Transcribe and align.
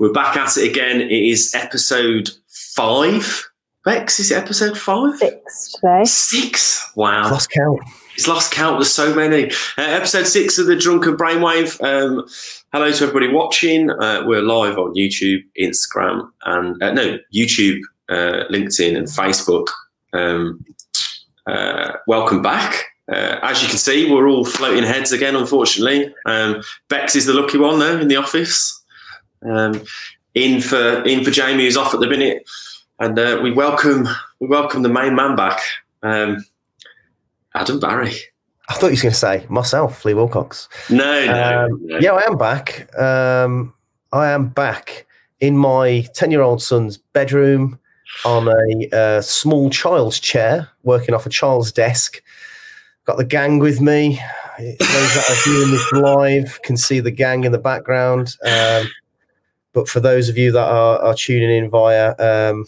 we're 0.00 0.12
back 0.12 0.34
at 0.34 0.56
it 0.56 0.68
again. 0.68 1.02
It 1.02 1.12
is 1.12 1.54
episode 1.54 2.30
five. 2.48 3.50
Bex, 3.84 4.18
is 4.18 4.30
it 4.30 4.38
episode 4.38 4.76
five? 4.78 5.18
Six 5.18 5.72
today. 5.72 6.04
Six. 6.04 6.90
Wow. 6.96 7.30
Lost 7.30 7.50
count. 7.50 7.80
It's 8.14 8.26
lost 8.26 8.50
count. 8.50 8.78
There's 8.78 8.90
so 8.90 9.14
many. 9.14 9.50
Uh, 9.76 9.82
episode 9.82 10.26
six 10.26 10.58
of 10.58 10.66
the 10.66 10.74
Drunken 10.74 11.18
Brainwave. 11.18 11.82
Um, 11.84 12.26
hello 12.72 12.90
to 12.90 13.04
everybody 13.04 13.30
watching. 13.30 13.90
Uh, 13.90 14.24
we're 14.24 14.40
live 14.40 14.78
on 14.78 14.94
YouTube, 14.94 15.42
Instagram, 15.60 16.30
and 16.46 16.82
uh, 16.82 16.92
no, 16.94 17.18
YouTube, 17.34 17.80
uh, 18.08 18.44
LinkedIn, 18.50 18.96
and 18.96 19.06
Facebook. 19.06 19.68
Um, 20.14 20.64
uh, 21.46 21.92
welcome 22.06 22.40
back. 22.40 22.86
Uh, 23.06 23.38
as 23.42 23.62
you 23.62 23.68
can 23.68 23.76
see, 23.76 24.10
we're 24.10 24.28
all 24.28 24.46
floating 24.46 24.84
heads 24.84 25.12
again, 25.12 25.36
unfortunately. 25.36 26.14
Um, 26.24 26.62
Bex 26.88 27.16
is 27.16 27.26
the 27.26 27.34
lucky 27.34 27.58
one, 27.58 27.80
though, 27.80 27.98
in 27.98 28.08
the 28.08 28.16
office. 28.16 28.79
Um, 29.44 29.82
in 30.34 30.60
for 30.60 31.02
in 31.04 31.24
for 31.24 31.30
Jamie, 31.30 31.64
who's 31.64 31.76
off 31.76 31.94
at 31.94 32.00
the 32.00 32.06
minute, 32.08 32.48
and 32.98 33.18
uh, 33.18 33.40
we 33.42 33.50
welcome 33.50 34.08
we 34.38 34.46
welcome 34.48 34.82
the 34.82 34.88
main 34.88 35.14
man 35.14 35.34
back, 35.36 35.60
um, 36.02 36.44
Adam 37.54 37.80
Barry. 37.80 38.12
I 38.68 38.74
thought 38.74 38.86
you 38.88 38.96
were 38.96 39.02
going 39.02 39.12
to 39.12 39.18
say 39.18 39.46
myself, 39.48 40.04
Lee 40.04 40.14
Wilcox. 40.14 40.68
No, 40.88 41.26
no, 41.26 41.64
Um, 41.64 41.80
no. 41.86 41.98
Yeah, 41.98 42.12
I 42.12 42.22
am 42.22 42.38
back. 42.38 42.88
Um, 42.96 43.74
I 44.12 44.28
am 44.30 44.48
back 44.48 45.06
in 45.40 45.56
my 45.56 46.06
10 46.14 46.30
year 46.30 46.42
old 46.42 46.62
son's 46.62 46.96
bedroom 46.96 47.80
on 48.24 48.46
a 48.48 48.96
uh, 48.96 49.20
small 49.22 49.70
child's 49.70 50.20
chair, 50.20 50.68
working 50.84 51.16
off 51.16 51.26
a 51.26 51.30
child's 51.30 51.72
desk. 51.72 52.22
Got 53.06 53.16
the 53.16 53.24
gang 53.24 53.58
with 53.58 53.80
me. 53.80 54.20
Those 54.58 54.78
that 54.78 55.26
are 55.30 55.42
viewing 55.50 55.70
this 55.72 55.92
live 55.92 56.62
can 56.62 56.76
see 56.76 57.00
the 57.00 57.10
gang 57.10 57.42
in 57.42 57.50
the 57.50 57.58
background. 57.58 58.36
Um, 58.44 58.88
but 59.72 59.88
for 59.88 60.00
those 60.00 60.28
of 60.28 60.36
you 60.36 60.52
that 60.52 60.68
are, 60.68 60.98
are 61.00 61.14
tuning 61.14 61.50
in 61.50 61.70
via 61.70 62.14
um, 62.18 62.66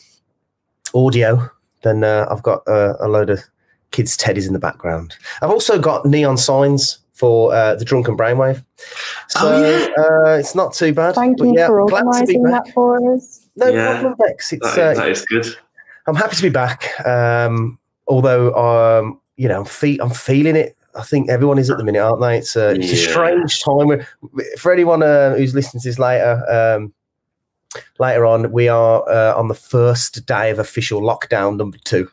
audio, 0.95 1.51
then 1.83 2.05
uh, 2.05 2.27
I've 2.31 2.43
got 2.43 2.67
uh, 2.69 2.95
a 3.01 3.09
load 3.09 3.31
of 3.31 3.41
kids' 3.91 4.17
teddies 4.17 4.47
in 4.47 4.53
the 4.53 4.59
background. 4.59 5.15
I've 5.43 5.51
also 5.51 5.79
got 5.79 6.07
neon 6.07 6.37
signs 6.39 6.99
for 7.13 7.55
uh, 7.55 7.75
the 7.75 7.85
Drunken 7.85 8.17
Brainwave. 8.17 8.65
So 9.29 9.41
Oh, 9.43 9.61
yeah. 9.61 9.87
uh, 10.33 10.37
it's 10.39 10.55
not 10.55 10.75
too 10.75 10.93
bad. 10.95 11.15
Thank 11.15 11.39
but 11.39 11.45
you 11.49 11.55
yeah, 11.57 11.67
for 11.69 11.87
glad 11.89 12.01
to 12.01 12.05
be 12.27 12.37
organising 12.37 12.43
back. 12.45 12.65
that 12.67 12.73
for 12.75 13.15
us. 13.15 13.47
No 13.57 13.67
Yeah. 13.69 13.93
problem, 14.01 14.15
Bex. 14.19 14.53
It's, 14.53 14.75
That 14.75 14.93
is- 14.93 14.99
uh, 14.99 15.03
that 15.03 15.11
is 15.11 15.25
good. 15.27 15.47
I'm 16.07 16.17
happy 16.17 16.37
to 16.37 16.43
be 16.43 16.49
back. 16.49 16.89
Um, 17.07 17.79
although, 18.09 18.53
um, 18.55 19.21
you 19.37 19.47
know, 19.49 19.61
I'm, 19.61 19.65
fe- 19.67 19.99
I'm 20.01 20.11
feeling 20.11 20.57
it. 20.57 20.77
I 20.95 21.03
think 21.03 21.31
everyone 21.31 21.59
is 21.59 21.71
at 21.71 21.79
the 21.79 21.85
minute, 21.85 22.01
aren't 22.01 22.21
they? 22.21 22.39
It's, 22.39 22.57
uh, 22.57 22.75
it's 22.77 22.93
a 22.93 22.97
strange 22.97 23.63
time. 23.63 24.07
For 24.59 24.73
anyone 24.73 25.03
uh, 25.03 25.35
who's 25.35 25.55
listening 25.55 25.81
to 25.83 25.89
this 25.89 25.99
later, 25.99 26.43
um, 26.51 26.93
later 27.99 28.27
on, 28.27 28.53
we 28.53 28.69
are 28.69 29.09
uh, 29.09 29.35
on 29.35 29.49
the 29.49 29.55
first 29.55 30.27
day 30.27 30.51
of 30.51 30.59
official 30.59 31.01
lockdown 31.01 31.57
number 31.57 31.79
two. 31.85 32.09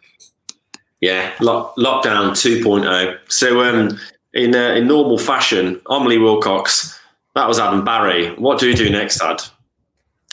Yeah, 1.02 1.34
lock, 1.40 1.76
lockdown 1.78 2.32
2.0. 2.32 3.18
So, 3.30 3.62
um, 3.62 3.98
in 4.34 4.56
uh, 4.56 4.74
in 4.74 4.88
normal 4.88 5.18
fashion, 5.18 5.80
I'm 5.90 6.06
Lee 6.06 6.18
Wilcox. 6.18 7.00
That 7.36 7.48
was 7.48 7.60
Adam 7.60 7.86
Barry. 7.86 8.36
What 8.36 8.60
do 8.60 8.68
we 8.68 8.74
do 8.74 8.90
next, 8.90 9.22
Ad? 9.22 9.42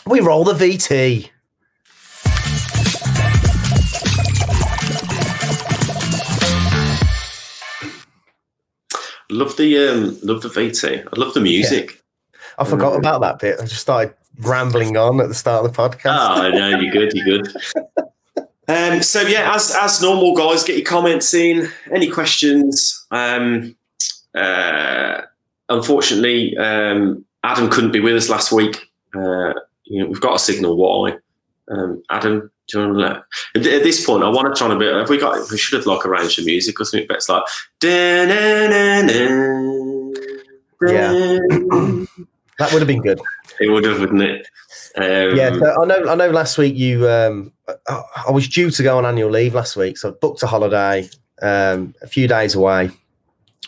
We 0.06 0.20
roll 0.20 0.44
the 0.44 0.54
VT. 0.54 1.30
Love 9.36 9.56
the 9.56 9.76
um, 9.88 10.18
love 10.22 10.42
the 10.42 10.48
VT. 10.48 11.04
I 11.06 11.20
love 11.20 11.34
the 11.34 11.40
music. 11.40 12.02
I 12.58 12.64
forgot 12.64 12.94
Mm. 12.94 12.98
about 12.98 13.20
that 13.20 13.38
bit. 13.38 13.60
I 13.60 13.64
just 13.66 13.82
started 13.82 14.14
rambling 14.40 14.96
on 14.96 15.20
at 15.20 15.28
the 15.28 15.34
start 15.34 15.64
of 15.64 15.72
the 15.72 15.76
podcast. 15.82 16.06
Oh, 16.06 16.42
I 16.42 16.50
know 16.50 16.78
you're 16.80 16.92
good. 16.92 17.12
You're 17.14 17.38
good. 17.42 17.54
Um, 18.68 19.00
so 19.00 19.20
yeah, 19.20 19.54
as 19.54 19.70
as 19.80 20.02
normal, 20.02 20.34
guys, 20.34 20.64
get 20.64 20.76
your 20.76 20.84
comments 20.84 21.32
in. 21.34 21.68
Any 21.94 22.10
questions? 22.10 23.06
Um, 23.12 23.76
uh, 24.34 25.20
unfortunately, 25.68 26.56
um, 26.56 27.24
Adam 27.44 27.70
couldn't 27.70 27.92
be 27.92 28.00
with 28.00 28.16
us 28.16 28.28
last 28.28 28.50
week. 28.50 28.90
Uh, 29.14 29.52
you 29.84 30.02
know, 30.02 30.06
we've 30.08 30.20
got 30.20 30.34
a 30.34 30.38
signal. 30.40 30.76
Why? 30.76 31.16
Um, 31.70 32.02
Adam, 32.10 32.50
do 32.68 32.80
you 32.80 32.86
want 32.86 32.98
to 32.98 33.60
let? 33.60 33.74
At 33.74 33.82
this 33.82 34.04
point, 34.04 34.24
I 34.24 34.28
want 34.28 34.54
to 34.54 34.58
try 34.58 34.70
and 34.70 34.78
bit. 34.78 34.94
Have 34.94 35.08
we 35.08 35.18
got? 35.18 35.50
We 35.50 35.58
should 35.58 35.76
have 35.78 35.86
like 35.86 36.04
arranged 36.04 36.38
the 36.38 36.44
music 36.44 36.80
or 36.80 36.84
something. 36.84 37.06
But 37.06 37.18
it's 37.18 37.28
like. 37.28 37.42
Yeah. 40.82 41.38
That 42.58 42.72
would 42.72 42.80
have 42.80 42.88
been 42.88 43.02
good. 43.02 43.20
It 43.60 43.68
would 43.68 43.84
have, 43.84 44.00
wouldn't 44.00 44.22
it? 44.22 44.46
Um, 44.96 45.36
Yeah, 45.36 45.58
so 45.58 45.82
I 45.82 45.86
know. 45.86 46.08
I 46.08 46.14
know. 46.14 46.30
Last 46.30 46.56
week 46.56 46.74
you, 46.76 47.08
um, 47.08 47.52
I, 47.86 48.02
I 48.28 48.30
was 48.30 48.48
due 48.48 48.70
to 48.70 48.82
go 48.82 48.96
on 48.98 49.04
annual 49.04 49.30
leave 49.30 49.54
last 49.54 49.76
week, 49.76 49.98
so 49.98 50.08
I 50.08 50.12
booked 50.12 50.42
a 50.42 50.46
holiday, 50.46 51.08
um, 51.42 51.94
a 52.02 52.06
few 52.06 52.26
days 52.26 52.54
away. 52.54 52.90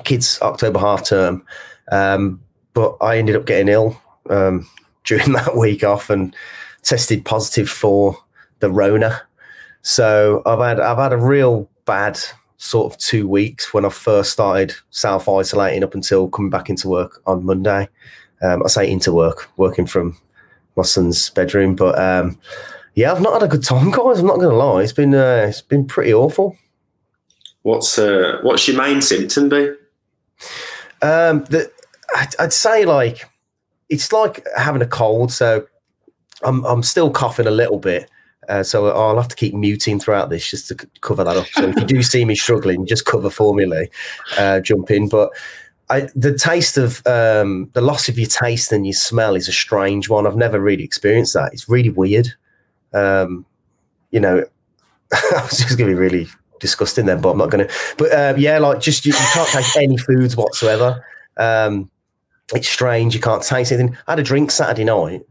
Kids 0.04 0.38
October 0.40 0.78
half 0.78 1.06
term, 1.06 1.44
um, 1.92 2.40
but 2.72 2.96
I 3.00 3.18
ended 3.18 3.36
up 3.36 3.46
getting 3.46 3.68
ill 3.68 4.00
um, 4.30 4.68
during 5.04 5.32
that 5.32 5.56
week 5.56 5.84
off 5.84 6.08
and 6.08 6.34
tested 6.82 7.24
positive 7.24 7.68
for 7.68 8.16
the 8.60 8.70
Rona. 8.70 9.22
So 9.82 10.42
I've 10.46 10.58
had 10.58 10.80
I've 10.80 10.98
had 10.98 11.12
a 11.12 11.18
real 11.18 11.68
bad 11.84 12.18
sort 12.58 12.92
of 12.92 12.98
two 12.98 13.26
weeks 13.26 13.72
when 13.72 13.84
I 13.84 13.88
first 13.88 14.32
started 14.32 14.74
self 14.90 15.28
isolating 15.28 15.84
up 15.84 15.94
until 15.94 16.28
coming 16.28 16.50
back 16.50 16.68
into 16.68 16.88
work 16.88 17.22
on 17.26 17.44
Monday. 17.44 17.88
Um, 18.42 18.62
I 18.64 18.68
say 18.68 18.90
into 18.90 19.12
work, 19.12 19.50
working 19.56 19.86
from 19.86 20.16
my 20.76 20.82
son's 20.82 21.30
bedroom. 21.30 21.74
But 21.74 21.98
um, 21.98 22.38
yeah, 22.94 23.12
I've 23.12 23.20
not 23.20 23.34
had 23.34 23.42
a 23.42 23.48
good 23.48 23.64
time, 23.64 23.90
guys. 23.90 24.18
I'm 24.18 24.26
not 24.26 24.36
going 24.36 24.50
to 24.50 24.56
lie. 24.56 24.82
It's 24.82 24.92
been 24.92 25.14
uh, 25.14 25.46
it's 25.48 25.62
been 25.62 25.86
pretty 25.86 26.12
awful. 26.12 26.56
What's 27.62 27.98
uh, 27.98 28.38
what's 28.42 28.66
your 28.66 28.76
main 28.76 29.02
symptom 29.02 29.48
be? 29.48 29.72
Um, 31.02 31.44
the, 31.44 31.70
I'd, 32.16 32.34
I'd 32.38 32.52
say 32.52 32.84
like 32.84 33.28
it's 33.88 34.12
like 34.12 34.46
having 34.56 34.82
a 34.82 34.86
cold. 34.86 35.32
So 35.32 35.66
I'm 36.42 36.64
I'm 36.64 36.82
still 36.82 37.10
coughing 37.10 37.46
a 37.46 37.52
little 37.52 37.78
bit. 37.78 38.10
Uh, 38.48 38.62
so 38.62 38.88
I'll 38.88 39.16
have 39.16 39.28
to 39.28 39.36
keep 39.36 39.54
muting 39.54 40.00
throughout 40.00 40.30
this 40.30 40.50
just 40.50 40.68
to 40.68 40.74
cover 41.00 41.22
that 41.22 41.36
up. 41.36 41.46
So 41.48 41.68
if 41.68 41.76
you 41.76 41.84
do 41.84 42.02
see 42.02 42.24
me 42.24 42.34
struggling, 42.34 42.86
just 42.86 43.04
cover 43.04 43.30
for 43.30 43.54
me, 43.54 43.66
Lee. 43.66 43.88
Uh, 44.38 44.60
jump 44.60 44.90
in. 44.90 45.08
But 45.08 45.30
I, 45.90 46.08
the 46.14 46.36
taste 46.36 46.78
of 46.78 47.06
um, 47.06 47.70
the 47.74 47.80
loss 47.80 48.08
of 48.08 48.18
your 48.18 48.28
taste 48.28 48.72
and 48.72 48.86
your 48.86 48.94
smell 48.94 49.36
is 49.36 49.48
a 49.48 49.52
strange 49.52 50.08
one. 50.08 50.26
I've 50.26 50.36
never 50.36 50.60
really 50.60 50.84
experienced 50.84 51.34
that. 51.34 51.52
It's 51.52 51.68
really 51.68 51.90
weird. 51.90 52.28
Um, 52.94 53.44
you 54.10 54.20
know, 54.20 54.44
I 55.12 55.42
was 55.42 55.58
just 55.58 55.76
going 55.76 55.90
to 55.90 55.94
be 55.94 56.00
really 56.00 56.28
disgusting 56.60 57.06
then, 57.06 57.20
but 57.20 57.30
I'm 57.30 57.38
not 57.38 57.50
going 57.50 57.66
to. 57.66 57.74
But 57.96 58.12
uh, 58.12 58.34
yeah, 58.36 58.58
like 58.58 58.80
just 58.80 59.06
you, 59.06 59.12
you 59.12 59.26
can't 59.32 59.48
taste 59.48 59.76
any 59.76 59.96
foods 59.96 60.36
whatsoever. 60.36 61.04
Um, 61.36 61.90
it's 62.54 62.68
strange. 62.68 63.14
You 63.14 63.20
can't 63.20 63.42
taste 63.42 63.72
anything. 63.72 63.96
I 64.06 64.12
had 64.12 64.18
a 64.18 64.22
drink 64.22 64.50
Saturday 64.50 64.84
night, 64.84 65.22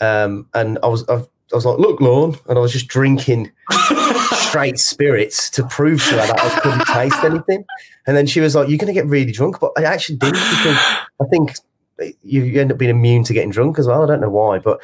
um, 0.00 0.48
and 0.54 0.78
I 0.82 0.88
was 0.88 1.08
I, 1.08 1.24
I 1.52 1.56
was 1.56 1.64
like, 1.64 1.78
"Look, 1.78 2.00
Lorne," 2.00 2.36
and 2.48 2.58
I 2.58 2.60
was 2.60 2.72
just 2.72 2.88
drinking 2.88 3.50
straight 4.32 4.78
spirits 4.78 5.50
to 5.50 5.64
prove 5.64 6.02
to 6.04 6.10
her 6.10 6.26
that 6.26 6.40
I 6.40 6.60
couldn't 6.60 6.86
taste 6.86 7.24
anything. 7.24 7.64
And 8.06 8.16
then 8.16 8.26
she 8.26 8.40
was 8.40 8.54
like, 8.54 8.68
"You're 8.68 8.78
going 8.78 8.92
to 8.92 9.00
get 9.00 9.06
really 9.06 9.32
drunk," 9.32 9.60
but 9.60 9.72
I 9.76 9.84
actually 9.84 10.16
didn't 10.16 10.34
because 10.34 10.76
I 11.20 11.24
think 11.30 11.54
you, 12.22 12.42
you 12.42 12.60
end 12.60 12.72
up 12.72 12.78
being 12.78 12.90
immune 12.90 13.24
to 13.24 13.32
getting 13.32 13.50
drunk 13.50 13.78
as 13.78 13.86
well. 13.86 14.02
I 14.02 14.06
don't 14.06 14.20
know 14.20 14.30
why, 14.30 14.58
but 14.58 14.80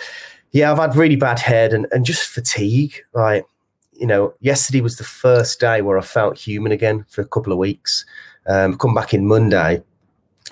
yeah, 0.53 0.71
I've 0.71 0.79
had 0.79 0.97
really 0.97 1.17
bad 1.17 1.39
head 1.39 1.73
and, 1.73 1.87
and 1.91 2.05
just 2.05 2.23
fatigue. 2.29 2.95
Like, 3.13 3.45
you 3.93 4.07
know, 4.07 4.35
yesterday 4.41 4.81
was 4.81 4.97
the 4.97 5.05
first 5.05 5.61
day 5.61 5.83
where 5.83 5.99
I 5.99 6.03
felt 6.03 6.39
human 6.39 6.73
again 6.73 7.05
for 7.09 7.21
a 7.21 7.27
couple 7.27 7.53
of 7.53 7.59
weeks. 7.59 8.05
Um, 8.47 8.77
come 8.77 8.95
back 8.95 9.15
in 9.15 9.27
Monday, 9.27 9.83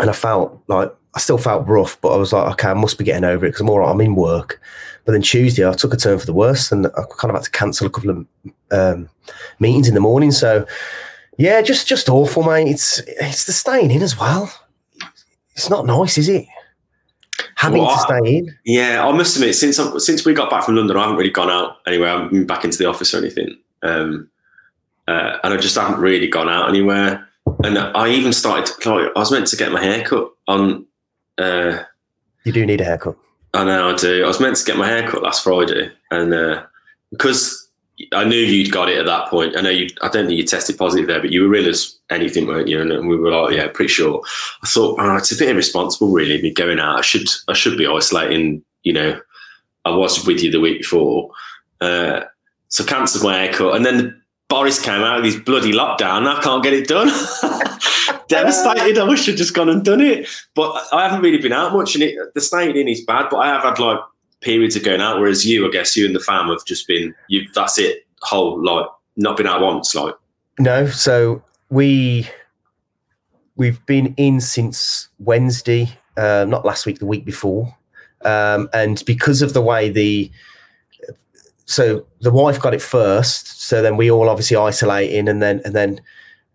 and 0.00 0.10
I 0.10 0.12
felt 0.12 0.62
like 0.66 0.94
I 1.14 1.20
still 1.20 1.38
felt 1.38 1.68
rough, 1.68 2.00
but 2.00 2.14
I 2.14 2.16
was 2.16 2.32
like, 2.32 2.50
okay, 2.52 2.68
I 2.68 2.74
must 2.74 2.98
be 2.98 3.04
getting 3.04 3.24
over 3.24 3.44
it 3.44 3.50
because 3.50 3.60
I'm 3.60 3.70
all 3.70 3.80
right. 3.80 3.90
I'm 3.90 4.00
in 4.00 4.14
work. 4.14 4.60
But 5.04 5.12
then 5.12 5.22
Tuesday, 5.22 5.68
I 5.68 5.72
took 5.72 5.92
a 5.92 5.96
turn 5.96 6.18
for 6.18 6.26
the 6.26 6.32
worse, 6.32 6.70
and 6.70 6.86
I 6.86 7.02
kind 7.18 7.30
of 7.30 7.34
had 7.34 7.42
to 7.44 7.50
cancel 7.50 7.86
a 7.86 7.90
couple 7.90 8.10
of 8.10 8.26
um, 8.70 9.08
meetings 9.58 9.88
in 9.88 9.94
the 9.94 10.00
morning. 10.00 10.30
So, 10.30 10.64
yeah, 11.38 11.60
just 11.60 11.88
just 11.88 12.08
awful, 12.08 12.44
mate. 12.44 12.68
It's 12.68 12.98
it's 13.06 13.44
the 13.44 13.52
staying 13.52 13.90
in 13.90 14.02
as 14.02 14.18
well. 14.18 14.52
It's 15.56 15.68
not 15.68 15.86
nice, 15.86 16.18
is 16.18 16.28
it? 16.28 16.46
Having 17.56 17.82
Well, 17.82 17.94
to 17.94 18.00
stay 18.00 18.36
in. 18.38 18.56
Yeah, 18.64 19.06
I 19.06 19.12
must 19.12 19.36
admit, 19.36 19.54
since 19.54 19.78
I, 19.78 19.98
since 19.98 20.24
we 20.24 20.34
got 20.34 20.50
back 20.50 20.64
from 20.64 20.76
London, 20.76 20.96
I 20.96 21.02
haven't 21.02 21.16
really 21.16 21.30
gone 21.30 21.50
out 21.50 21.78
anywhere. 21.86 22.08
I 22.10 22.12
haven't 22.12 22.32
been 22.32 22.46
back 22.46 22.64
into 22.64 22.78
the 22.78 22.86
office 22.86 23.12
or 23.14 23.18
anything, 23.18 23.56
um, 23.82 24.30
uh, 25.08 25.38
and 25.42 25.52
I 25.52 25.56
just 25.56 25.74
haven't 25.76 26.00
really 26.00 26.28
gone 26.28 26.48
out 26.48 26.68
anywhere. 26.68 27.28
And 27.64 27.76
I 27.76 28.08
even 28.08 28.32
started. 28.32 28.72
Like, 28.86 29.10
I 29.16 29.18
was 29.18 29.32
meant 29.32 29.48
to 29.48 29.56
get 29.56 29.72
my 29.72 29.82
hair 29.82 30.04
cut 30.04 30.30
on. 30.46 30.86
Uh, 31.38 31.82
You 32.44 32.52
do 32.52 32.64
need 32.64 32.80
a 32.80 32.84
haircut. 32.84 33.16
I 33.54 33.64
know 33.64 33.90
I 33.90 33.96
do. 33.96 34.24
I 34.24 34.28
was 34.28 34.40
meant 34.40 34.56
to 34.56 34.64
get 34.64 34.78
my 34.78 34.88
hair 34.88 35.08
cut 35.08 35.22
last 35.22 35.44
Friday, 35.44 35.90
and 36.10 36.32
uh, 36.32 36.64
because 37.10 37.68
I 38.12 38.24
knew 38.24 38.38
you'd 38.38 38.72
got 38.72 38.88
it 38.88 38.98
at 38.98 39.06
that 39.06 39.28
point. 39.28 39.56
I 39.56 39.60
know 39.60 39.70
you. 39.70 39.88
I 40.00 40.08
don't 40.08 40.26
think 40.26 40.38
you 40.38 40.46
tested 40.46 40.78
positive 40.78 41.06
there, 41.06 41.20
but 41.20 41.30
you 41.30 41.42
were 41.42 41.48
real 41.48 41.68
as 41.68 41.96
anything, 42.10 42.46
weren't 42.46 42.68
you? 42.68 42.80
And 42.80 43.08
we 43.08 43.16
were 43.16 43.30
like, 43.30 43.54
yeah, 43.54 43.68
pretty 43.68 43.92
sure. 43.92 44.22
I 44.62 44.66
thought, 44.66 44.98
oh, 44.98 45.16
it's 45.16 45.32
a 45.32 45.36
bit 45.36 45.50
irresponsible, 45.50 46.10
really, 46.10 46.40
me 46.40 46.52
going 46.52 46.80
out. 46.80 46.98
I 46.98 47.02
should, 47.02 47.28
I 47.48 47.52
should 47.52 47.76
be 47.76 47.86
isolating, 47.86 48.64
you 48.82 48.92
know, 48.92 49.20
I 49.84 49.90
was 49.90 50.26
with 50.26 50.42
you 50.42 50.50
the 50.50 50.60
week 50.60 50.80
before. 50.80 51.30
Uh, 51.80 52.22
so 52.68 52.84
cancelled 52.84 53.24
my 53.24 53.38
haircut, 53.38 53.76
and 53.76 53.84
then 53.84 54.22
Boris 54.48 54.80
came 54.80 55.02
out 55.02 55.16
with 55.22 55.32
his 55.32 55.42
bloody 55.42 55.72
lockdown. 55.72 56.26
I 56.26 56.40
can't 56.42 56.62
get 56.62 56.72
it 56.72 56.88
done. 56.88 57.08
Devastated. 58.28 58.98
I 58.98 59.04
wish 59.04 59.28
I'd 59.28 59.36
just 59.36 59.54
gone 59.54 59.68
and 59.68 59.84
done 59.84 60.00
it, 60.00 60.28
but 60.54 60.72
I 60.92 61.04
haven't 61.08 61.22
really 61.22 61.38
been 61.38 61.52
out 61.52 61.72
much. 61.72 61.94
And 61.94 62.04
it, 62.04 62.16
the 62.34 62.40
staying 62.40 62.76
in 62.76 62.88
is 62.88 63.04
bad, 63.04 63.28
but 63.30 63.38
I 63.38 63.48
have 63.48 63.62
had 63.62 63.78
like 63.78 63.98
periods 64.40 64.76
of 64.76 64.84
going 64.84 65.00
out. 65.00 65.18
Whereas 65.18 65.46
you, 65.46 65.66
I 65.66 65.70
guess, 65.70 65.96
you 65.96 66.06
and 66.06 66.14
the 66.14 66.20
fam 66.20 66.48
have 66.48 66.64
just 66.64 66.86
been 66.86 67.14
you. 67.28 67.46
That's 67.54 67.78
it. 67.78 68.06
Whole 68.22 68.62
like 68.62 68.86
not 69.16 69.36
been 69.36 69.46
out 69.46 69.60
once. 69.60 69.94
Like 69.94 70.14
No, 70.58 70.86
so 70.86 71.42
we 71.70 72.28
we've 73.56 73.84
been 73.86 74.14
in 74.16 74.40
since 74.40 75.08
Wednesday, 75.18 75.98
uh, 76.16 76.44
not 76.48 76.64
last 76.64 76.86
week, 76.86 76.98
the 76.98 77.06
week 77.06 77.24
before, 77.24 77.76
um, 78.24 78.68
and 78.72 79.02
because 79.06 79.42
of 79.42 79.54
the 79.54 79.62
way 79.62 79.88
the 79.88 80.30
so 81.64 82.06
the 82.20 82.30
wife 82.30 82.60
got 82.60 82.74
it 82.74 82.82
first, 82.82 83.62
so 83.62 83.82
then 83.82 83.96
we 83.96 84.10
all 84.10 84.28
obviously 84.28 84.56
isolating, 84.56 85.28
and 85.28 85.42
then 85.42 85.60
and 85.64 85.74
then 85.74 86.00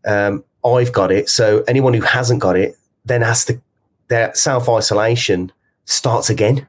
um, 0.06 0.44
I've 0.66 0.92
got 0.92 1.12
it. 1.12 1.30
So 1.30 1.64
anyone 1.68 1.94
who 1.94 2.02
hasn't 2.02 2.40
got 2.40 2.56
it 2.56 2.78
then 3.06 3.22
has 3.22 3.46
to 3.46 3.60
their 4.08 4.34
self 4.36 4.70
isolation 4.70 5.52
starts 5.86 6.30
again 6.30 6.68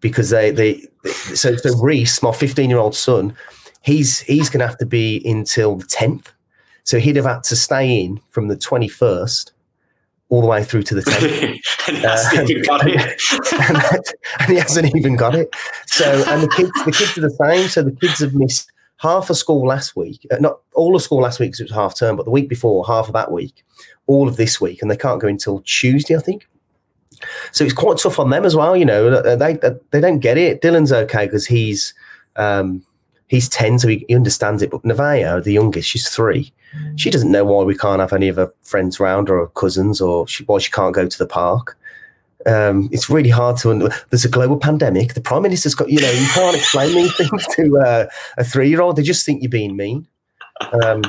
because 0.00 0.30
they 0.30 0.50
they 0.50 0.86
so 1.04 1.56
so 1.56 1.76
Reese, 1.78 2.22
my 2.22 2.32
fifteen 2.32 2.70
year 2.70 2.78
old 2.78 2.94
son, 2.94 3.34
he's 3.82 4.20
he's 4.20 4.48
going 4.50 4.60
to 4.60 4.66
have 4.66 4.78
to 4.78 4.86
be 4.86 5.22
until 5.24 5.76
the 5.76 5.86
tenth. 5.86 6.32
So 6.84 6.98
he'd 6.98 7.16
have 7.16 7.26
had 7.26 7.44
to 7.44 7.56
stay 7.56 8.02
in 8.02 8.20
from 8.30 8.48
the 8.48 8.56
twenty 8.56 8.88
first 8.88 9.52
all 10.30 10.40
the 10.40 10.46
way 10.46 10.62
through 10.62 10.84
to 10.84 10.94
the 10.94 11.00
10th. 11.02 11.58
and, 12.38 12.48
he 12.48 12.60
uh, 12.60 12.62
got 12.62 12.86
it. 12.86 13.20
and, 13.68 14.02
and 14.38 14.48
he 14.48 14.56
hasn't 14.56 14.96
even 14.96 15.16
got 15.16 15.34
it. 15.34 15.52
So, 15.86 16.04
and 16.28 16.42
the 16.42 16.48
kids, 16.48 16.70
the 16.84 16.92
kids 16.92 17.18
are 17.18 17.22
the 17.22 17.30
same. 17.30 17.68
So 17.68 17.82
the 17.82 17.90
kids 17.90 18.20
have 18.20 18.32
missed 18.32 18.70
half 19.00 19.30
of 19.30 19.36
school 19.36 19.66
last 19.66 19.96
week, 19.96 20.26
uh, 20.30 20.36
not 20.40 20.60
all 20.74 20.94
of 20.94 21.02
school 21.02 21.22
last 21.22 21.40
week 21.40 21.48
because 21.48 21.60
it 21.60 21.64
was 21.64 21.72
half 21.72 21.98
term, 21.98 22.16
but 22.16 22.24
the 22.24 22.30
week 22.30 22.48
before, 22.48 22.86
half 22.86 23.06
of 23.06 23.14
that 23.14 23.32
week, 23.32 23.64
all 24.06 24.28
of 24.28 24.36
this 24.36 24.60
week, 24.60 24.82
and 24.82 24.90
they 24.90 24.96
can't 24.96 25.20
go 25.20 25.28
until 25.28 25.60
Tuesday, 25.60 26.16
I 26.16 26.20
think. 26.20 26.46
So 27.52 27.64
it's 27.64 27.74
quite 27.74 27.98
tough 27.98 28.18
on 28.18 28.30
them 28.30 28.44
as 28.44 28.54
well. 28.56 28.76
You 28.76 28.84
know, 28.84 29.08
Uh, 29.08 29.36
they 29.36 29.58
they 29.90 30.00
don't 30.00 30.20
get 30.20 30.38
it. 30.38 30.60
Dylan's 30.62 30.92
okay 30.92 31.26
because 31.26 31.46
he's 31.46 31.94
um, 32.36 32.82
he's 33.28 33.48
ten, 33.48 33.78
so 33.78 33.88
he, 33.88 34.04
he 34.08 34.14
understands 34.14 34.62
it. 34.62 34.70
But 34.70 34.82
Nevaeh, 34.82 35.42
the 35.44 35.52
youngest, 35.52 35.88
she's 35.88 36.08
three. 36.08 36.52
She 36.96 37.10
doesn't 37.10 37.32
know 37.32 37.44
why 37.44 37.64
we 37.64 37.76
can't 37.76 38.00
have 38.00 38.12
any 38.12 38.28
of 38.28 38.36
her 38.36 38.52
friends 38.62 39.00
round 39.00 39.28
or 39.28 39.38
her 39.40 39.48
cousins, 39.48 40.00
or 40.00 40.26
she, 40.28 40.44
why 40.44 40.58
she 40.58 40.70
can't 40.70 40.94
go 40.94 41.08
to 41.08 41.18
the 41.18 41.26
park. 41.26 41.76
Um, 42.46 42.88
it's 42.92 43.10
really 43.10 43.30
hard 43.30 43.56
to. 43.58 43.90
There's 44.10 44.24
a 44.24 44.28
global 44.28 44.56
pandemic. 44.58 45.14
The 45.14 45.20
prime 45.20 45.42
minister's 45.42 45.74
got. 45.74 45.90
You 45.90 46.00
know, 46.00 46.10
you 46.10 46.26
can't 46.28 46.56
explain 46.56 46.94
these 46.94 47.14
things 47.16 47.46
to 47.56 47.78
uh, 47.78 48.06
a 48.38 48.44
three-year-old. 48.44 48.96
They 48.96 49.02
just 49.02 49.26
think 49.26 49.42
you're 49.42 49.50
being 49.50 49.76
mean. 49.76 50.06
Um, 50.72 51.02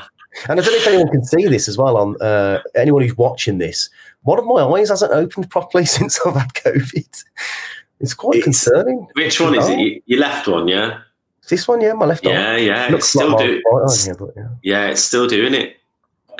and 0.48 0.60
I 0.60 0.64
don't 0.64 0.66
know 0.66 0.78
if 0.80 0.88
anyone 0.88 1.10
can 1.10 1.24
see 1.24 1.46
this 1.48 1.68
as 1.68 1.78
well. 1.78 1.98
On 1.98 2.22
uh, 2.22 2.60
anyone 2.76 3.02
who's 3.04 3.18
watching 3.18 3.58
this, 3.58 3.90
one 4.24 4.40
of 4.40 4.46
my 4.46 4.62
eyes 4.62 4.90
hasn't 4.90 5.12
opened 5.12 5.50
properly 5.50 5.86
since 5.98 6.20
I've 6.26 6.36
had 6.36 6.54
COVID. 6.54 7.24
It's 8.00 8.14
quite 8.14 8.38
It's- 8.38 8.44
concerning. 8.44 9.08
Which 9.14 9.40
one 9.40 9.56
is 9.56 9.68
it? 9.70 9.80
You- 9.80 10.02
Your 10.06 10.20
left 10.22 10.48
one, 10.48 10.68
yeah, 10.68 11.00
This 11.50 11.68
one, 11.68 11.82
yeah, 11.82 11.94
my 11.94 12.06
left 12.06 12.26
eye. 12.26 12.32
yeah, 12.32 12.56
yeah. 12.58 12.96
It's 12.96 13.10
still 13.10 13.30
like 13.30 13.40
my 13.40 13.46
right 13.72 13.90
eye, 13.90 14.08
yeah, 14.08 14.14
but 14.18 14.30
yeah. 14.36 14.48
Yeah, 14.64 14.88
it's 14.88 15.02
still 15.02 15.28
doing 15.28 15.54
it. 15.54 15.76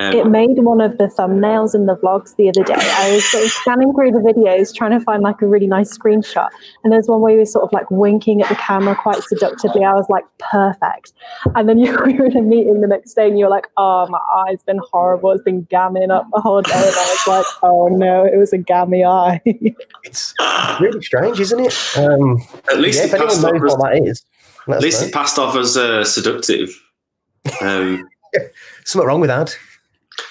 Um, 0.02 0.14
It 0.14 0.28
made 0.28 0.58
one 0.60 0.82
of 0.82 0.98
the 0.98 1.06
thumbnails 1.06 1.76
in 1.76 1.86
the 1.86 1.96
vlogs 1.96 2.36
the 2.36 2.50
other 2.50 2.64
day. 2.64 2.74
I 2.78 3.14
was 3.14 3.26
sort 3.26 3.44
of 3.44 3.52
scanning 3.52 3.94
through 3.94 4.12
the 4.12 4.20
videos 4.20 4.74
trying 4.74 4.92
to 4.92 5.00
find 5.00 5.22
like 5.22 5.42
a 5.42 5.48
really 5.48 5.68
nice 5.68 5.96
screenshot. 5.96 6.50
And 6.84 6.92
there's 6.92 7.08
one 7.08 7.22
where 7.22 7.34
you 7.34 7.40
were 7.40 7.46
sort 7.46 7.66
of 7.66 7.72
like 7.72 7.90
winking 7.92 8.42
at 8.42 8.50
the 8.50 8.56
camera 8.56 8.96
quite 8.96 9.22
seductively. 9.24 9.84
I 9.84 9.94
was 9.94 10.08
like, 10.10 10.24
perfect. 10.40 11.14
And 11.56 11.70
then 11.70 11.78
you 11.84 11.98
we 12.06 12.14
were 12.14 12.26
in 12.26 12.38
a 12.38 12.42
meeting 12.42 12.82
the 12.82 12.88
next 12.88 13.14
day 13.14 13.28
and 13.28 13.38
you 13.38 13.46
were 13.46 13.52
like, 13.52 13.68
oh, 13.78 14.08
my 14.08 14.20
eye's 14.48 14.64
been 14.64 14.80
horrible. 14.92 15.32
It's 15.32 15.44
been 15.44 15.66
gamming 15.66 16.10
up 16.10 16.26
the 16.34 16.42
whole 16.42 16.62
day. 16.62 16.72
And 16.74 16.84
I 16.84 16.88
was 16.88 17.28
like, 17.28 17.46
oh 17.62 17.88
no, 17.88 18.26
it 18.26 18.38
was 18.38 18.54
a 18.54 18.58
gammy 18.58 19.04
eye. 19.06 19.42
It's 20.04 20.34
really 20.80 21.02
strange, 21.02 21.40
isn't 21.40 21.60
it? 21.60 21.78
Um, 21.96 22.42
at 22.72 22.80
least 22.80 23.00
yeah, 23.00 23.06
if 23.06 23.14
anyone 23.14 23.42
knows 23.42 23.72
as, 23.72 23.78
what 23.78 23.92
that 23.92 24.02
is, 24.04 24.26
at 24.68 24.82
least 24.82 25.02
know. 25.02 25.08
it 25.08 25.14
passed 25.14 25.38
off 25.38 25.56
as 25.56 25.78
uh, 25.78 26.04
seductive. 26.04 26.70
Um, 27.62 28.08
something 28.86 29.08
wrong 29.08 29.20
with 29.20 29.30
that. 29.30 29.58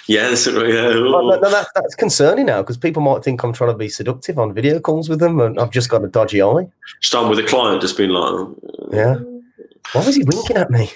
Yeah, 0.06 0.28
that's 0.28 0.46
yeah. 0.46 0.52
No, 0.52 1.20
no, 1.20 1.40
that's, 1.40 1.70
that's 1.74 1.94
concerning 1.94 2.46
now 2.46 2.62
because 2.62 2.76
people 2.76 3.02
might 3.02 3.24
think 3.24 3.42
I'm 3.42 3.52
trying 3.52 3.70
to 3.70 3.78
be 3.78 3.88
seductive 3.88 4.38
on 4.38 4.52
video 4.52 4.80
calls 4.80 5.08
with 5.08 5.20
them, 5.20 5.40
and 5.40 5.58
I've 5.58 5.70
just 5.70 5.88
got 5.88 6.04
a 6.04 6.08
dodgy 6.08 6.42
eye. 6.42 6.68
On 7.14 7.30
with 7.30 7.38
a 7.38 7.44
client, 7.44 7.80
just 7.80 7.96
being 7.96 8.10
like, 8.10 8.48
Yeah. 8.92 9.16
Why 9.92 10.06
was 10.06 10.16
he 10.16 10.24
winking 10.24 10.56
at 10.56 10.70
me? 10.70 10.90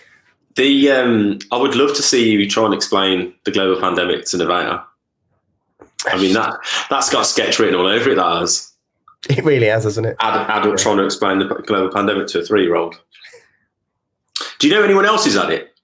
The 0.56 0.90
um, 0.92 1.38
I 1.50 1.56
would 1.56 1.74
love 1.74 1.96
to 1.96 2.02
see 2.02 2.30
you 2.30 2.48
try 2.48 2.64
and 2.64 2.74
explain 2.74 3.34
the 3.44 3.50
global 3.50 3.80
pandemic 3.80 4.24
to 4.26 4.36
Nevaeh. 4.36 4.84
I 6.06 6.16
mean 6.18 6.34
that 6.34 6.54
that's 6.90 7.10
got 7.10 7.22
a 7.22 7.24
sketch 7.24 7.58
written 7.58 7.74
all 7.74 7.86
over 7.86 8.10
it. 8.10 8.16
That 8.16 8.40
has 8.40 8.72
It 9.28 9.44
really 9.44 9.66
has, 9.66 9.84
hasn't 9.84 10.06
it? 10.06 10.16
Ad, 10.20 10.48
adult 10.50 10.78
trying 10.78 10.98
to 10.98 11.04
explain 11.04 11.38
the 11.38 11.46
global 11.46 11.92
pandemic 11.92 12.28
to 12.28 12.40
a 12.40 12.44
three 12.44 12.62
year 12.62 12.76
old. 12.76 13.00
Do 14.58 14.68
you 14.68 14.74
know 14.74 14.82
anyone 14.82 15.06
else 15.06 15.24
who's 15.24 15.36
at 15.36 15.50
it? 15.50 15.74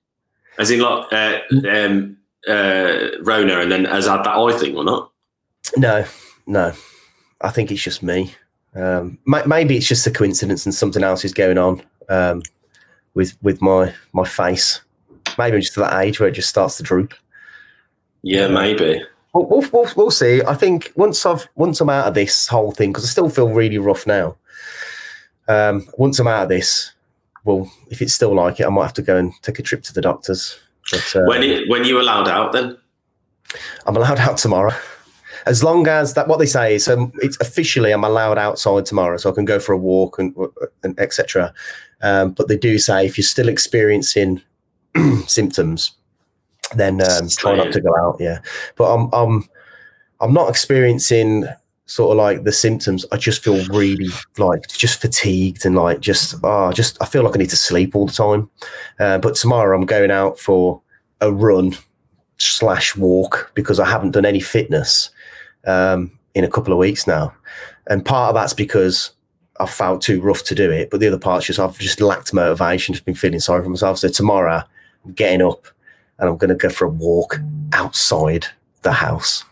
As 0.59 0.71
in 0.71 0.81
like 0.81 1.13
uh, 1.13 1.41
um, 1.69 2.19
uh, 2.49 3.09
Rona, 3.23 3.61
and 3.61 3.71
then 3.71 3.85
has 3.85 4.07
had 4.07 4.25
that 4.25 4.37
eye 4.37 4.59
thing 4.59 4.77
or 4.77 4.85
not? 4.85 5.11
No, 5.77 6.05
no. 6.47 6.73
I 7.41 7.51
think 7.51 7.71
it's 7.71 7.83
just 7.83 8.03
me. 8.03 8.35
Um, 8.75 9.19
may- 9.27 9.45
maybe 9.47 9.77
it's 9.77 9.89
just 9.89 10.07
a 10.07 10.11
coincidence 10.11 10.65
and 10.67 10.75
something 10.75 11.03
else 11.03 11.25
is 11.25 11.33
going 11.33 11.59
on 11.59 11.83
um, 12.09 12.43
with 13.15 13.37
with 13.43 13.61
my 13.61 13.95
my 14.13 14.25
face. 14.25 14.81
Maybe 15.39 15.57
I'm 15.57 15.61
just 15.61 15.75
to 15.75 15.81
that 15.81 16.01
age 16.03 16.21
where 16.21 16.29
it 16.29 16.33
just 16.33 16.49
starts 16.49 16.77
to 16.77 16.83
droop. 16.83 17.15
Yeah, 18.23 18.49
maybe. 18.49 19.03
We'll, 19.33 19.47
we'll, 19.47 19.69
we'll, 19.73 19.91
we'll 19.97 20.11
see. 20.11 20.43
I 20.43 20.55
think 20.55 20.93
once 20.97 21.25
I've 21.25 21.49
once 21.55 21.81
I'm 21.81 21.91
out 21.91 22.09
of 22.09 22.15
this 22.15 22.49
whole 22.49 22.73
thing, 22.73 22.91
because 22.91 23.05
I 23.05 23.09
still 23.09 23.31
feel 23.31 23.49
really 23.49 23.79
rough 23.79 24.07
now. 24.07 24.37
Um, 25.49 25.87
once 25.97 26.19
I'm 26.19 26.29
out 26.29 26.45
of 26.45 26.49
this, 26.49 26.93
well, 27.45 27.71
if 27.89 28.03
it's 28.03 28.15
still 28.15 28.35
like 28.35 28.61
it, 28.61 28.67
I 28.67 28.71
might 28.71 28.85
have 28.85 28.95
to 28.95 29.03
go 29.03 29.17
and 29.17 29.33
take 29.43 29.59
a 29.59 29.63
trip 29.63 29.83
to 29.85 29.93
the 29.93 30.01
doctors. 30.01 30.59
But 30.91 31.17
uh, 31.17 31.25
When 31.25 31.43
it, 31.43 31.69
when 31.69 31.85
you 31.85 32.01
allowed 32.01 32.29
out, 32.29 32.53
then 32.53 32.77
I'm 33.87 33.97
allowed 33.97 34.19
out 34.19 34.37
tomorrow, 34.37 34.73
as 35.47 35.65
long 35.65 35.87
as 35.87 36.15
that 36.15 36.29
what 36.29 36.39
they 36.39 36.47
say 36.47 36.75
is 36.75 36.89
um, 36.89 37.13
it's 37.17 37.39
officially 37.41 37.93
I'm 37.93 38.05
allowed 38.05 38.39
outside 38.39 38.87
tomorrow, 38.87 39.17
so 39.17 39.31
I 39.31 39.35
can 39.35 39.45
go 39.45 39.59
for 39.59 39.73
a 39.73 39.79
walk 39.79 40.19
and, 40.19 40.35
and 40.83 40.99
etc. 40.99 41.53
Um, 42.03 42.33
but 42.33 42.49
they 42.49 42.57
do 42.57 42.79
say 42.79 43.07
if 43.07 43.19
you're 43.19 43.25
still 43.25 43.49
experiencing 43.49 44.43
symptoms, 45.27 45.93
then 46.75 47.01
um, 47.01 47.29
try 47.29 47.57
not 47.57 47.73
to 47.73 47.81
go 47.81 47.95
out. 47.97 48.17
Yeah, 48.21 48.41
but 48.77 48.95
I'm 48.95 49.09
I'm 49.13 49.49
I'm 50.21 50.33
not 50.33 50.49
experiencing 50.49 51.47
sort 51.91 52.13
of 52.13 52.19
like 52.19 52.45
the 52.45 52.53
symptoms. 52.53 53.05
I 53.11 53.17
just 53.17 53.43
feel 53.43 53.67
really 53.67 54.11
like 54.39 54.69
just 54.69 55.01
fatigued 55.01 55.67
and 55.67 55.75
like 55.75 55.99
just 55.99 56.37
oh 56.45 56.71
just 56.71 56.97
I 57.03 57.05
feel 57.05 57.25
like 57.25 57.35
I 57.35 57.39
need 57.39 57.51
to 57.51 57.57
sleep 57.57 57.97
all 57.97 58.07
the 58.07 58.13
time. 58.13 58.49
Uh, 59.01 59.19
but 59.19 59.35
tomorrow 59.35 59.77
I'm 59.77 59.87
going 59.87 60.13
out 60.13 60.39
for 60.39 60.81
a 61.21 61.33
run 61.33 61.77
slash 62.39 62.97
walk 62.97 63.51
because 63.55 63.81
I 63.81 63.87
haven't 63.91 64.13
done 64.13 64.25
any 64.25 64.39
fitness 64.39 65.11
um, 65.67 66.17
in 66.35 66.45
a 66.45 66.49
couple 66.49 66.73
of 66.73 66.79
weeks 66.79 67.09
now, 67.09 67.35
and 67.89 68.05
part 68.05 68.31
of 68.31 68.35
that's 68.37 68.55
because 68.55 69.11
I 69.59 69.67
felt 69.67 70.01
too 70.01 70.21
rough 70.21 70.45
to 70.45 70.55
do 70.55 70.71
it, 70.71 70.91
but 70.91 71.01
the 71.01 71.09
other 71.09 71.19
part's 71.19 71.47
just 71.47 71.59
I've 71.59 71.77
just 71.77 72.01
lacked 72.01 72.33
motivation, 72.33 72.95
just 72.95 73.05
been 73.05 73.17
feeling 73.17 73.41
sorry 73.41 73.65
for 73.65 73.69
myself. 73.69 73.99
So 73.99 74.09
tomorrow 74.09 74.63
I'm 75.05 75.13
getting 75.13 75.43
up 75.43 75.67
and 76.21 76.29
I'm 76.29 76.37
going 76.37 76.51
to 76.51 76.55
go 76.55 76.69
for 76.69 76.85
a 76.85 76.89
walk 76.89 77.41
outside 77.73 78.47
the 78.83 78.93
house, 78.93 79.45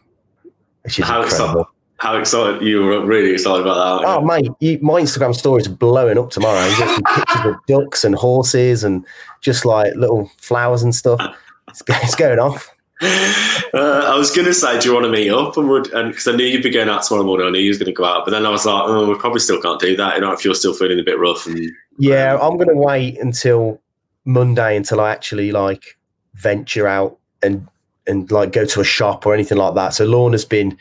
which 0.83 1.00
is 1.00 1.04
How 1.04 1.23
incredible. 1.23 1.68
How 1.99 2.17
excited 2.17 2.62
you 2.62 2.85
were 2.85 3.05
really 3.05 3.33
excited 3.33 3.61
about 3.61 4.00
that. 4.00 4.09
Oh 4.09 4.21
mate, 4.25 4.50
you, 4.61 4.78
my 4.81 5.00
Instagram 5.00 5.35
stories 5.35 5.67
are 5.67 5.75
blowing 5.75 6.17
up 6.17 6.31
tomorrow. 6.31 6.64
You 6.64 6.78
get 6.78 6.95
some 6.95 7.02
pictures 7.14 7.47
of 7.47 7.67
ducks 7.67 8.05
and 8.05 8.14
horses 8.14 8.85
and 8.85 9.05
just 9.40 9.64
like 9.64 9.95
little 9.95 10.31
flowers 10.38 10.83
and 10.83 10.95
stuff. 10.95 11.21
It's, 11.69 11.83
it's 11.88 12.14
going 12.14 12.38
off. 12.38 12.75
Uh, 13.00 14.02
I 14.07 14.17
was 14.17 14.31
going 14.31 14.47
to 14.47 14.55
say, 14.55 14.78
do 14.81 14.88
you 14.88 14.95
want 14.95 15.05
to 15.05 15.11
meet 15.11 15.31
up? 15.31 15.57
And 15.57 15.69
would 15.69 15.93
and 15.93 16.11
because 16.11 16.26
I 16.26 16.35
knew 16.35 16.45
you'd 16.45 16.62
be 16.62 16.71
going 16.71 16.88
out 16.88 17.02
tomorrow 17.02 17.26
morning, 17.26 17.47
I 17.47 17.50
knew 17.50 17.61
you 17.61 17.71
was 17.71 17.78
going 17.78 17.87
to 17.87 17.93
go 17.93 18.05
out. 18.05 18.25
But 18.25 18.31
then 18.31 18.47
I 18.47 18.50
was 18.50 18.64
like, 18.64 18.83
oh, 18.87 19.09
we 19.09 19.17
probably 19.19 19.40
still 19.40 19.61
can't 19.61 19.81
do 19.81 19.97
that. 19.97 20.14
You 20.17 20.21
know, 20.21 20.33
if 20.33 20.45
you're 20.45 20.55
still 20.55 20.75
feeling 20.75 20.99
a 20.99 21.05
bit 21.05 21.19
rough 21.19 21.47
and 21.47 21.71
Yeah, 21.99 22.38
I'm 22.40 22.57
going 22.57 22.69
to 22.69 22.76
wait 22.76 23.19
until 23.19 23.81
Monday 24.25 24.76
until 24.76 25.00
I 25.00 25.11
actually 25.11 25.52
like 25.52 25.99
venture 26.35 26.87
out 26.87 27.19
and 27.43 27.67
and 28.07 28.31
like 28.31 28.52
go 28.52 28.64
to 28.64 28.81
a 28.81 28.85
shop 28.85 29.26
or 29.26 29.35
anything 29.35 29.59
like 29.59 29.75
that. 29.75 29.95
So 29.95 30.05
Lorna's 30.05 30.45
been 30.45 30.76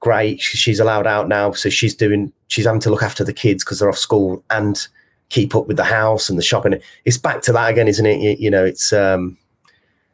great. 0.00 0.40
She's 0.40 0.80
allowed 0.80 1.06
out 1.06 1.28
now, 1.28 1.52
so 1.52 1.68
she's 1.68 1.94
doing. 1.94 2.32
She's 2.48 2.66
having 2.66 2.80
to 2.80 2.90
look 2.90 3.02
after 3.02 3.22
the 3.22 3.32
kids 3.32 3.64
because 3.64 3.78
they're 3.78 3.88
off 3.88 3.98
school 3.98 4.42
and 4.50 4.86
keep 5.28 5.54
up 5.54 5.68
with 5.68 5.76
the 5.76 5.84
house 5.84 6.28
and 6.28 6.38
the 6.38 6.42
shopping. 6.42 6.80
It's 7.04 7.18
back 7.18 7.42
to 7.42 7.52
that 7.52 7.70
again, 7.70 7.88
isn't 7.88 8.04
it? 8.04 8.20
You, 8.20 8.36
you 8.38 8.50
know, 8.50 8.64
it's 8.64 8.92
um, 8.92 9.38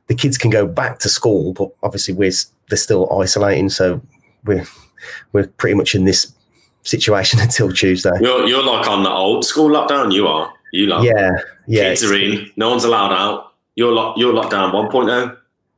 the 0.09 0.15
kids 0.15 0.37
can 0.37 0.51
go 0.51 0.67
back 0.67 0.99
to 1.01 1.09
school, 1.09 1.53
but 1.53 1.71
obviously 1.83 2.15
we're 2.15 2.33
they're 2.69 2.77
still 2.77 3.11
isolating, 3.21 3.71
so 3.71 4.01
we're 4.45 4.67
we're 5.33 5.47
pretty 5.47 5.75
much 5.75 5.95
in 5.95 6.05
this 6.05 6.33
situation 6.83 7.41
until 7.43 7.73
Tuesday. 7.73 8.13
You're, 8.21 8.47
you're 8.47 8.65
like 8.65 8.87
on 8.89 9.03
the 9.03 9.11
old 9.11 9.45
school 9.45 9.71
lockdown. 9.71 10.13
You 10.13 10.29
are. 10.29 10.53
You 10.73 10.87
lot. 10.87 11.05
Yeah, 11.05 11.31
yeah. 11.67 11.91
Kids 11.91 12.05
are 12.05 12.15
in. 12.15 12.51
No 12.57 12.71
one's 12.71 12.85
allowed 12.85 13.13
out. 13.13 13.55
You're 13.77 13.93
lock, 13.93 14.17
you're 14.17 14.33
locked 14.33 14.51
down 14.51 14.73
1.0. 14.73 15.37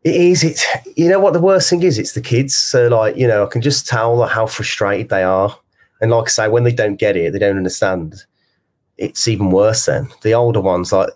It 0.08 0.16
is. 0.16 0.42
It. 0.42 0.64
you 0.96 1.08
know 1.08 1.20
what 1.20 1.34
the 1.34 1.40
worst 1.40 1.68
thing 1.68 1.82
is. 1.82 1.98
It's 1.98 2.12
the 2.12 2.22
kids. 2.22 2.56
So 2.56 2.88
like 2.88 3.16
you 3.16 3.26
know, 3.26 3.44
I 3.44 3.48
can 3.48 3.60
just 3.60 3.86
tell 3.86 4.22
how 4.26 4.46
frustrated 4.46 5.10
they 5.10 5.22
are, 5.22 5.54
and 6.00 6.10
like 6.10 6.26
I 6.26 6.30
say, 6.30 6.48
when 6.48 6.64
they 6.64 6.72
don't 6.72 6.96
get 6.96 7.16
it, 7.16 7.32
they 7.32 7.38
don't 7.38 7.58
understand. 7.58 8.24
It's 8.96 9.28
even 9.28 9.50
worse. 9.50 9.84
Then 9.84 10.08
the 10.22 10.32
older 10.32 10.62
ones, 10.62 10.92
like 10.92 11.10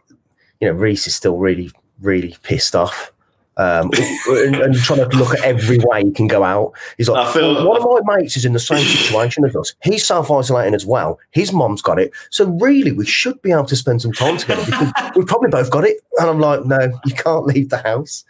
you 0.60 0.68
know, 0.68 0.74
Reese 0.74 1.06
is 1.06 1.14
still 1.14 1.38
really, 1.38 1.70
really 2.00 2.36
pissed 2.42 2.76
off. 2.76 3.12
Um, 3.58 3.90
and, 4.28 4.56
and 4.56 4.74
trying 4.76 5.08
to 5.08 5.16
look 5.16 5.34
at 5.34 5.44
every 5.44 5.78
way 5.78 6.04
he 6.04 6.10
can 6.10 6.26
go 6.26 6.42
out. 6.42 6.72
He's 6.96 7.08
like, 7.08 7.26
I 7.26 7.32
feel- 7.32 7.54
"Well, 7.54 7.68
one 7.68 7.98
of 7.98 8.04
my 8.06 8.16
mates 8.16 8.36
is 8.36 8.44
in 8.44 8.54
the 8.54 8.58
same 8.58 8.84
situation 8.84 9.44
as 9.44 9.54
us. 9.54 9.74
He's 9.82 10.06
self 10.06 10.30
isolating 10.30 10.74
as 10.74 10.86
well. 10.86 11.18
His 11.32 11.52
mom's 11.52 11.82
got 11.82 11.98
it. 11.98 12.12
So, 12.30 12.46
really, 12.46 12.92
we 12.92 13.04
should 13.04 13.40
be 13.42 13.52
able 13.52 13.66
to 13.66 13.76
spend 13.76 14.00
some 14.00 14.12
time 14.12 14.38
together 14.38 14.64
because 14.64 14.92
we've 15.16 15.26
probably 15.26 15.50
both 15.50 15.70
got 15.70 15.84
it. 15.84 15.98
And 16.18 16.30
I'm 16.30 16.40
like, 16.40 16.64
no, 16.64 16.78
you 17.04 17.14
can't 17.14 17.44
leave 17.46 17.68
the 17.68 17.78
house. 17.78 18.24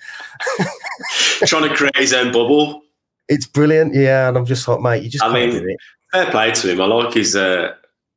Trying 1.47 1.69
to 1.69 1.75
create 1.75 1.97
his 1.97 2.13
own 2.13 2.33
bubble. 2.33 2.83
It's 3.29 3.47
brilliant. 3.47 3.95
Yeah. 3.95 4.29
And 4.29 4.37
I'm 4.37 4.47
just 4.47 4.67
like, 4.67 4.81
mate, 4.81 5.03
you 5.03 5.11
just 5.11 5.25
I 5.25 5.33
mean-. 5.33 5.77
Fair 6.13 6.31
play 6.31 6.51
to 6.51 6.71
him. 6.73 6.81
I 6.81 6.85
like 6.87 7.15
his. 7.15 7.35
Uh, 7.35 7.73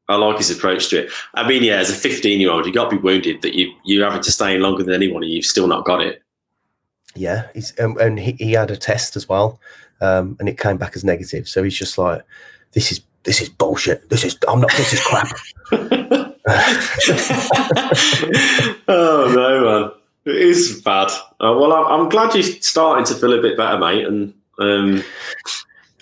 I 0.07 0.15
like 0.17 0.38
his 0.38 0.51
approach 0.51 0.89
to 0.89 1.05
it. 1.05 1.12
I 1.33 1.47
mean, 1.47 1.63
yeah, 1.63 1.77
as 1.77 1.89
a 1.89 1.93
15 1.93 2.39
year 2.39 2.51
old, 2.51 2.65
you 2.65 2.74
got 2.74 2.89
to 2.89 2.95
be 2.97 3.01
wounded 3.01 3.41
that 3.41 3.55
you 3.55 3.71
you're 3.85 4.05
having 4.05 4.21
to 4.21 4.31
stay 4.31 4.55
in 4.55 4.62
longer 4.62 4.83
than 4.83 4.93
anyone, 4.93 5.24
and 5.24 5.31
you've 5.31 5.45
still 5.45 5.67
not 5.67 5.85
got 5.85 6.01
it. 6.01 6.21
Yeah. 7.15 7.48
He's, 7.53 7.77
um, 7.79 7.98
and 8.00 8.19
he, 8.19 8.34
he 8.34 8.53
had 8.53 8.72
a 8.72 8.77
test 8.77 9.15
as 9.15 9.27
well. 9.27 9.60
Um, 10.01 10.36
and 10.39 10.50
it 10.50 10.60
came 10.60 10.77
back 10.77 10.95
as 10.95 11.03
negative. 11.03 11.48
So 11.48 11.63
he's 11.63 11.77
just 11.77 11.98
like, 11.98 12.24
this 12.74 12.91
is. 12.91 13.01
This 13.24 13.41
is 13.41 13.50
bullshit. 13.50 14.07
This 14.12 14.24
is 14.24 14.38
I'm 14.48 14.62
not. 14.62 14.69
This 14.77 14.93
is 14.93 15.01
crap. 15.01 15.36
oh 18.88 19.34
no, 19.36 19.65
man, 19.65 19.91
it 20.25 20.41
is 20.41 20.79
bad. 20.84 21.10
Uh, 21.39 21.57
well, 21.57 21.74
I'm, 21.74 22.01
I'm 22.01 22.10
glad 22.10 22.36
you're 22.36 22.43
starting 22.43 23.03
to 23.05 23.15
feel 23.15 23.34
a 23.34 23.41
bit 23.41 23.57
better, 23.57 23.79
mate. 23.79 24.05
And 24.05 24.31
um, 24.60 25.03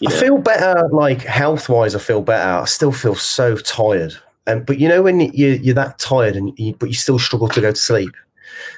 I 0.05 0.12
feel 0.12 0.38
better, 0.38 0.89
like 0.91 1.22
health 1.22 1.70
wise. 1.70 1.96
I 1.96 2.00
feel 2.00 2.22
better. 2.22 2.62
I 2.62 2.65
still 2.65 2.91
feel 2.91 3.15
so 3.15 3.55
tired, 3.55 4.15
and 4.46 4.65
but 4.65 4.79
you 4.79 4.89
know 4.89 5.01
when 5.01 5.22
you 5.22 5.51
you're 5.51 5.75
that 5.75 5.98
tired 5.98 6.36
and 6.36 6.51
you, 6.60 6.75
but 6.75 6.89
you 6.89 6.96
still 6.96 7.20
struggle 7.20 7.48
to 7.48 7.62
go 7.62 7.72
to 7.72 7.77
sleep. 7.77 8.12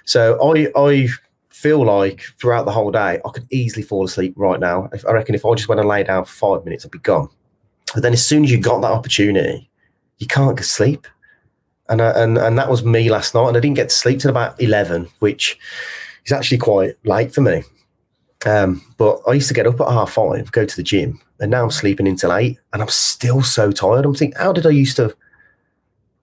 So 0.03 0.37
I 0.39 0.67
I 0.75 1.07
feel 1.55 1.85
like 1.85 2.21
throughout 2.39 2.65
the 2.65 2.71
whole 2.71 2.91
day 2.91 3.19
I 3.25 3.29
could 3.33 3.47
easily 3.49 3.81
fall 3.81 4.03
asleep 4.03 4.33
right 4.35 4.59
now. 4.59 4.89
If, 4.91 5.05
I 5.05 5.13
reckon 5.13 5.35
if 5.35 5.45
I 5.45 5.53
just 5.55 5.69
went 5.69 5.79
and 5.79 5.89
lay 5.89 6.03
down 6.03 6.25
for 6.25 6.33
five 6.33 6.65
minutes, 6.65 6.85
I'd 6.85 6.91
be 6.91 6.99
gone. 6.99 7.29
But 7.93 8.03
then 8.03 8.13
as 8.13 8.25
soon 8.25 8.43
as 8.43 8.51
you 8.51 8.59
got 8.59 8.81
that 8.81 8.91
opportunity, 8.91 9.69
you 10.17 10.27
can't 10.27 10.57
go 10.57 10.63
sleep. 10.63 11.07
And, 11.87 12.01
I, 12.01 12.11
and 12.11 12.37
and 12.37 12.57
that 12.57 12.69
was 12.69 12.83
me 12.83 13.09
last 13.09 13.35
night, 13.35 13.47
and 13.47 13.57
I 13.57 13.59
didn't 13.59 13.75
get 13.75 13.89
to 13.89 13.95
sleep 13.95 14.19
till 14.19 14.31
about 14.31 14.59
eleven, 14.59 15.07
which 15.19 15.57
is 16.25 16.31
actually 16.31 16.57
quite 16.57 16.95
late 17.03 17.33
for 17.33 17.41
me. 17.41 17.63
Um, 18.45 18.81
but 18.97 19.21
I 19.27 19.33
used 19.33 19.47
to 19.49 19.53
get 19.53 19.67
up 19.67 19.79
at 19.79 19.87
half 19.87 20.13
five, 20.13 20.51
go 20.51 20.65
to 20.65 20.75
the 20.75 20.83
gym, 20.83 21.21
and 21.39 21.51
now 21.51 21.63
I'm 21.63 21.71
sleeping 21.71 22.07
until 22.07 22.33
eight, 22.33 22.57
and 22.73 22.81
I'm 22.81 22.89
still 22.89 23.43
so 23.43 23.71
tired. 23.71 24.05
I'm 24.05 24.15
thinking, 24.15 24.37
how 24.39 24.51
did 24.51 24.65
I 24.65 24.71
used 24.71 24.97
to 24.97 25.15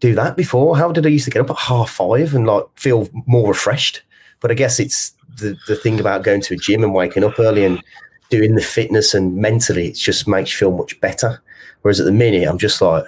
do 0.00 0.14
that 0.16 0.36
before? 0.36 0.76
How 0.76 0.90
did 0.90 1.06
I 1.06 1.10
used 1.10 1.26
to 1.26 1.30
get 1.30 1.42
up 1.42 1.50
at 1.50 1.58
half 1.58 1.90
five 1.90 2.34
and 2.34 2.44
like 2.46 2.64
feel 2.74 3.08
more 3.26 3.48
refreshed? 3.48 4.02
But 4.40 4.50
I 4.50 4.54
guess 4.54 4.80
it's 4.80 5.12
the 5.38 5.56
the 5.66 5.76
thing 5.76 6.00
about 6.00 6.24
going 6.24 6.40
to 6.42 6.54
a 6.54 6.56
gym 6.56 6.82
and 6.82 6.94
waking 6.94 7.24
up 7.24 7.38
early 7.38 7.64
and 7.64 7.82
doing 8.30 8.54
the 8.54 8.62
fitness 8.62 9.14
and 9.14 9.36
mentally, 9.36 9.88
it 9.88 9.94
just 9.94 10.26
makes 10.26 10.52
you 10.52 10.58
feel 10.58 10.76
much 10.76 10.98
better. 11.00 11.42
Whereas 11.82 12.00
at 12.00 12.06
the 12.06 12.12
minute, 12.12 12.48
I'm 12.48 12.58
just 12.58 12.80
like, 12.80 13.04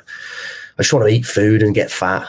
I 0.78 0.82
just 0.82 0.92
want 0.92 1.08
to 1.08 1.14
eat 1.14 1.24
food 1.24 1.62
and 1.62 1.74
get 1.74 1.90
fat, 1.90 2.28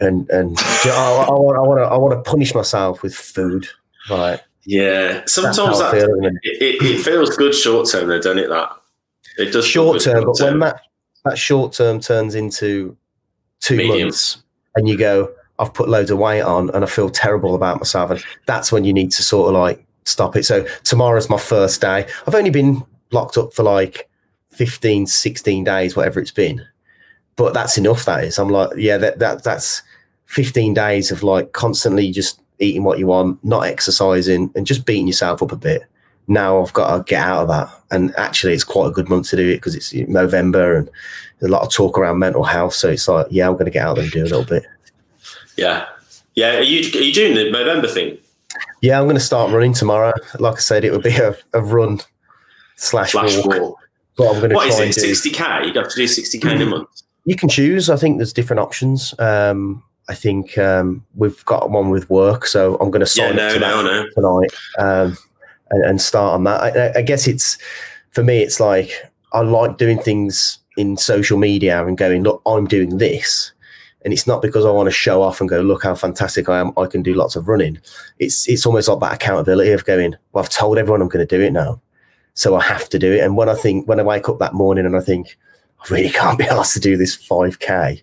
and 0.00 0.28
and 0.30 0.56
I, 0.60 1.26
I, 1.28 1.32
want 1.32 1.58
I 1.58 1.60
want 1.60 1.80
to 1.80 1.84
I 1.84 1.96
want 1.96 2.24
to 2.24 2.30
punish 2.30 2.54
myself 2.54 3.02
with 3.02 3.14
food, 3.14 3.68
right? 4.10 4.40
yeah, 4.64 5.22
sometimes 5.26 5.78
that, 5.78 5.92
feel 5.92 6.04
at 6.04 6.08
the 6.08 6.16
minute. 6.16 6.40
it, 6.42 6.62
it, 6.62 6.82
it 6.82 7.02
feels 7.02 7.36
good 7.36 7.54
short 7.54 7.88
term, 7.88 8.08
though, 8.08 8.20
don't 8.20 8.38
it? 8.38 8.48
That 8.48 8.70
it 9.38 9.52
does 9.52 9.66
short 9.66 10.00
term, 10.00 10.24
but 10.24 10.38
when 10.40 10.60
that 10.60 10.80
that 11.24 11.38
short 11.38 11.72
term 11.72 12.00
turns 12.00 12.34
into 12.34 12.96
two 13.60 13.76
Medium. 13.76 14.00
months, 14.00 14.42
and 14.76 14.88
you 14.88 14.96
go, 14.96 15.32
I've 15.62 15.74
put 15.74 15.88
loads 15.88 16.10
of 16.10 16.18
weight 16.18 16.42
on, 16.42 16.70
and 16.70 16.84
I 16.84 16.86
feel 16.86 17.08
terrible 17.08 17.54
about 17.54 17.78
myself, 17.78 18.10
and 18.10 18.24
that's 18.46 18.72
when 18.72 18.84
you 18.84 18.92
need 18.92 19.12
to 19.12 19.22
sort 19.22 19.48
of 19.48 19.60
like 19.60 19.84
stop 20.04 20.36
it. 20.36 20.44
So 20.44 20.66
tomorrow's 20.84 21.30
my 21.30 21.38
first 21.38 21.80
day. 21.80 22.06
I've 22.26 22.34
only 22.34 22.50
been 22.50 22.82
locked 23.12 23.38
up 23.38 23.54
for 23.54 23.62
like 23.62 24.10
15, 24.50 25.06
16 25.06 25.64
days, 25.64 25.96
whatever 25.96 26.20
it's 26.20 26.30
been, 26.30 26.62
but 27.36 27.54
that's 27.54 27.78
enough. 27.78 28.04
That 28.04 28.24
is, 28.24 28.38
I'm 28.38 28.48
like, 28.48 28.70
yeah, 28.76 28.98
that 28.98 29.18
that 29.20 29.44
that's 29.44 29.82
15 30.26 30.74
days 30.74 31.10
of 31.10 31.22
like 31.22 31.52
constantly 31.52 32.10
just 32.10 32.40
eating 32.58 32.84
what 32.84 32.98
you 32.98 33.06
want, 33.06 33.42
not 33.44 33.66
exercising, 33.66 34.52
and 34.54 34.66
just 34.66 34.84
beating 34.84 35.06
yourself 35.06 35.42
up 35.42 35.52
a 35.52 35.56
bit 35.56 35.82
now 36.28 36.62
I've 36.62 36.72
got 36.72 36.96
to 36.96 37.04
get 37.04 37.22
out 37.22 37.42
of 37.42 37.48
that. 37.48 37.68
And 37.90 38.14
actually, 38.16 38.54
it's 38.54 38.64
quite 38.64 38.88
a 38.88 38.92
good 38.92 39.08
month 39.08 39.28
to 39.30 39.36
do 39.36 39.48
it 39.48 39.56
because 39.56 39.74
it's 39.74 39.92
November 40.08 40.76
and 40.76 40.90
a 41.42 41.48
lot 41.48 41.62
of 41.62 41.72
talk 41.72 41.98
around 41.98 42.18
mental 42.18 42.44
health. 42.44 42.74
So 42.74 42.90
it's 42.90 43.08
like, 43.08 43.26
yeah, 43.30 43.48
I'm 43.48 43.54
going 43.54 43.66
to 43.66 43.70
get 43.70 43.84
out 43.84 43.96
there 43.96 44.04
and 44.04 44.12
do 44.12 44.22
a 44.22 44.24
little 44.24 44.44
bit. 44.44 44.64
Yeah, 45.62 45.86
yeah. 46.34 46.58
Are 46.58 46.62
you 46.62 46.78
are 46.98 47.02
you 47.02 47.12
doing 47.12 47.34
the 47.34 47.50
November 47.50 47.88
thing? 47.88 48.18
Yeah, 48.80 48.98
I'm 48.98 49.04
going 49.06 49.16
to 49.16 49.20
start 49.20 49.52
running 49.52 49.72
tomorrow. 49.72 50.12
Like 50.38 50.56
I 50.56 50.60
said, 50.60 50.84
it 50.84 50.92
would 50.92 51.02
be 51.04 51.16
a, 51.16 51.36
a 51.54 51.60
run 51.60 52.00
slash 52.76 53.12
Flash 53.12 53.36
walk. 53.36 53.60
walk. 53.60 53.78
But 54.16 54.24
I'm 54.28 54.38
going 54.40 54.50
to 54.50 54.56
What 54.56 54.66
try 54.76 54.84
is 54.84 54.98
it? 54.98 55.00
do. 55.00 55.14
Sixty 55.14 55.30
k? 55.30 55.44
You 55.66 55.72
have 55.74 55.88
to 55.88 55.96
do 55.96 56.06
sixty 56.06 56.38
k 56.38 56.54
in 56.54 56.62
a 56.62 56.66
month. 56.66 56.88
You 57.24 57.36
can 57.36 57.48
choose. 57.48 57.88
I 57.88 57.96
think 57.96 58.18
there's 58.18 58.32
different 58.32 58.60
options. 58.60 59.14
Um, 59.18 59.82
I 60.08 60.14
think 60.14 60.58
um, 60.58 61.06
we've 61.14 61.42
got 61.44 61.70
one 61.70 61.90
with 61.90 62.10
work, 62.10 62.44
so 62.46 62.74
I'm 62.80 62.90
going 62.90 63.04
to 63.06 63.12
Yeah, 63.18 63.28
sign 63.28 63.36
no, 63.36 63.46
up 63.46 63.52
to 63.54 63.60
no, 63.60 63.82
no. 63.82 64.06
tonight 64.14 64.52
um, 64.78 65.16
and, 65.70 65.84
and 65.84 66.00
start 66.02 66.34
on 66.34 66.44
that. 66.44 66.60
I, 66.60 66.98
I 66.98 67.02
guess 67.02 67.28
it's 67.28 67.56
for 68.10 68.24
me. 68.24 68.42
It's 68.42 68.58
like 68.58 68.90
I 69.32 69.40
like 69.42 69.78
doing 69.78 69.98
things 70.00 70.58
in 70.76 70.96
social 70.96 71.38
media 71.38 71.86
and 71.86 71.96
going, 71.96 72.24
look, 72.24 72.42
I'm 72.44 72.66
doing 72.66 72.98
this, 72.98 73.52
and 74.04 74.12
it's 74.12 74.26
not 74.26 74.42
because 74.42 74.64
I 74.64 74.70
want 74.70 74.88
to 74.88 74.92
show 74.92 75.22
off 75.22 75.40
and 75.40 75.48
go, 75.48 75.60
look 75.60 75.84
how 75.84 75.94
fantastic 75.94 76.48
I 76.48 76.60
am. 76.60 76.72
I 76.76 76.86
can 76.86 77.02
do 77.02 77.14
lots 77.14 77.36
of 77.36 77.48
running. 77.48 77.80
It's 78.18 78.48
it's 78.48 78.66
almost 78.66 78.88
like 78.88 79.00
that 79.00 79.14
accountability 79.14 79.70
of 79.72 79.84
going, 79.84 80.16
well, 80.32 80.44
I've 80.44 80.50
told 80.50 80.78
everyone 80.78 81.02
I'm 81.02 81.08
going 81.08 81.26
to 81.26 81.36
do 81.38 81.42
it 81.42 81.52
now, 81.52 81.80
so 82.34 82.56
I 82.56 82.62
have 82.62 82.88
to 82.90 82.98
do 82.98 83.12
it. 83.12 83.20
And 83.20 83.36
when 83.36 83.48
I 83.48 83.54
think 83.54 83.88
when 83.88 84.00
I 84.00 84.02
wake 84.02 84.28
up 84.28 84.38
that 84.38 84.54
morning 84.54 84.86
and 84.86 84.96
I 84.96 85.00
think 85.00 85.36
I 85.80 85.94
really 85.94 86.10
can't 86.10 86.38
be 86.38 86.44
asked 86.50 86.74
to 86.74 86.80
do 86.80 86.96
this 86.96 87.16
5k. 87.16 88.02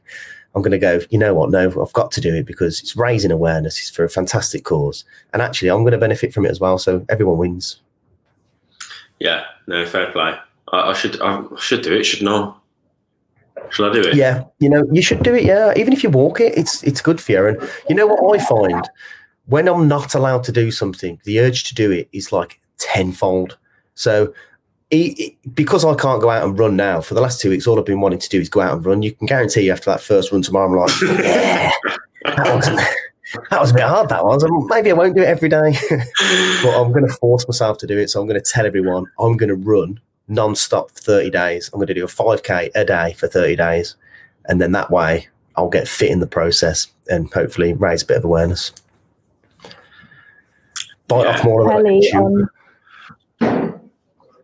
I'm 0.55 0.63
going 0.63 0.71
to 0.71 0.79
go, 0.79 0.99
you 1.11 1.19
know 1.19 1.35
what? 1.35 1.51
No, 1.51 1.67
I've 1.81 1.93
got 1.93 2.11
to 2.13 2.21
do 2.21 2.33
it 2.33 2.47
because 2.47 2.79
it's 2.79 2.95
raising 2.95 3.29
awareness. 3.29 3.77
It's 3.79 3.91
for 3.91 4.03
a 4.03 4.09
fantastic 4.09 4.63
cause. 4.63 5.05
And 5.31 5.43
actually, 5.43 5.69
I'm 5.69 5.83
going 5.83 5.91
to 5.91 5.99
benefit 5.99 6.33
from 6.33 6.45
it 6.45 6.49
as 6.49 6.59
well. 6.59 6.79
So 6.79 7.05
everyone 7.07 7.37
wins. 7.37 7.81
Yeah, 9.19 9.43
no, 9.67 9.85
fair 9.85 10.11
play. 10.11 10.35
I, 10.71 10.77
I 10.89 10.93
should 10.93 11.21
I 11.21 11.43
should 11.57 11.83
do 11.83 11.93
it, 11.93 12.03
shouldn't? 12.03 12.55
Shall 13.71 13.89
I 13.89 13.93
do 13.93 14.01
it? 14.01 14.15
Yeah, 14.15 14.43
you 14.59 14.69
know, 14.69 14.83
you 14.91 15.01
should 15.01 15.23
do 15.23 15.33
it. 15.35 15.43
Yeah, 15.43 15.73
even 15.75 15.93
if 15.93 16.03
you 16.03 16.09
walk 16.09 16.39
it, 16.39 16.57
it's 16.57 16.83
it's 16.83 17.01
good 17.01 17.21
for 17.21 17.31
you. 17.31 17.47
And 17.47 17.69
you 17.87 17.95
know 17.95 18.07
what 18.07 18.39
I 18.39 18.43
find 18.43 18.89
when 19.49 19.67
I'm 19.67 19.87
not 19.87 20.13
allowed 20.13 20.43
to 20.45 20.51
do 20.51 20.69
something, 20.71 21.19
the 21.23 21.39
urge 21.39 21.63
to 21.65 21.75
do 21.75 21.91
it 21.91 22.07
is 22.11 22.31
like 22.31 22.59
tenfold. 22.77 23.57
So 23.95 24.33
e- 24.91 25.15
e- 25.17 25.37
because 25.53 25.83
I 25.83 25.95
can't 25.95 26.21
go 26.21 26.29
out 26.29 26.47
and 26.47 26.57
run 26.57 26.75
now, 26.75 27.01
for 27.01 27.15
the 27.15 27.21
last 27.21 27.41
two 27.41 27.49
weeks, 27.49 27.65
all 27.65 27.79
I've 27.79 27.85
been 27.85 27.99
wanting 27.99 28.19
to 28.19 28.29
do 28.29 28.39
is 28.39 28.47
go 28.47 28.61
out 28.61 28.73
and 28.73 28.85
run. 28.85 29.01
You 29.01 29.11
can 29.11 29.25
guarantee 29.25 29.61
you 29.61 29.71
after 29.71 29.89
that 29.89 30.01
first 30.01 30.31
run 30.31 30.43
tomorrow, 30.43 30.69
I'm 30.69 30.75
like, 30.75 31.01
yeah, 31.23 31.71
that 32.25 32.55
was, 32.55 32.65
that 33.49 33.59
was 33.59 33.71
a 33.71 33.73
bit 33.73 33.83
hard. 33.83 34.09
That 34.09 34.23
was. 34.23 34.45
Maybe 34.69 34.91
I 34.91 34.93
won't 34.93 35.15
do 35.15 35.23
it 35.23 35.27
every 35.27 35.49
day, 35.49 35.75
but 35.89 36.79
I'm 36.79 36.91
going 36.91 37.07
to 37.07 37.13
force 37.19 37.47
myself 37.47 37.79
to 37.79 37.87
do 37.87 37.97
it. 37.97 38.09
So 38.09 38.21
I'm 38.21 38.27
going 38.27 38.39
to 38.39 38.51
tell 38.51 38.67
everyone 38.67 39.05
I'm 39.19 39.35
going 39.35 39.49
to 39.49 39.55
run 39.55 39.99
non-stop 40.29 40.91
for 40.91 40.99
30 41.01 41.29
days. 41.31 41.69
I'm 41.73 41.79
going 41.79 41.87
to 41.87 41.93
do 41.93 42.05
a 42.05 42.07
5k 42.07 42.71
a 42.75 42.85
day 42.85 43.13
for 43.13 43.27
30 43.27 43.55
days, 43.57 43.95
and 44.45 44.61
then 44.61 44.71
that 44.73 44.89
way 44.91 45.27
I'll 45.55 45.69
get 45.69 45.87
fit 45.87 46.11
in 46.11 46.19
the 46.19 46.27
process 46.27 46.87
and 47.09 47.31
hopefully 47.33 47.73
raise 47.73 48.03
a 48.03 48.05
bit 48.05 48.17
of 48.17 48.23
awareness. 48.23 48.71
Bite 51.07 51.23
Yeah. 51.25 51.37
off 51.37 51.43
more 51.43 51.61
of 51.61 51.67
that 51.67 51.83
Kelly 51.83 52.07
chew. 52.11 52.17
on. 52.17 53.79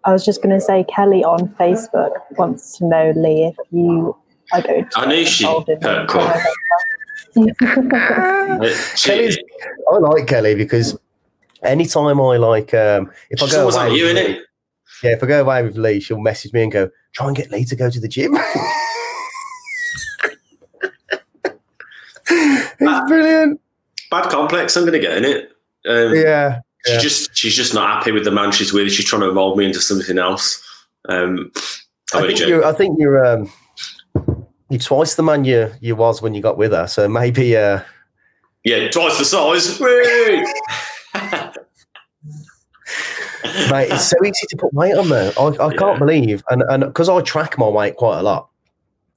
I 0.04 0.12
was 0.12 0.24
just 0.26 0.42
going 0.44 0.54
to 0.54 0.62
say, 0.62 0.84
Kelly 0.94 1.24
on 1.24 1.48
Facebook 1.60 2.12
wants 2.38 2.78
to 2.78 2.86
know, 2.86 3.14
Lee, 3.16 3.46
if 3.46 3.56
you 3.72 4.16
are 4.52 4.62
going 4.62 4.88
to 4.90 5.00
I 5.00 5.06
knew 5.06 5.16
get 5.24 5.28
she- 5.28 5.46
involved 5.46 5.70
in 5.70 5.80
the 5.80 6.06
cool. 6.08 6.22
November. 7.36 8.70
Kelly's, 8.98 9.38
I 9.92 9.98
like 9.98 10.28
Kelly 10.28 10.56
because 10.56 10.98
anytime 11.64 12.20
I 12.22 12.38
like, 12.38 12.74
um, 12.74 13.12
if 13.30 13.42
I 13.44 13.50
go 13.50 13.64
away, 13.66 13.74
like 13.74 13.94
you, 13.94 14.06
with 14.06 14.16
innit? 14.18 14.40
Yeah, 15.04 15.12
if 15.12 15.24
I 15.24 15.28
go 15.28 15.42
away 15.42 15.64
with 15.64 15.78
Lee, 15.78 16.00
she'll 16.00 16.20
message 16.20 16.54
me 16.54 16.64
and 16.64 16.72
go, 16.72 16.90
"Try 17.14 17.28
and 17.28 17.36
get 17.36 17.52
Lee 17.52 17.66
to 17.66 17.76
go 17.76 17.90
to 17.90 18.00
the 18.00 18.08
gym." 18.08 18.36
it's 22.30 23.10
brilliant. 23.10 23.60
Bad 24.12 24.30
complex. 24.30 24.76
I'm 24.76 24.84
going 24.84 24.94
to 24.94 25.00
get 25.00 25.18
in 25.18 25.26
it. 25.26 25.52
Um, 25.88 26.14
Yeah, 26.16 26.60
She 26.86 26.94
yeah. 26.94 27.00
just 27.00 27.36
she's 27.36 27.56
just 27.56 27.74
not 27.74 27.90
happy 27.90 28.12
with 28.12 28.24
the 28.24 28.32
man 28.32 28.52
she's 28.52 28.74
with. 28.74 28.92
She's 28.92 29.06
trying 29.06 29.22
to 29.22 29.32
mold 29.32 29.58
me 29.58 29.66
into 29.66 29.82
something 29.82 30.18
else. 30.18 30.62
Um, 31.10 31.52
I 32.14 32.22
think 32.28 32.40
you're. 32.40 32.66
I 32.66 32.74
think 32.74 32.98
you're. 33.00 33.26
Um, 33.26 33.52
you're 34.70 34.80
twice 34.80 35.16
the 35.16 35.24
man 35.24 35.46
you 35.46 35.72
you 35.80 35.96
was 35.96 36.22
when 36.22 36.34
you 36.34 36.42
got 36.42 36.58
with 36.58 36.72
her. 36.72 36.88
So 36.88 37.08
maybe 37.08 37.56
uh 37.56 37.82
Yeah, 38.64 38.90
twice 38.90 39.18
the 39.20 39.26
size. 39.26 39.80
Mate, 43.70 43.92
it's 43.92 44.10
so 44.10 44.18
easy 44.24 44.48
to 44.50 44.58
put 44.58 44.74
weight 44.74 44.96
on 44.96 45.10
there. 45.10 45.32
I, 45.38 45.44
I 45.44 45.72
Yeah. 45.72 45.78
can't 45.78 46.00
believe 46.00 46.44
and 46.50 46.64
and 46.70 46.84
because 46.86 47.10
I 47.10 47.22
track 47.22 47.58
my 47.58 47.68
weight 47.68 47.96
quite 47.96 48.20
a 48.20 48.24
lot, 48.24 48.50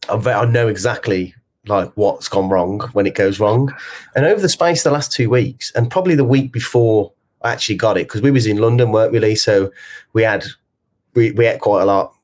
I 0.08 0.44
know 0.46 0.68
exactly 0.68 1.34
like 1.66 1.90
what's 1.96 2.28
gone 2.28 2.48
wrong 2.48 2.80
when 2.92 3.06
it 3.06 3.14
goes 3.14 3.38
wrong. 3.38 3.72
And 4.16 4.24
over 4.24 4.40
the 4.40 4.48
space 4.48 4.80
of 4.80 4.90
the 4.90 4.94
last 4.94 5.12
two 5.12 5.28
weeks, 5.28 5.70
and 5.74 5.90
probably 5.90 6.14
the 6.14 6.24
week 6.24 6.52
before 6.52 7.12
I 7.42 7.52
actually 7.52 7.76
got 7.76 7.98
it, 7.98 8.08
because 8.08 8.22
we 8.22 8.30
was 8.30 8.46
in 8.46 8.56
London, 8.58 8.90
weren't 8.90 9.12
we, 9.12 9.18
Lee? 9.18 9.34
So 9.34 9.70
we 10.14 10.22
had 10.22 10.44
we, 11.14 11.32
we 11.32 11.46
ate 11.46 11.60
quite 11.60 11.82
a 11.82 11.86
lot. 11.86 12.14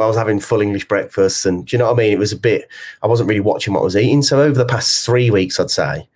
I 0.00 0.06
was 0.06 0.16
having 0.16 0.38
full 0.40 0.60
English 0.60 0.86
breakfast, 0.86 1.44
and 1.46 1.66
do 1.66 1.74
you 1.74 1.78
know 1.78 1.86
what 1.86 1.94
I 1.94 2.02
mean? 2.04 2.12
It 2.12 2.18
was 2.18 2.32
a 2.32 2.38
bit. 2.38 2.68
I 3.02 3.06
wasn't 3.08 3.28
really 3.28 3.40
watching 3.40 3.74
what 3.74 3.80
I 3.80 3.84
was 3.84 3.96
eating. 3.96 4.22
So 4.22 4.40
over 4.40 4.56
the 4.56 4.64
past 4.64 5.04
three 5.04 5.30
weeks, 5.30 5.58
I'd 5.58 5.70
say, 5.70 6.08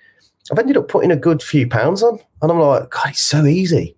I've 0.51 0.59
ended 0.59 0.77
up 0.77 0.89
putting 0.89 1.11
a 1.11 1.17
good 1.17 1.43
few 1.43 1.67
pounds 1.67 2.03
on, 2.03 2.19
and 2.41 2.51
I'm 2.53 2.61
like, 2.61 2.91
God, 2.91 3.09
it's 3.11 3.21
so 3.21 3.45
easy. 3.45 3.97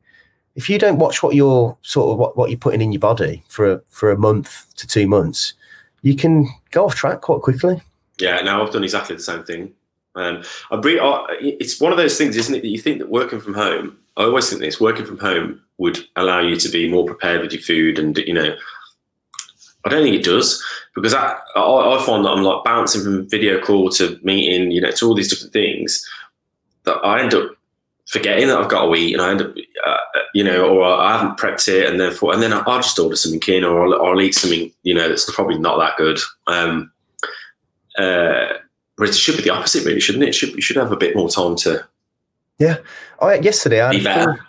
If 0.57 0.71
you 0.71 0.79
don't 0.79 0.99
watch 0.99 1.23
what 1.23 1.35
you're 1.35 1.77
sort 1.83 2.13
of 2.13 2.19
what, 2.19 2.37
what 2.37 2.51
you're 2.51 2.59
putting 2.59 2.81
in 2.81 2.93
your 2.93 3.01
body 3.01 3.43
for 3.49 3.73
a, 3.73 3.81
for 3.89 4.11
a 4.11 4.19
month 4.19 4.67
to 4.77 4.87
two 4.87 5.07
months, 5.07 5.55
you 6.03 6.15
can 6.15 6.49
go 6.71 6.85
off 6.85 6.95
track 6.95 7.23
quite 7.23 7.41
quickly. 7.41 7.83
Yeah, 8.19 8.41
no, 8.43 8.63
I've 8.63 8.73
done 8.73 8.85
exactly 8.85 9.17
the 9.17 9.23
same 9.23 9.45
thing. 9.45 9.73
Um, 10.15 10.43
I 10.71 10.77
I, 10.77 11.27
it's 11.41 11.81
one 11.81 11.91
of 11.91 11.99
those 11.99 12.17
things, 12.17 12.37
isn't 12.37 12.55
it, 12.55 12.63
that 12.63 12.69
you 12.69 12.79
think 12.79 13.01
that 13.01 13.11
working 13.11 13.41
from 13.41 13.55
home, 13.55 13.99
I 14.17 14.23
always 14.23 14.49
think 14.49 14.61
this, 14.61 14.81
working 14.81 15.07
from 15.07 15.19
home 15.19 15.61
would 15.79 15.99
allow 16.15 16.41
you 16.41 16.57
to 16.57 16.69
be 16.69 16.89
more 16.89 17.05
prepared 17.05 17.41
with 17.41 17.53
your 17.53 17.63
food 17.63 17.99
and, 17.99 18.17
you 18.19 18.35
know, 18.35 18.55
I 19.85 19.89
don't 19.89 20.03
think 20.03 20.17
it 20.17 20.25
does 20.25 20.63
because 20.95 21.13
I, 21.13 21.37
I, 21.57 21.61
I 21.61 22.07
find 22.07 22.25
that 22.25 22.31
I'm 22.31 22.45
like 22.45 22.65
bouncing 22.65 23.03
from 23.03 23.29
video 23.29 23.61
call 23.61 23.91
to 23.91 24.19
meeting, 24.23 24.71
you 24.71 24.81
know, 24.81 24.93
to 24.93 25.07
all 25.07 25.15
these 25.15 25.29
different 25.29 25.53
things 25.53 26.09
that 26.85 26.97
I 27.05 27.21
end 27.21 27.35
up 27.35 27.51
forgetting 28.07 28.49
that 28.49 28.59
I've 28.59 28.71
got 28.71 28.87
to 28.87 28.95
eat 28.95 29.15
and 29.15 29.23
I 29.23 29.31
end 29.31 29.43
up, 29.43 29.55
uh, 29.87 29.97
you 30.35 30.45
know, 30.45 30.67
or 30.69 30.85
I 30.85 31.17
haven't 31.19 31.39
prepped 31.39 31.69
it 31.69 31.89
and 31.89 31.99
therefore, 31.99 32.33
and 32.35 32.43
then 32.43 32.53
I'll 32.53 32.65
just 32.81 32.99
order 32.99 33.17
something 33.17 33.43
in 33.55 33.65
or 33.65 33.87
I'll, 33.87 34.07
I'll 34.07 34.21
eat 34.21 34.35
something, 34.35 34.71
you 34.83 34.95
know, 34.95 35.09
that's 35.09 35.33
probably 35.35 35.59
not 35.59 35.79
that 35.79 35.97
good. 35.97 36.19
Um, 36.47 36.93
uh, 37.99 38.55
whereas 38.97 39.15
it 39.17 39.19
should 39.19 39.37
be 39.37 39.43
the 39.43 39.51
opposite, 39.51 39.85
really, 39.85 40.01
shouldn't 40.01 40.25
it? 40.25 40.29
it 40.31 40.35
should 40.35 40.55
you 40.55 40.61
should 40.63 40.77
have 40.77 40.93
a 40.93 40.97
bit 40.97 41.17
more 41.17 41.29
time 41.29 41.57
to 41.57 41.87
Yeah, 42.59 42.79
I 43.21 43.37
yesterday 43.37 43.81
I 43.81 43.95
had 43.95 43.97
a 43.97 43.99
full, 43.99 44.27
better. 44.27 44.47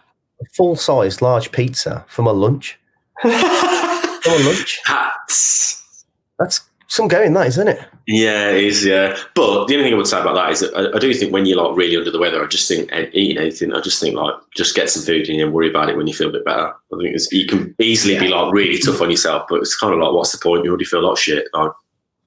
full 0.55 0.75
size 0.75 1.21
large 1.21 1.51
pizza 1.51 2.03
for 2.07 2.23
my 2.23 2.31
lunch. 2.31 2.79
For 3.21 3.29
my 3.29 4.41
lunch. 4.43 4.81
Hats. 4.85 6.03
That's 6.39 6.61
some 6.87 7.07
going, 7.07 7.33
that 7.33 7.47
isn't 7.47 7.67
it? 7.67 7.79
Yeah, 8.07 8.51
it 8.51 8.63
is. 8.63 8.85
Yeah, 8.85 9.17
but 9.33 9.65
the 9.65 9.73
only 9.73 9.85
thing 9.85 9.93
I 9.93 9.97
would 9.97 10.07
say 10.07 10.21
about 10.21 10.35
that 10.35 10.51
is 10.51 10.59
that 10.59 10.75
I, 10.75 10.95
I 10.95 10.99
do 10.99 11.13
think 11.13 11.33
when 11.33 11.45
you're 11.45 11.61
like 11.61 11.75
really 11.75 11.97
under 11.97 12.11
the 12.11 12.19
weather, 12.19 12.43
I 12.43 12.47
just 12.47 12.67
think 12.67 12.91
eating 13.13 13.37
anything, 13.37 13.73
I 13.73 13.81
just 13.81 13.99
think 13.99 14.15
like 14.15 14.35
just 14.55 14.75
get 14.75 14.89
some 14.89 15.03
food 15.03 15.27
in 15.27 15.35
and 15.35 15.47
then 15.47 15.53
worry 15.53 15.69
about 15.69 15.89
it 15.89 15.97
when 15.97 16.07
you 16.07 16.13
feel 16.13 16.29
a 16.29 16.33
bit 16.33 16.45
better. 16.45 16.67
I 16.67 16.97
think 16.97 17.15
it's, 17.15 17.31
you 17.31 17.47
can 17.47 17.73
easily 17.79 18.19
be 18.19 18.27
like 18.27 18.53
really 18.53 18.77
tough 18.77 19.01
on 19.01 19.09
yourself, 19.09 19.47
but 19.49 19.61
it's 19.61 19.75
kind 19.75 19.93
of 19.93 19.99
like, 19.99 20.13
what's 20.13 20.31
the 20.31 20.37
point? 20.37 20.63
You 20.63 20.69
already 20.69 20.85
feel 20.85 21.07
like 21.07 21.17
shit. 21.17 21.47
Like, 21.53 21.71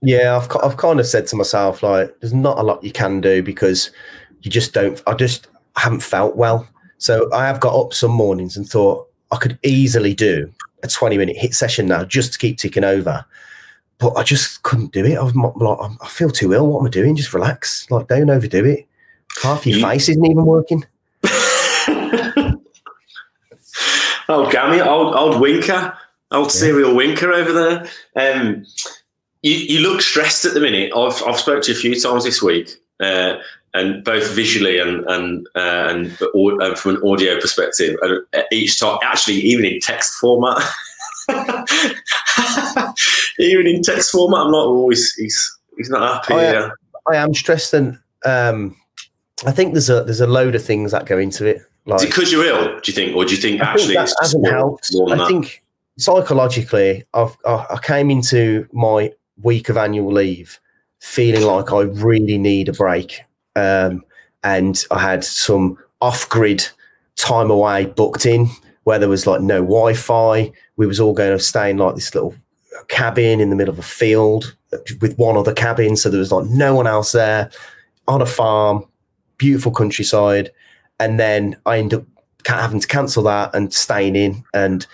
Yeah, 0.03 0.37
I've 0.37 0.51
I've 0.63 0.77
kind 0.77 0.99
of 0.99 1.07
said 1.07 1.27
to 1.29 1.37
myself 1.37 1.83
like, 1.83 2.15
there's 2.21 2.35
not 2.35 2.59
a 2.59 2.63
lot 2.63 2.83
you 2.83 2.93
can 2.93 3.21
do 3.21 3.43
because 3.43 3.91
you 4.43 4.51
just 4.51 4.75
don't. 4.75 5.01
I 5.07 5.15
just 5.15 5.47
haven't 5.77 6.03
felt 6.03 6.37
well, 6.37 6.67
so 6.99 7.33
I 7.33 7.47
have 7.47 7.61
got 7.61 7.79
up 7.79 7.95
some 7.95 8.11
mornings 8.11 8.57
and 8.57 8.69
thought 8.69 9.07
I 9.31 9.37
could 9.37 9.59
easily 9.63 10.15
do 10.15 10.53
a 10.83 10.89
20 10.89 11.19
minute 11.19 11.37
HIIT 11.37 11.55
session 11.55 11.87
now 11.87 12.05
just 12.05 12.33
to 12.33 12.39
keep 12.39 12.59
ticking 12.59 12.85
over, 12.85 13.25
but 13.99 14.15
I 14.17 14.23
just 14.23 14.63
couldn't 14.63 14.93
do 14.93 15.05
it. 15.05 15.17
I 15.17 15.23
was 15.23 15.35
like, 15.35 15.79
I'm- 15.81 15.99
feel 16.07 16.31
too 16.31 16.53
ill. 16.53 16.67
What 16.67 16.81
am 16.81 16.87
I 16.87 16.91
doing? 16.91 17.17
Just 17.17 17.35
relax. 17.35 17.91
Like, 17.91 18.09
don't 18.09 18.31
overdo 18.31 18.65
it. 18.65 18.87
Half 19.43 19.67
your 19.67 19.79
You- 19.79 19.85
face 19.85 20.09
isn't 20.09 20.25
even 20.25 20.45
working. 20.47 20.85
old 24.29 24.53
Gammy, 24.53 24.81
old 24.81 25.15
old 25.15 25.41
Winker, 25.41 25.97
old 26.33 26.53
serial 26.53 26.95
Winker 26.95 27.33
over 27.33 27.53
there. 27.53 27.87
Um, 28.17 28.65
you, 29.43 29.53
you 29.55 29.81
look 29.89 30.01
stressed 30.03 30.45
at 30.45 30.55
the 30.55 30.61
minute. 30.61 30.93
I've 30.95 31.23
I've 31.25 31.39
spoke 31.39 31.63
to 31.65 31.73
you 31.73 31.79
a 31.79 31.81
few 31.81 31.99
times 32.01 32.25
this 32.25 32.43
week, 32.43 32.71
uh, 33.01 33.37
and 33.75 34.03
both 34.05 34.31
visually 34.33 34.79
and 34.79 35.05
and 35.07 35.47
uh, 35.55 35.87
and 35.91 36.13
uh, 36.23 36.75
from 36.75 36.97
an 36.97 37.03
audio 37.09 37.41
perspective. 37.41 37.97
And 38.03 38.23
uh, 38.35 38.43
each 38.53 38.79
time, 38.81 38.99
actually, 39.03 39.37
even 39.37 39.65
in 39.65 39.81
text 39.81 40.15
format, 40.15 40.63
even 43.39 43.67
in 43.67 43.83
text 43.83 44.11
format, 44.11 44.47
I'm 44.47 44.53
not 44.53 44.67
always 44.67 45.15
he's 45.15 45.59
he's 45.77 45.91
not 45.91 46.15
happy. 46.15 46.35
Oh, 46.35 46.41
yeah. 46.41 46.53
yeah. 46.53 46.69
I 47.11 47.17
am 47.17 47.35
stressed, 47.35 47.73
and 47.75 47.99
um, 48.25 48.77
I 49.47 49.53
think 49.53 49.73
there's 49.73 49.91
a 49.91 50.05
there's 50.05 50.21
a 50.21 50.27
load 50.27 50.55
of 50.55 50.65
things 50.65 50.93
that 50.93 51.07
go 51.07 51.19
into 51.19 51.47
it. 51.47 51.63
Like, 51.87 52.01
Is 52.01 52.05
it 52.05 52.07
because 52.09 52.33
you're 52.33 52.45
ill? 52.45 52.81
Do 52.81 52.83
you 52.85 52.93
think, 52.93 53.17
or 53.17 53.25
do 53.25 53.35
you 53.35 53.41
think 53.41 53.63
I 53.63 53.73
actually 53.73 53.95
think 53.95 54.09
that 54.09 54.17
hasn't 54.21 54.47
helped. 54.47 54.91
I 55.11 55.17
that? 55.17 55.29
think 55.29 55.65
psychologically, 55.97 57.05
I've, 57.15 57.37
I, 57.47 57.67
I 57.71 57.79
came 57.83 58.11
into 58.11 58.69
my 58.73 59.13
week 59.43 59.69
of 59.69 59.77
annual 59.77 60.13
leave 60.13 60.61
feeling 61.01 61.43
like 61.43 61.73
I 61.73 61.83
really 61.83 62.39
need 62.39 62.69
a 62.69 62.73
break, 62.73 63.23
um, 63.57 64.05
and 64.43 64.85
I 64.91 64.99
had 64.99 65.25
some 65.25 65.79
off-grid 66.01 66.69
time 67.17 67.51
away 67.51 67.87
booked 67.87 68.27
in 68.27 68.49
where 68.89 68.99
there 68.99 69.11
was 69.11 69.27
like 69.27 69.43
no 69.43 69.61
Wi-Fi. 69.61 70.51
We 70.77 70.87
was 70.87 70.99
all 70.99 71.13
going 71.13 71.37
to 71.37 71.45
stay 71.45 71.69
in 71.69 71.77
like 71.77 71.95
this 71.95 72.15
little 72.15 72.35
cabin 72.89 73.39
in 73.39 73.51
the 73.51 73.57
middle 73.57 73.75
of 73.75 73.79
a 73.79 73.83
field 73.83 74.57
with 75.03 75.15
one 75.19 75.37
other 75.37 75.53
cabin, 75.53 75.95
so 75.95 76.09
there 76.09 76.19
was 76.19 76.33
like 76.33 76.47
no 76.47 76.75
one 76.75 76.87
else 76.87 77.13
there 77.13 77.51
on 78.07 78.23
a 78.23 78.27
farm, 78.27 78.87
beautiful 79.37 79.73
countryside, 79.73 80.51
and 80.99 81.21
then 81.21 81.55
I 81.67 81.77
end 81.77 81.93
up 81.93 82.07
having 82.47 82.81
to 82.81 82.89
cancel 82.89 83.23
that 83.25 83.55
and 83.55 83.75
staying 83.75 84.17
in. 84.17 84.43
And 84.55 84.87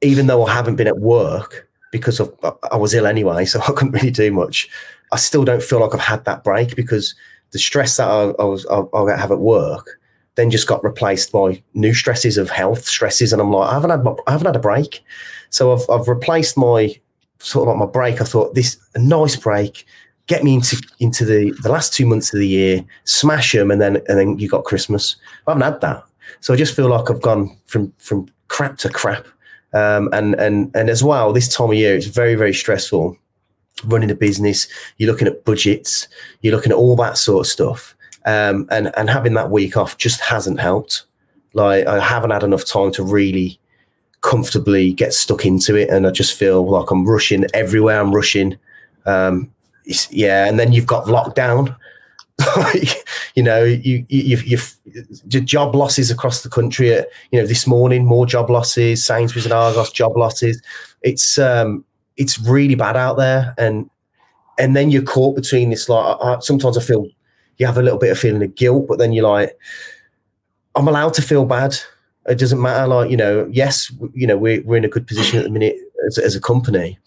even 0.00 0.26
though 0.26 0.44
I 0.44 0.52
haven't 0.52 0.74
been 0.74 0.88
at 0.88 0.98
work 0.98 1.70
because 1.92 2.18
of 2.18 2.34
I- 2.72 2.76
was 2.76 2.94
ill 2.94 3.06
anyway, 3.06 3.44
so 3.44 3.60
I 3.68 3.70
couldn't 3.70 3.92
really 3.92 4.10
do 4.10 4.32
much. 4.32 4.68
I 5.12 5.18
still 5.18 5.44
don't 5.44 5.62
feel 5.62 5.78
like 5.78 5.94
I've 5.94 6.00
had 6.00 6.24
that 6.24 6.42
break 6.42 6.74
because 6.74 7.14
the 7.52 7.60
stress 7.60 7.96
that 7.98 8.08
I, 8.08 8.42
I 8.42 8.44
was 8.44 8.66
I, 8.66 8.82
I 8.92 9.16
have 9.16 9.30
at 9.30 9.38
work 9.38 9.99
then 10.36 10.50
just 10.50 10.66
got 10.66 10.84
replaced 10.84 11.32
by 11.32 11.62
new 11.74 11.92
stresses 11.92 12.38
of 12.38 12.50
health 12.50 12.84
stresses, 12.84 13.32
and 13.32 13.42
I'm 13.42 13.52
like 13.52 13.70
I 13.70 13.74
haven't 13.74 13.90
had 13.90 14.04
my, 14.04 14.14
I 14.26 14.32
haven't 14.32 14.46
had 14.46 14.56
a 14.56 14.60
break, 14.60 15.02
so 15.50 15.72
I've 15.72 15.88
I've 15.90 16.08
replaced 16.08 16.56
my 16.56 16.98
sort 17.38 17.68
of 17.68 17.74
like 17.74 17.86
my 17.86 17.90
break. 17.90 18.20
I 18.20 18.24
thought 18.24 18.54
this 18.54 18.76
a 18.94 18.98
nice 18.98 19.36
break. 19.36 19.86
Get 20.26 20.44
me 20.44 20.54
into 20.54 20.80
into 21.00 21.24
the, 21.24 21.52
the 21.62 21.72
last 21.72 21.92
two 21.92 22.06
months 22.06 22.32
of 22.32 22.38
the 22.38 22.46
year, 22.46 22.84
smash 23.04 23.52
them, 23.52 23.70
and 23.70 23.80
then 23.80 23.96
and 24.08 24.18
then 24.18 24.38
you 24.38 24.48
got 24.48 24.64
Christmas. 24.64 25.16
I 25.46 25.50
haven't 25.50 25.64
had 25.64 25.80
that, 25.80 26.04
so 26.40 26.54
I 26.54 26.56
just 26.56 26.76
feel 26.76 26.88
like 26.88 27.10
I've 27.10 27.22
gone 27.22 27.56
from 27.66 27.92
from 27.98 28.28
crap 28.48 28.78
to 28.78 28.90
crap. 28.90 29.26
Um, 29.72 30.08
and 30.12 30.34
and 30.34 30.70
and 30.74 30.88
as 30.88 31.02
well, 31.02 31.32
this 31.32 31.48
time 31.48 31.70
of 31.70 31.74
year 31.74 31.96
it's 31.96 32.06
very 32.06 32.36
very 32.36 32.54
stressful. 32.54 33.16
Running 33.86 34.10
a 34.10 34.14
business, 34.14 34.68
you're 34.98 35.10
looking 35.10 35.26
at 35.26 35.44
budgets, 35.44 36.06
you're 36.42 36.54
looking 36.54 36.70
at 36.70 36.76
all 36.76 36.96
that 36.96 37.16
sort 37.16 37.46
of 37.46 37.50
stuff, 37.50 37.96
um, 38.26 38.66
and 38.70 38.92
and 38.96 39.10
having 39.10 39.34
that 39.34 39.50
week 39.50 39.76
off 39.76 39.96
just 39.98 40.20
hasn't 40.20 40.60
helped. 40.60 41.04
Like 41.54 41.86
I 41.86 41.98
haven't 42.00 42.30
had 42.30 42.42
enough 42.42 42.64
time 42.64 42.92
to 42.92 43.02
really 43.02 43.58
comfortably 44.20 44.92
get 44.92 45.12
stuck 45.14 45.44
into 45.46 45.76
it, 45.76 45.88
and 45.90 46.06
I 46.06 46.10
just 46.10 46.34
feel 46.38 46.68
like 46.68 46.90
I'm 46.90 47.06
rushing 47.06 47.44
everywhere. 47.54 48.00
I'm 48.00 48.14
rushing, 48.14 48.58
um, 49.06 49.50
yeah, 50.10 50.46
and 50.46 50.58
then 50.58 50.72
you've 50.72 50.86
got 50.86 51.06
lockdown. 51.06 51.76
Like, 52.56 53.04
you 53.34 53.42
know, 53.42 53.64
you 53.64 54.06
you 54.08 54.22
you've, 54.38 54.46
you've 54.46 55.44
job 55.44 55.74
losses 55.74 56.10
across 56.10 56.42
the 56.42 56.48
country. 56.48 56.96
uh, 56.96 57.02
You 57.30 57.38
know, 57.38 57.46
this 57.46 57.66
morning 57.66 58.06
more 58.06 58.24
job 58.24 58.48
losses. 58.48 59.04
Sainsbury's 59.04 59.44
and 59.44 59.52
Argos 59.52 59.92
job 59.92 60.16
losses. 60.16 60.62
It's 61.02 61.38
um, 61.38 61.84
it's 62.16 62.38
really 62.40 62.76
bad 62.76 62.96
out 62.96 63.18
there, 63.18 63.52
and 63.58 63.90
and 64.58 64.74
then 64.74 64.90
you're 64.90 65.02
caught 65.02 65.36
between 65.36 65.68
this. 65.68 65.90
Like, 65.90 66.16
I- 66.22 66.38
sometimes 66.40 66.78
I 66.78 66.80
feel 66.80 67.06
you 67.60 67.66
have 67.66 67.76
a 67.76 67.82
little 67.82 67.98
bit 67.98 68.10
of 68.10 68.18
feeling 68.18 68.42
of 68.42 68.54
guilt, 68.54 68.86
but 68.88 68.98
then 68.98 69.12
you're 69.12 69.28
like, 69.28 69.56
I'm 70.74 70.88
allowed 70.88 71.12
to 71.14 71.22
feel 71.22 71.44
bad. 71.44 71.76
It 72.26 72.38
doesn't 72.38 72.60
matter. 72.60 72.86
Like, 72.86 73.10
you 73.10 73.18
know, 73.18 73.46
yes, 73.52 73.92
you 74.14 74.26
know, 74.26 74.38
we're 74.38 74.62
we're 74.62 74.78
in 74.78 74.84
a 74.84 74.88
good 74.88 75.06
position 75.06 75.38
at 75.38 75.44
the 75.44 75.50
minute 75.50 75.76
as, 76.06 76.16
as 76.16 76.34
a 76.34 76.40
company, 76.40 76.98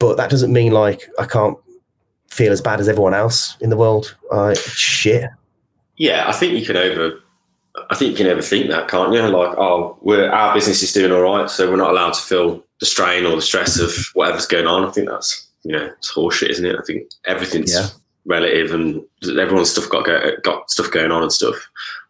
but 0.00 0.16
that 0.16 0.30
doesn't 0.30 0.52
mean 0.52 0.72
like 0.72 1.08
I 1.20 1.26
can't 1.26 1.56
feel 2.28 2.50
as 2.50 2.60
bad 2.60 2.80
as 2.80 2.88
everyone 2.88 3.14
else 3.14 3.56
in 3.60 3.70
the 3.70 3.76
world. 3.76 4.16
Uh, 4.32 4.54
shit. 4.54 5.30
Yeah, 5.96 6.24
I 6.26 6.32
think 6.32 6.54
you 6.54 6.66
can 6.66 6.76
over. 6.76 7.20
I 7.90 7.94
think 7.94 8.10
you 8.10 8.24
can 8.24 8.36
overthink 8.36 8.68
that, 8.70 8.88
can't 8.88 9.12
you? 9.12 9.20
Like, 9.20 9.56
oh, 9.58 9.96
we're 10.00 10.28
our 10.28 10.54
business 10.54 10.82
is 10.82 10.92
doing 10.92 11.12
all 11.12 11.22
right, 11.22 11.48
so 11.48 11.70
we're 11.70 11.76
not 11.76 11.90
allowed 11.90 12.14
to 12.14 12.20
feel 12.20 12.64
the 12.80 12.86
strain 12.86 13.26
or 13.26 13.36
the 13.36 13.42
stress 13.42 13.78
of 13.78 13.92
whatever's 14.14 14.46
going 14.46 14.66
on. 14.66 14.84
I 14.84 14.90
think 14.90 15.08
that's 15.08 15.48
you 15.62 15.72
know, 15.72 15.84
it's 15.84 16.12
horseshit, 16.12 16.50
isn't 16.50 16.66
it? 16.66 16.76
I 16.76 16.82
think 16.84 17.10
everything's 17.26 17.72
Yeah. 17.72 17.86
Relative, 18.26 18.72
and 18.72 19.04
everyone's 19.38 19.70
stuff 19.70 19.88
got 19.88 20.06
go, 20.06 20.32
got 20.42 20.70
stuff 20.70 20.90
going 20.90 21.10
on 21.10 21.22
and 21.22 21.32
stuff. 21.32 21.56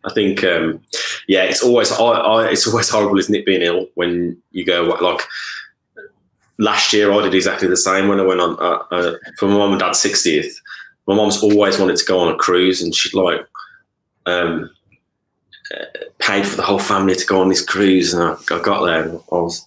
I 0.04 0.12
think, 0.12 0.44
um, 0.44 0.80
yeah, 1.28 1.44
it's 1.44 1.62
always 1.62 1.90
I, 1.90 2.04
I, 2.04 2.48
it's 2.48 2.66
always 2.66 2.88
horrible, 2.88 3.18
isn't 3.18 3.34
it, 3.34 3.46
being 3.46 3.62
ill 3.62 3.86
when 3.94 4.36
you 4.52 4.64
go 4.64 4.82
like 4.82 5.22
last 6.58 6.92
year 6.92 7.12
I 7.12 7.22
did 7.22 7.34
exactly 7.34 7.68
the 7.68 7.76
same 7.76 8.08
when 8.08 8.20
I 8.20 8.24
went 8.24 8.40
on 8.40 8.56
uh, 8.58 8.82
uh, 8.90 9.14
for 9.38 9.48
my 9.48 9.56
mum 9.56 9.72
and 9.72 9.80
dad's 9.80 10.02
60th. 10.02 10.54
My 11.06 11.14
mum's 11.14 11.42
always 11.42 11.78
wanted 11.78 11.96
to 11.96 12.04
go 12.04 12.18
on 12.18 12.32
a 12.32 12.36
cruise, 12.36 12.82
and 12.82 12.94
she'd 12.94 13.14
like 13.14 13.46
um, 14.26 14.70
paid 16.18 16.46
for 16.46 16.56
the 16.56 16.62
whole 16.62 16.78
family 16.78 17.14
to 17.14 17.26
go 17.26 17.40
on 17.40 17.48
this 17.48 17.64
cruise. 17.64 18.14
And 18.14 18.22
I, 18.22 18.36
I 18.54 18.62
got 18.62 18.84
there, 18.84 19.02
and 19.02 19.20
I 19.30 19.34
was, 19.34 19.66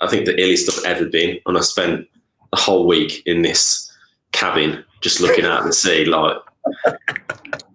I 0.00 0.08
think, 0.08 0.26
the 0.26 0.34
illest 0.34 0.78
I've 0.78 0.96
ever 0.96 1.08
been. 1.08 1.40
And 1.46 1.58
I 1.58 1.60
spent 1.60 2.06
the 2.52 2.56
whole 2.56 2.86
week 2.86 3.22
in 3.26 3.42
this 3.42 3.90
cabin 4.30 4.84
just 5.06 5.20
looking 5.20 5.44
out 5.44 5.60
at 5.60 5.66
the 5.66 5.72
sea, 5.72 6.04
like. 6.04 6.36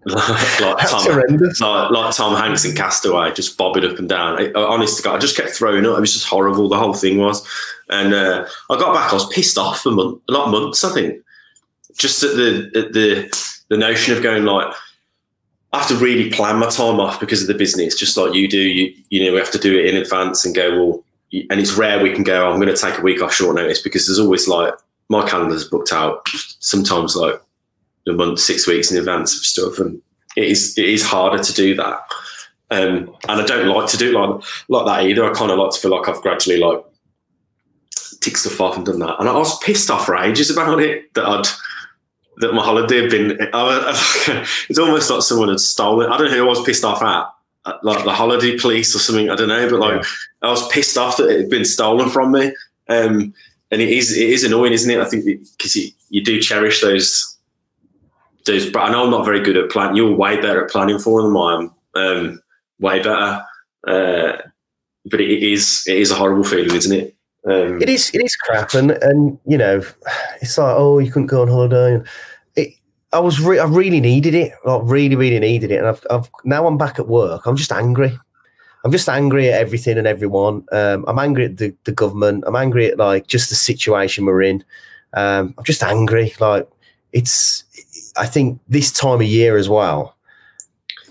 like, 0.06 0.60
like 0.60 0.89
Tom, 0.89 1.06
like, 1.08 1.91
like, 1.91 2.15
Tom 2.15 2.36
Hanks 2.36 2.65
in 2.65 2.76
Castaway, 2.76 3.32
just 3.32 3.58
bobbing 3.58 3.86
up 3.86 3.98
and 3.98 4.10
down. 4.10 4.38
I, 4.38 4.52
honest 4.54 4.98
to 4.98 5.04
God, 5.04 5.15
I 5.15 5.20
just 5.20 5.38
kept 5.38 5.52
throwing 5.52 5.86
up. 5.86 5.98
It 5.98 6.02
was 6.02 6.12
just 6.12 6.26
horrible. 6.26 6.67
The 6.67 6.78
whole 6.78 6.94
thing 6.94 7.17
was, 7.17 7.48
and 7.89 8.13
uh, 8.13 8.46
I 8.70 8.78
got 8.78 8.94
back. 8.94 9.12
I 9.12 9.13
was 9.13 9.28
pissed 9.28 9.58
off 9.58 9.80
for 9.82 9.89
a 9.89 9.91
month, 9.94 10.22
a 10.28 10.34
lot 10.34 10.48
of 10.48 10.52
months. 10.52 10.84
I 10.84 10.94
think 10.94 11.24
just 11.98 12.22
at 12.24 12.36
the 12.36 12.70
at 12.76 12.91
the 12.91 13.56
the 13.70 13.78
notion 13.78 14.15
of 14.15 14.24
going 14.24 14.44
like 14.44 14.74
I 15.72 15.78
have 15.78 15.88
to 15.88 15.96
really 15.96 16.30
plan 16.30 16.58
my 16.58 16.70
time 16.70 17.00
off 17.00 17.20
because 17.20 17.41
of 17.41 17.48
the 17.48 17.54
business, 17.54 17.96
just 17.96 18.17
like 18.17 18.34
you 18.34 18.50
do. 18.50 18.60
You 18.60 18.94
you 19.10 19.24
know 19.24 19.32
we 19.32 19.38
have 19.38 19.52
to 19.52 19.58
do 19.58 19.80
it 19.80 19.86
in 19.86 19.96
advance 19.96 20.44
and 20.44 20.54
go 20.54 20.78
well. 20.78 21.04
And 21.50 21.62
it's 21.62 21.78
rare 21.78 22.04
we 22.04 22.12
can 22.12 22.24
go. 22.24 22.52
I'm 22.52 22.60
going 22.60 22.76
to 22.76 22.82
take 22.82 22.98
a 22.98 23.02
week 23.02 23.22
off 23.22 23.34
short 23.34 23.56
notice 23.56 23.82
because 23.82 24.06
there's 24.06 24.20
always 24.20 24.50
like 24.50 24.74
my 25.12 25.28
calendar's 25.28 25.65
booked 25.67 25.91
out. 25.91 26.26
Sometimes 26.60 27.15
like 27.15 27.39
a 28.08 28.13
month, 28.13 28.39
six 28.39 28.65
weeks 28.65 28.91
in 28.91 28.97
advance 28.97 29.36
of 29.36 29.45
stuff, 29.45 29.78
and 29.78 30.02
it 30.38 30.45
is 30.45 30.78
it 30.78 30.86
is 30.86 31.04
harder 31.04 31.43
to 31.43 31.54
do 31.54 31.76
that. 31.76 32.00
Um, 32.71 33.13
and 33.28 33.41
I 33.41 33.45
don't 33.45 33.67
like 33.67 33.89
to 33.89 33.97
do 33.97 34.10
it 34.10 34.19
like 34.19 34.43
like 34.69 34.86
that 34.86 35.06
either. 35.06 35.26
I 35.26 35.34
kind 35.34 35.52
of 35.52 35.60
like 35.60 35.71
to 35.71 35.80
feel 35.80 35.91
like 35.91 36.08
I've 36.08 36.21
gradually 36.21 36.58
like 36.58 36.82
ticked 38.21 38.38
stuff 38.38 38.62
off 38.62 38.78
and 38.78 38.86
done 38.86 39.00
that. 39.00 39.19
And 39.19 39.28
I 39.28 39.34
was 39.34 39.60
pissed 39.60 39.91
off 39.91 40.06
for 40.06 40.15
ages 40.15 40.50
about 40.50 40.80
it 40.80 41.13
that 41.13 41.26
I'd 41.26 41.45
that 42.38 42.54
my 42.54 42.63
holiday 42.63 43.02
had 43.02 43.12
been. 43.12 43.38
I, 43.54 44.45
it's 44.69 44.80
almost 44.80 45.10
like 45.10 45.21
someone 45.21 45.50
had 45.50 45.60
stolen. 45.60 46.10
I 46.10 46.17
don't 46.17 46.32
know 46.32 46.38
who 46.38 46.45
I 46.45 46.47
was 46.47 46.63
pissed 46.63 46.86
off 46.86 47.04
at, 47.04 47.28
like 47.84 48.06
the 48.06 48.13
holiday 48.13 48.58
police 48.58 48.95
or 48.95 49.00
something. 49.00 49.30
I 49.30 49.36
don't 49.36 49.50
know, 49.50 49.69
but 49.69 49.80
like 49.80 50.02
yeah. 50.02 50.10
I 50.41 50.50
was 50.50 50.65
pissed 50.69 50.97
off 50.97 51.17
that 51.17 51.30
it 51.30 51.41
had 51.41 51.50
been 51.50 51.65
stolen 51.65 52.10
from 52.10 52.32
me. 52.32 52.56
Um, 52.88 53.34
and 53.71 53.81
it 53.81 53.89
is 53.89 54.15
it 54.15 54.29
is 54.29 54.43
annoying, 54.43 54.73
isn't 54.73 54.91
it? 54.91 54.99
I 54.99 55.05
think 55.05 55.25
because 55.57 55.75
you, 56.10 56.23
do 56.23 56.41
cherish 56.41 56.81
those 56.81 57.38
those. 58.45 58.69
But 58.69 58.81
I 58.81 58.91
know 58.91 59.05
I'm 59.05 59.12
not 59.12 59.25
very 59.25 59.41
good 59.41 59.57
at 59.57 59.69
planning. 59.69 59.95
You're 59.95 60.15
way 60.15 60.39
better 60.39 60.65
at 60.65 60.71
planning 60.71 60.99
for 60.99 61.21
them. 61.21 61.38
I'm 61.38 61.71
um, 61.95 62.41
way 62.79 63.01
better. 63.01 63.43
Uh, 63.88 64.34
but 65.05 65.21
it 65.21 65.43
is 65.43 65.84
it 65.88 65.97
is 65.97 66.12
a 66.12 66.15
horrible 66.15 66.43
feeling, 66.43 66.75
isn't 66.75 66.97
it? 66.99 67.15
Um, 67.47 67.81
it 67.81 67.89
is 67.89 68.12
it 68.13 68.23
is 68.23 68.36
crap, 68.36 68.73
and 68.73 68.91
and 68.91 69.39
you 69.45 69.57
know, 69.57 69.81
it's 70.41 70.57
like 70.57 70.75
oh, 70.77 70.99
you 70.99 71.12
couldn't 71.12 71.27
go 71.27 71.41
on 71.41 71.47
holiday. 71.47 71.95
And 71.95 72.07
it, 72.55 72.73
I 73.13 73.19
was 73.19 73.41
re- 73.41 73.60
I 73.60 73.65
really 73.65 74.01
needed 74.01 74.36
it, 74.36 74.51
like 74.65 74.81
really 74.84 75.15
really 75.15 75.39
needed 75.39 75.71
it, 75.71 75.77
and 75.77 75.88
I've, 75.88 76.05
I've 76.12 76.29
now 76.43 76.67
I'm 76.67 76.77
back 76.77 76.99
at 76.99 77.07
work. 77.07 77.45
I'm 77.45 77.55
just 77.55 77.71
angry. 77.71 78.19
I'm 78.84 78.91
just 78.91 79.10
angry 79.10 79.52
at 79.52 79.60
everything 79.60 79.98
and 79.98 80.08
everyone. 80.08 80.65
Um, 80.72 81.06
I'm 81.08 81.20
angry 81.20 81.46
at 81.46 81.58
the, 81.58 81.76
the 81.84 81.91
government. 81.91 82.44
I'm 82.48 82.56
angry 82.56 82.88
at 82.88 82.98
like 82.98 83.28
just 83.28 83.50
the 83.50 83.56
situation 83.56 84.26
we're 84.26 84.41
in. 84.41 84.63
Um, 85.13 85.54
I'm 85.58 85.63
just 85.63 85.84
angry. 85.84 86.34
Like 86.39 86.67
it's, 87.13 87.63
I 88.17 88.26
think 88.26 88.60
this 88.67 88.91
time 88.91 89.22
of 89.22 89.28
year 89.28 89.58
as 89.58 89.70
well, 89.70 90.15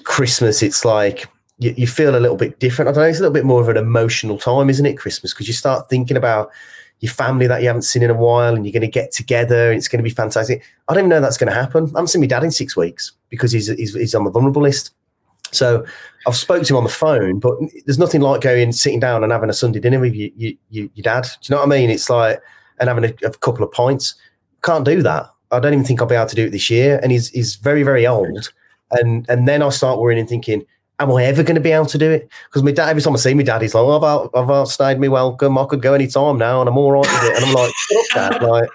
Christmas, 0.04 0.62
it's 0.62 0.84
like 0.84 1.28
you, 1.58 1.72
you, 1.76 1.86
feel 1.86 2.16
a 2.16 2.18
little 2.18 2.36
bit 2.36 2.58
different. 2.58 2.88
I 2.88 2.92
don't 2.92 3.02
know, 3.04 3.08
it's 3.08 3.18
a 3.18 3.22
little 3.22 3.34
bit 3.34 3.44
more 3.44 3.60
of 3.60 3.68
an 3.68 3.76
emotional 3.76 4.38
time, 4.38 4.68
isn't 4.68 4.86
it? 4.86 4.98
Christmas, 4.98 5.32
because 5.32 5.46
you 5.46 5.54
start 5.54 5.88
thinking 5.88 6.16
about 6.16 6.50
your 7.00 7.12
family 7.12 7.46
that 7.46 7.60
you 7.60 7.68
haven't 7.68 7.82
seen 7.82 8.02
in 8.02 8.10
a 8.10 8.14
while 8.14 8.54
and 8.54 8.66
you're 8.66 8.72
going 8.72 8.80
to 8.82 8.88
get 8.88 9.12
together 9.12 9.70
and 9.70 9.78
it's 9.78 9.88
going 9.88 9.98
to 9.98 10.08
be 10.08 10.10
fantastic. 10.10 10.62
I 10.88 10.94
don't 10.94 11.02
even 11.02 11.10
know 11.10 11.20
that's 11.20 11.38
going 11.38 11.52
to 11.52 11.58
happen. 11.58 11.84
I 11.84 11.98
haven't 11.98 12.08
seen 12.08 12.20
my 12.20 12.26
dad 12.26 12.44
in 12.44 12.50
six 12.50 12.76
weeks 12.76 13.12
because 13.28 13.52
he's, 13.52 13.68
he's, 13.68 13.94
he's 13.94 14.14
on 14.14 14.24
the 14.24 14.30
vulnerable 14.30 14.62
list. 14.62 14.92
So 15.52 15.84
I've 16.26 16.36
spoke 16.36 16.64
to 16.64 16.72
him 16.72 16.76
on 16.76 16.84
the 16.84 16.90
phone, 16.90 17.38
but 17.38 17.56
there's 17.86 17.98
nothing 17.98 18.20
like 18.20 18.40
going, 18.40 18.72
sitting 18.72 19.00
down 19.00 19.22
and 19.22 19.32
having 19.32 19.50
a 19.50 19.54
Sunday 19.54 19.80
dinner 19.80 20.00
with 20.00 20.14
you, 20.14 20.30
you, 20.36 20.56
you 20.68 20.90
your 20.94 21.02
dad. 21.02 21.24
Do 21.24 21.30
you 21.42 21.54
know 21.54 21.60
what 21.60 21.74
I 21.74 21.78
mean? 21.78 21.90
It's 21.90 22.10
like, 22.10 22.40
and 22.78 22.88
having 22.88 23.04
a, 23.04 23.26
a 23.26 23.30
couple 23.30 23.64
of 23.64 23.72
pints. 23.72 24.14
Can't 24.62 24.84
do 24.84 25.02
that. 25.02 25.30
I 25.50 25.60
don't 25.60 25.72
even 25.72 25.84
think 25.84 26.00
I'll 26.00 26.06
be 26.06 26.14
able 26.14 26.26
to 26.26 26.36
do 26.36 26.46
it 26.46 26.50
this 26.50 26.70
year. 26.70 27.00
And 27.02 27.10
he's, 27.12 27.28
he's 27.30 27.56
very, 27.56 27.82
very 27.82 28.06
old. 28.06 28.52
And, 28.92 29.28
and 29.28 29.48
then 29.48 29.62
I 29.62 29.68
start 29.70 29.98
worrying 29.98 30.20
and 30.20 30.28
thinking, 30.28 30.64
am 30.98 31.10
I 31.12 31.24
ever 31.24 31.42
going 31.42 31.54
to 31.54 31.60
be 31.60 31.72
able 31.72 31.86
to 31.86 31.98
do 31.98 32.10
it? 32.10 32.30
Because 32.48 32.62
my 32.62 32.72
dad, 32.72 32.90
every 32.90 33.02
time 33.02 33.14
I 33.14 33.16
see 33.16 33.34
my 33.34 33.42
dad, 33.42 33.62
he's 33.62 33.74
like, 33.74 33.82
oh, 33.82 33.96
I've, 33.96 34.04
out, 34.04 34.30
I've 34.34 34.50
outstayed 34.50 34.98
me 34.98 35.08
welcome. 35.08 35.56
I 35.58 35.64
could 35.64 35.82
go 35.82 35.94
any 35.94 36.06
time 36.06 36.38
now 36.38 36.60
and 36.60 36.68
I'm 36.68 36.76
all 36.76 36.92
right 36.92 37.00
with 37.00 37.30
it. 37.30 37.36
And 37.36 37.44
I'm 37.46 37.54
like, 37.54 37.72
shut 37.74 38.16
up, 38.16 38.40
dad. 38.40 38.42
Like, 38.46 38.68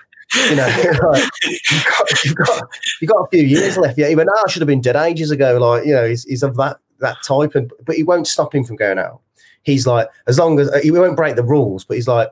you 0.50 0.56
know, 0.56 0.68
like, 1.12 1.24
you've, 1.44 1.86
got, 1.86 2.26
you've, 2.26 2.36
got, 2.36 2.70
you've 3.02 3.12
got 3.12 3.22
a 3.22 3.28
few 3.32 3.44
years 3.44 3.78
left. 3.78 3.98
Yeah, 3.98 4.08
he 4.08 4.16
went, 4.16 4.30
oh, 4.32 4.44
I 4.46 4.50
should 4.50 4.62
have 4.62 4.68
been 4.68 4.82
dead 4.82 4.96
ages 4.96 5.32
ago. 5.32 5.58
Like, 5.58 5.86
you 5.86 5.94
know, 5.94 6.08
he's, 6.08 6.24
he's 6.24 6.44
of 6.44 6.56
that 6.58 6.78
that 7.00 7.18
type, 7.28 7.56
and 7.56 7.72
but 7.86 7.96
he 7.96 8.04
won't 8.04 8.28
stop 8.28 8.56
him 8.56 8.64
from 8.64 8.76
going 8.76 9.00
out. 9.00 9.22
He's 9.64 9.88
like, 9.88 10.08
as 10.28 10.38
long 10.38 10.60
as 10.60 10.70
he 10.84 10.92
won't 10.92 11.16
break 11.16 11.36
the 11.36 11.44
rules, 11.44 11.84
but 11.84 11.96
he's 11.96 12.08
like, 12.08 12.30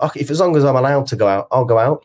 okay, 0.00 0.20
if 0.20 0.30
as 0.30 0.40
long 0.40 0.56
as 0.56 0.64
I'm 0.64 0.76
allowed 0.76 1.06
to 1.08 1.16
go 1.16 1.26
out, 1.26 1.48
I'll 1.50 1.64
go 1.64 1.78
out. 1.78 2.04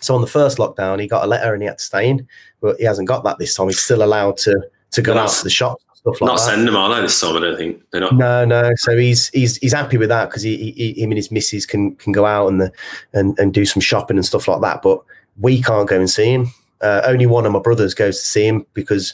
So 0.00 0.14
on 0.14 0.20
the 0.20 0.26
first 0.26 0.58
lockdown, 0.58 1.00
he 1.00 1.06
got 1.06 1.24
a 1.24 1.26
letter 1.26 1.52
and 1.52 1.62
he 1.62 1.66
had 1.66 1.78
to 1.78 1.84
stay 1.84 2.08
in, 2.08 2.26
but 2.60 2.76
he 2.78 2.84
hasn't 2.84 3.08
got 3.08 3.24
that 3.24 3.38
this 3.38 3.54
time. 3.54 3.68
He's 3.68 3.80
still 3.80 4.02
allowed 4.02 4.36
to 4.38 4.60
to 4.92 5.02
go 5.02 5.16
out 5.16 5.30
to 5.30 5.44
the 5.44 5.50
shop. 5.50 5.78
Stuff 6.00 6.20
like 6.22 6.28
not 6.28 6.38
that. 6.38 6.44
sending 6.44 6.66
them, 6.66 6.76
are 6.76 6.94
they? 6.94 7.02
This 7.02 7.20
time, 7.20 7.36
I 7.36 7.40
don't 7.40 7.56
think 7.58 7.82
they're 7.90 8.00
not. 8.00 8.16
No, 8.16 8.44
no. 8.46 8.70
So 8.76 8.96
he's 8.96 9.28
he's 9.28 9.58
he's 9.58 9.74
happy 9.74 9.98
with 9.98 10.08
that 10.08 10.30
because 10.30 10.42
he, 10.42 10.72
he, 10.72 10.94
him 10.94 11.10
and 11.10 11.18
his 11.18 11.30
missus 11.30 11.66
can 11.66 11.94
can 11.96 12.12
go 12.12 12.24
out 12.24 12.48
and 12.48 12.58
the 12.58 12.72
and 13.12 13.38
and 13.38 13.52
do 13.52 13.66
some 13.66 13.82
shopping 13.82 14.16
and 14.16 14.24
stuff 14.24 14.48
like 14.48 14.62
that. 14.62 14.80
But 14.80 15.02
we 15.38 15.62
can't 15.62 15.88
go 15.88 15.98
and 15.98 16.08
see 16.08 16.32
him. 16.32 16.50
Uh, 16.80 17.02
only 17.04 17.26
one 17.26 17.44
of 17.44 17.52
my 17.52 17.58
brothers 17.58 17.92
goes 17.92 18.18
to 18.18 18.24
see 18.24 18.46
him 18.46 18.64
because 18.72 19.12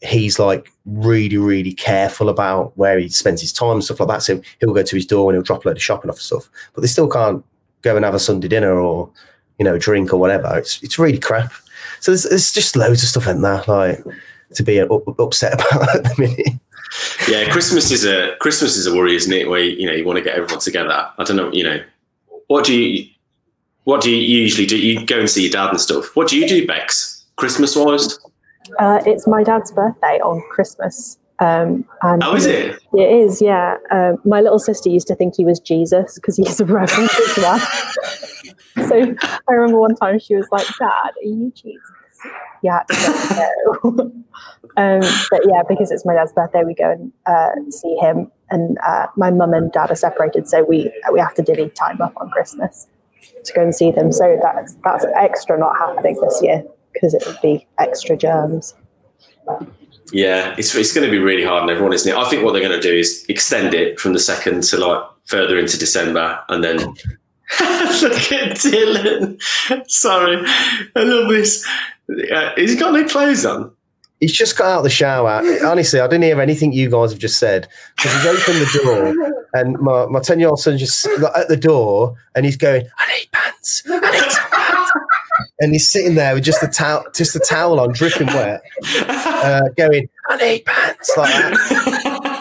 he's 0.00 0.38
like 0.38 0.70
really, 0.86 1.36
really 1.36 1.72
careful 1.72 2.28
about 2.28 2.76
where 2.78 3.00
he 3.00 3.08
spends 3.08 3.40
his 3.40 3.52
time 3.52 3.72
and 3.72 3.84
stuff 3.84 3.98
like 3.98 4.08
that. 4.08 4.22
So 4.22 4.40
he'll 4.60 4.72
go 4.72 4.84
to 4.84 4.96
his 4.96 5.06
door 5.06 5.28
and 5.28 5.36
he'll 5.36 5.42
drop 5.42 5.64
a 5.64 5.68
load 5.68 5.76
of 5.76 5.82
shopping 5.82 6.08
off 6.08 6.18
and 6.18 6.22
stuff. 6.22 6.48
But 6.72 6.82
they 6.82 6.86
still 6.86 7.08
can't 7.08 7.44
go 7.82 7.96
and 7.96 8.04
have 8.04 8.14
a 8.14 8.20
Sunday 8.20 8.46
dinner 8.46 8.78
or, 8.78 9.10
you 9.58 9.64
know, 9.64 9.76
drink 9.76 10.12
or 10.12 10.18
whatever. 10.18 10.56
It's 10.56 10.80
it's 10.84 11.00
really 11.00 11.18
crap. 11.18 11.52
So 11.98 12.12
there's, 12.12 12.22
there's 12.22 12.52
just 12.52 12.76
loads 12.76 13.02
of 13.02 13.08
stuff 13.08 13.26
in 13.26 13.42
there, 13.42 13.64
like 13.66 14.04
to 14.54 14.62
be 14.62 14.78
upset 14.78 15.54
about 15.72 15.96
at 15.96 16.04
the 16.04 16.14
minute. 16.18 16.60
Yeah, 17.28 17.50
Christmas 17.52 17.90
is 17.90 18.04
a 18.04 18.34
Christmas 18.40 18.76
is 18.76 18.86
a 18.86 18.94
worry, 18.94 19.14
isn't 19.14 19.32
it? 19.32 19.48
Where 19.48 19.60
you 19.60 19.86
know 19.86 19.92
you 19.92 20.04
want 20.04 20.16
to 20.18 20.24
get 20.24 20.36
everyone 20.36 20.60
together. 20.60 21.08
I 21.18 21.24
don't 21.24 21.36
know, 21.36 21.52
you 21.52 21.64
know, 21.64 21.82
what 22.46 22.64
do 22.64 22.74
you 22.74 23.08
what 23.84 24.02
do 24.02 24.10
you 24.10 24.16
usually 24.16 24.66
do? 24.66 24.78
You 24.78 25.04
go 25.04 25.18
and 25.18 25.30
see 25.30 25.42
your 25.42 25.52
dad 25.52 25.70
and 25.70 25.80
stuff. 25.80 26.14
What 26.14 26.28
do 26.28 26.38
you 26.38 26.46
do, 26.46 26.66
Bex? 26.66 27.24
Christmas 27.36 27.74
wise? 27.76 28.18
Uh, 28.78 29.00
it's 29.06 29.26
my 29.26 29.42
dad's 29.42 29.72
birthday 29.72 30.20
on 30.20 30.42
Christmas. 30.50 31.18
Um, 31.38 31.86
and 32.02 32.22
oh, 32.22 32.34
is 32.34 32.46
it? 32.46 32.78
It 32.92 33.10
is, 33.10 33.40
yeah. 33.40 33.76
Um, 33.90 34.18
my 34.24 34.40
little 34.40 34.58
sister 34.58 34.90
used 34.90 35.06
to 35.06 35.14
think 35.14 35.36
he 35.36 35.44
was 35.44 35.60
Jesus 35.60 36.16
because 36.16 36.36
he's 36.36 36.60
a 36.60 36.64
reverend 36.64 37.10
as 37.10 37.36
well. 37.38 37.58
so 38.88 39.14
I 39.48 39.52
remember 39.52 39.78
one 39.78 39.94
time 39.94 40.18
she 40.18 40.34
was 40.34 40.48
like, 40.50 40.66
Dad, 40.78 40.88
are 40.90 41.12
you 41.22 41.52
Jesus? 41.54 41.80
Yeah, 42.62 42.82
no. 42.92 43.80
um, 44.76 45.00
but 45.30 45.40
yeah, 45.46 45.62
because 45.68 45.90
it's 45.90 46.04
my 46.04 46.14
dad's 46.14 46.32
birthday, 46.32 46.64
we 46.64 46.74
go 46.74 46.90
and 46.90 47.12
uh, 47.26 47.70
see 47.70 47.96
him. 47.96 48.30
And 48.50 48.78
uh, 48.86 49.06
my 49.16 49.30
mum 49.30 49.52
and 49.52 49.70
dad 49.72 49.90
are 49.90 49.96
separated, 49.96 50.48
so 50.48 50.64
we 50.64 50.90
we 51.12 51.20
have 51.20 51.34
to 51.34 51.42
divvy 51.42 51.68
time 51.70 52.00
up 52.00 52.14
on 52.16 52.30
Christmas 52.30 52.86
to 53.44 53.52
go 53.52 53.62
and 53.62 53.74
see 53.74 53.90
them. 53.90 54.10
So 54.10 54.38
that's 54.42 54.76
that's 54.84 55.04
extra 55.14 55.58
not 55.58 55.76
happening 55.76 56.18
this 56.20 56.40
year 56.42 56.64
because 56.92 57.14
it 57.14 57.22
would 57.26 57.38
be 57.42 57.66
extra 57.78 58.16
germs. 58.16 58.74
Yeah, 60.12 60.54
it's, 60.56 60.74
it's 60.74 60.94
going 60.94 61.04
to 61.04 61.10
be 61.10 61.18
really 61.18 61.44
hard 61.44 61.62
on 61.62 61.70
everyone, 61.70 61.92
isn't 61.92 62.10
it? 62.10 62.16
I 62.16 62.28
think 62.30 62.42
what 62.42 62.52
they're 62.52 62.66
going 62.66 62.80
to 62.80 62.80
do 62.80 62.94
is 62.94 63.26
extend 63.28 63.74
it 63.74 64.00
from 64.00 64.14
the 64.14 64.18
second 64.18 64.62
to 64.64 64.78
like 64.78 65.02
further 65.26 65.58
into 65.58 65.78
December 65.78 66.40
and 66.48 66.64
then 66.64 66.78
look 67.60 68.32
at 68.32 68.56
Dylan. 68.56 69.40
Sorry, 69.90 70.36
I 70.94 71.02
love 71.02 71.28
this. 71.28 71.66
Uh, 72.32 72.52
he's 72.56 72.78
got 72.78 72.92
no 72.92 73.06
clothes 73.06 73.44
on. 73.46 73.72
He's 74.20 74.32
just 74.32 74.58
got 74.58 74.66
out 74.66 74.78
of 74.78 74.84
the 74.84 74.90
shower. 74.90 75.42
Honestly, 75.64 76.00
I 76.00 76.06
didn't 76.08 76.24
hear 76.24 76.40
anything 76.40 76.72
you 76.72 76.90
guys 76.90 77.12
have 77.12 77.20
just 77.20 77.38
said 77.38 77.68
because 77.96 78.12
he's 78.14 78.26
opened 78.26 78.60
the 78.60 78.80
door 78.82 79.34
and 79.54 79.78
my, 79.78 80.06
my 80.06 80.20
10 80.20 80.40
year 80.40 80.48
old 80.48 80.58
son 80.58 80.76
just 80.76 81.06
at 81.06 81.46
the 81.48 81.56
door 81.56 82.16
and 82.34 82.44
he's 82.44 82.56
going, 82.56 82.84
I 82.98 83.16
need 83.16 83.28
pants. 83.32 83.82
I 83.86 84.10
need 84.10 84.20
pants 84.20 84.92
and 85.60 85.72
he's 85.72 85.90
sitting 85.90 86.14
there 86.14 86.34
with 86.34 86.44
just 86.44 86.62
a 86.62 86.68
towel, 86.68 87.04
just 87.14 87.34
a 87.36 87.40
towel 87.40 87.80
on, 87.80 87.92
dripping 87.92 88.26
wet, 88.28 88.62
uh, 89.08 89.62
going, 89.76 90.08
"I 90.28 90.36
need 90.36 90.64
pants," 90.64 91.16
like 91.16 91.30
that. 91.30 91.97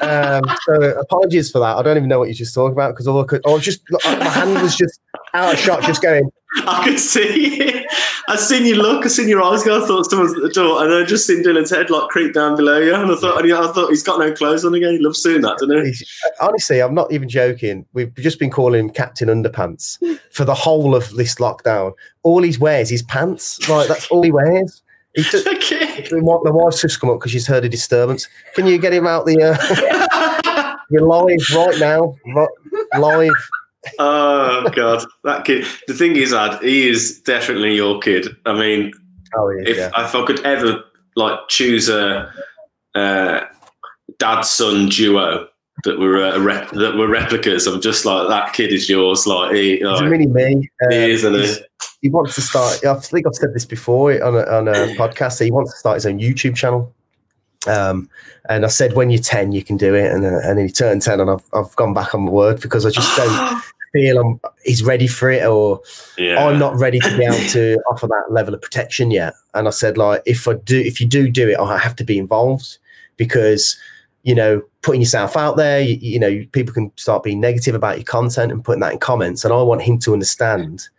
Um, 0.08 0.43
so 0.65 1.00
apologies 1.00 1.52
for 1.52 1.60
that. 1.60 1.78
I 1.78 1.82
don't 1.82 1.98
even 1.98 2.10
know 2.10 2.20
what 2.20 2.28
you're 2.30 2.36
just 2.36 2.56
talked 2.56 2.74
about 2.74 2.93
because 2.93 3.08
all 3.08 3.22
I 3.22 3.26
could, 3.26 3.41
I 3.46 3.50
was 3.52 3.63
just, 3.63 3.82
my 4.04 4.24
hand 4.24 4.62
was 4.62 4.76
just 4.76 5.00
out 5.34 5.54
of 5.54 5.60
shot, 5.60 5.84
just 5.84 6.02
going. 6.02 6.30
I 6.67 6.86
could 6.86 7.00
see 7.00 7.62
it. 7.62 7.86
I 8.30 8.36
seen 8.36 8.65
you 8.65 8.76
look, 8.76 9.06
I 9.06 9.10
seen 9.10 9.30
your 9.30 9.41
eyes 9.41 9.63
go. 9.63 9.82
I 9.82 9.88
thought 9.88 10.04
someone's 10.06 10.36
at 10.36 10.41
the 10.41 10.50
door, 10.50 10.82
and 10.82 10.91
then 10.91 11.02
I 11.02 11.06
just 11.06 11.26
seen 11.26 11.43
Dylan's 11.43 11.70
head 11.70 11.89
like 11.89 12.10
creep 12.10 12.34
down 12.34 12.58
below 12.58 12.80
you, 12.80 12.93
and 12.93 13.10
I 13.10 13.15
thought, 13.15 13.41
and 13.41 13.54
I 13.54 13.72
thought 13.72 13.89
he's 13.89 14.04
got 14.04 14.20
no 14.20 14.34
clothes 14.34 14.65
on 14.65 14.74
again. 14.74 14.93
He 14.93 15.00
loves 15.00 15.24
seeing 15.24 15.41
that, 15.41 15.58
doesn't 15.60 15.86
he? 15.86 16.06
Honestly, 16.41 16.82
I'm 16.82 16.93
not 16.93 17.12
even 17.12 17.30
joking. 17.30 17.86
We've 17.93 18.13
just 18.15 18.38
been 18.38 18.52
calling 18.52 18.80
him 18.82 18.89
Captain 18.89 19.30
Underpants 19.30 19.98
for 20.32 20.43
the 20.43 20.54
whole 20.54 20.96
of 20.96 21.10
this 21.15 21.36
lockdown. 21.36 21.93
All 22.24 22.41
he 22.41 22.58
wears 22.58 22.91
is 22.91 23.02
pants. 23.04 23.67
Like 23.70 23.88
that's 23.88 24.08
all 24.08 24.24
he 24.24 24.32
wears. 24.32 24.82
He 25.15 25.24
took, 25.24 25.48
Okay. 25.56 26.04
the 26.10 26.17
wi- 26.22 26.39
the 26.43 26.52
wife's 26.52 26.82
just 26.82 27.00
come 27.00 27.10
up 27.10 27.20
because 27.20 27.32
she's 27.32 27.48
heard 27.48 27.65
a 27.65 27.70
disturbance. 27.70 28.28
Can 28.54 28.67
you 28.67 28.78
get 28.78 28.93
him 28.93 29.08
out 29.08 29.26
the? 29.26 29.41
Uh, 29.41 30.76
you're 30.91 31.02
live 31.02 31.39
right 31.56 31.80
now. 31.80 32.15
Live. 33.00 33.34
oh 34.00 34.70
god, 34.76 35.06
that 35.24 35.46
kid. 35.46 35.65
The 35.88 35.93
thing 35.93 36.15
is, 36.15 36.34
Ad, 36.34 36.62
he 36.62 36.89
is 36.89 37.20
definitely 37.22 37.76
your 37.76 38.00
kid. 38.00 38.28
I 38.46 38.54
mean, 38.54 38.91
Oh 39.36 39.50
yeah. 39.50 39.70
if 39.70 39.78
yeah. 39.78 39.91
if 39.98 40.13
I 40.15 40.26
could 40.26 40.46
ever 40.46 40.84
like 41.15 41.39
choose 41.48 41.89
a, 41.89 42.32
uh 42.96 43.41
dad 44.20 44.41
son 44.41 44.89
duo 44.89 45.48
that 45.84 46.00
were 46.00 46.24
uh, 46.24 46.40
rep- 46.40 46.72
that 46.72 46.96
were 46.96 47.08
replicas, 47.08 47.68
I'm 47.68 47.82
just 47.82 48.06
like 48.06 48.28
that 48.28 48.54
kid 48.54 48.72
is 48.72 48.90
yours. 48.90 49.28
Like 49.28 49.56
he, 49.56 49.78
He's 49.78 49.84
a 49.84 49.92
like, 49.92 50.10
mini 50.10 50.28
me. 50.28 50.70
Uh, 50.84 50.90
he 50.92 51.12
is, 51.12 51.24
isn't 51.24 51.60
he? 51.60 51.66
he 52.02 52.10
wants 52.10 52.36
to 52.36 52.42
start. 52.42 52.84
I 52.86 52.96
think 52.96 53.28
I've 53.28 53.36
said 53.36 53.54
this 53.54 53.66
before 53.66 54.12
on 54.24 54.36
a, 54.36 54.44
on 54.44 54.68
a 54.68 54.96
podcast. 54.96 55.44
He 55.44 55.52
wants 55.52 55.72
to 55.74 55.78
start 55.78 55.96
his 55.96 56.06
own 56.06 56.20
YouTube 56.20 56.56
channel. 56.56 56.94
Um, 57.68 58.10
and 58.50 58.66
I 58.66 58.70
said, 58.70 58.94
when 58.94 59.10
you're 59.10 59.22
10, 59.22 59.52
you 59.52 59.63
can 59.63 59.78
do 59.78 59.94
it. 59.94 60.12
And, 60.12 60.26
uh, 60.26 60.40
and 60.44 60.58
then 60.58 60.68
he 60.68 60.72
turned 60.72 61.02
10, 61.02 61.20
and 61.20 61.30
I've, 61.30 61.44
I've 61.54 61.76
gone 61.76 61.94
back 61.94 62.16
on 62.16 62.26
the 62.26 62.32
word 62.32 62.62
because 62.62 62.86
I 62.86 62.92
just 62.92 63.16
don't 63.18 63.62
feel 63.94 64.20
I'm, 64.20 64.40
he's 64.63 64.84
ready 64.84 65.08
for 65.08 65.30
it 65.30 65.46
or 65.46 65.82
yeah. 66.18 66.46
I'm 66.46 66.60
not 66.60 66.76
ready 66.78 67.00
to 67.00 67.18
be 67.18 67.26
able 67.26 67.50
to 67.50 67.78
offer 67.92 68.08
that 68.08 68.26
level 68.30 68.54
of 68.54 68.62
protection 68.62 69.12
yet. 69.12 69.34
And 69.54 69.68
I 69.68 69.72
said, 69.72 69.98
like, 69.98 70.22
if 70.26 70.48
I 70.48 70.54
do, 70.54 70.80
if 70.80 71.02
you 71.02 71.08
do 71.08 71.30
do 71.30 71.50
it, 71.50 71.60
I 71.60 71.78
have 71.78 71.96
to 71.98 72.04
be 72.04 72.18
involved 72.18 72.78
because, 73.18 73.78
you 74.28 74.36
know, 74.36 74.62
putting 74.82 75.00
yourself 75.00 75.38
out 75.38 75.56
there, 75.56 75.80
you, 75.80 75.96
you 76.02 76.20
know, 76.20 76.44
people 76.52 76.74
can 76.74 76.92
start 76.98 77.24
being 77.24 77.40
negative 77.40 77.74
about 77.74 77.96
your 77.96 78.04
content 78.04 78.52
and 78.52 78.62
putting 78.62 78.82
that 78.82 78.92
in 78.92 79.00
comments. 79.00 79.46
And 79.46 79.54
I 79.54 79.62
want 79.62 79.82
him 79.82 80.00
to 80.00 80.12
understand 80.12 80.90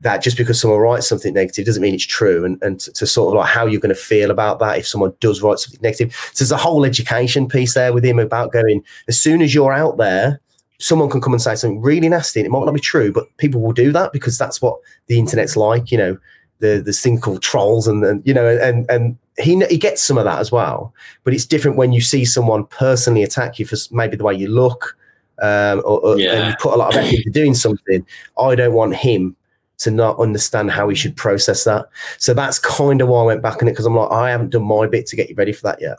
that 0.00 0.22
just 0.22 0.38
because 0.38 0.58
someone 0.58 0.80
writes 0.80 1.06
something 1.06 1.34
negative 1.34 1.66
doesn't 1.66 1.82
mean 1.82 1.92
it's 1.92 2.06
true. 2.06 2.46
And, 2.46 2.58
and 2.62 2.80
to, 2.80 2.90
to 2.94 3.06
sort 3.06 3.28
of 3.28 3.38
like 3.38 3.50
how 3.50 3.66
you're 3.66 3.78
going 3.78 3.94
to 3.94 4.00
feel 4.00 4.30
about 4.30 4.58
that 4.60 4.78
if 4.78 4.88
someone 4.88 5.12
does 5.20 5.42
write 5.42 5.58
something 5.58 5.82
negative. 5.82 6.14
So 6.32 6.44
there's 6.44 6.50
a 6.50 6.56
whole 6.56 6.86
education 6.86 7.46
piece 7.46 7.74
there 7.74 7.92
with 7.92 8.06
him 8.06 8.18
about 8.18 8.52
going, 8.52 8.82
as 9.06 9.20
soon 9.20 9.42
as 9.42 9.54
you're 9.54 9.74
out 9.74 9.98
there, 9.98 10.40
someone 10.78 11.10
can 11.10 11.20
come 11.20 11.34
and 11.34 11.42
say 11.42 11.54
something 11.54 11.82
really 11.82 12.08
nasty 12.08 12.40
and 12.40 12.46
it 12.46 12.50
might 12.50 12.64
not 12.64 12.72
be 12.72 12.80
true, 12.80 13.12
but 13.12 13.26
people 13.36 13.60
will 13.60 13.74
do 13.74 13.92
that 13.92 14.14
because 14.14 14.38
that's 14.38 14.62
what 14.62 14.78
the 15.08 15.18
internet's 15.18 15.58
like, 15.58 15.92
you 15.92 15.98
know, 15.98 16.16
the 16.62 16.80
this 16.84 17.02
thing 17.02 17.20
called 17.20 17.42
trolls 17.42 17.86
and, 17.86 18.02
and 18.04 18.26
you 18.26 18.32
know, 18.32 18.46
and 18.48 18.88
and 18.90 19.18
he 19.38 19.62
he 19.66 19.76
gets 19.76 20.02
some 20.02 20.16
of 20.16 20.24
that 20.24 20.38
as 20.38 20.50
well. 20.50 20.94
But 21.24 21.34
it's 21.34 21.44
different 21.44 21.76
when 21.76 21.92
you 21.92 22.00
see 22.00 22.24
someone 22.24 22.64
personally 22.66 23.22
attack 23.22 23.58
you 23.58 23.66
for 23.66 23.76
maybe 23.90 24.16
the 24.16 24.24
way 24.24 24.34
you 24.34 24.48
look, 24.48 24.96
um, 25.42 25.78
or, 25.84 26.00
or 26.06 26.18
Yeah. 26.18 26.32
and 26.32 26.48
you 26.48 26.54
put 26.60 26.72
a 26.72 26.76
lot 26.76 26.94
of 26.94 27.00
effort 27.02 27.14
into 27.14 27.30
doing 27.30 27.54
something. 27.54 28.06
I 28.38 28.54
don't 28.54 28.72
want 28.72 28.96
him 28.96 29.36
to 29.78 29.90
not 29.90 30.18
understand 30.20 30.70
how 30.70 30.88
he 30.88 30.94
should 30.94 31.16
process 31.16 31.64
that. 31.64 31.86
So 32.18 32.32
that's 32.34 32.58
kind 32.60 33.00
of 33.00 33.08
why 33.08 33.20
I 33.22 33.24
went 33.24 33.42
back 33.42 33.60
on 33.60 33.68
it 33.68 33.72
because 33.72 33.84
I'm 33.86 33.96
like, 33.96 34.12
I 34.12 34.30
haven't 34.30 34.50
done 34.50 34.62
my 34.62 34.86
bit 34.86 35.06
to 35.08 35.16
get 35.16 35.28
you 35.28 35.34
ready 35.34 35.52
for 35.52 35.62
that 35.62 35.80
yet. 35.80 35.96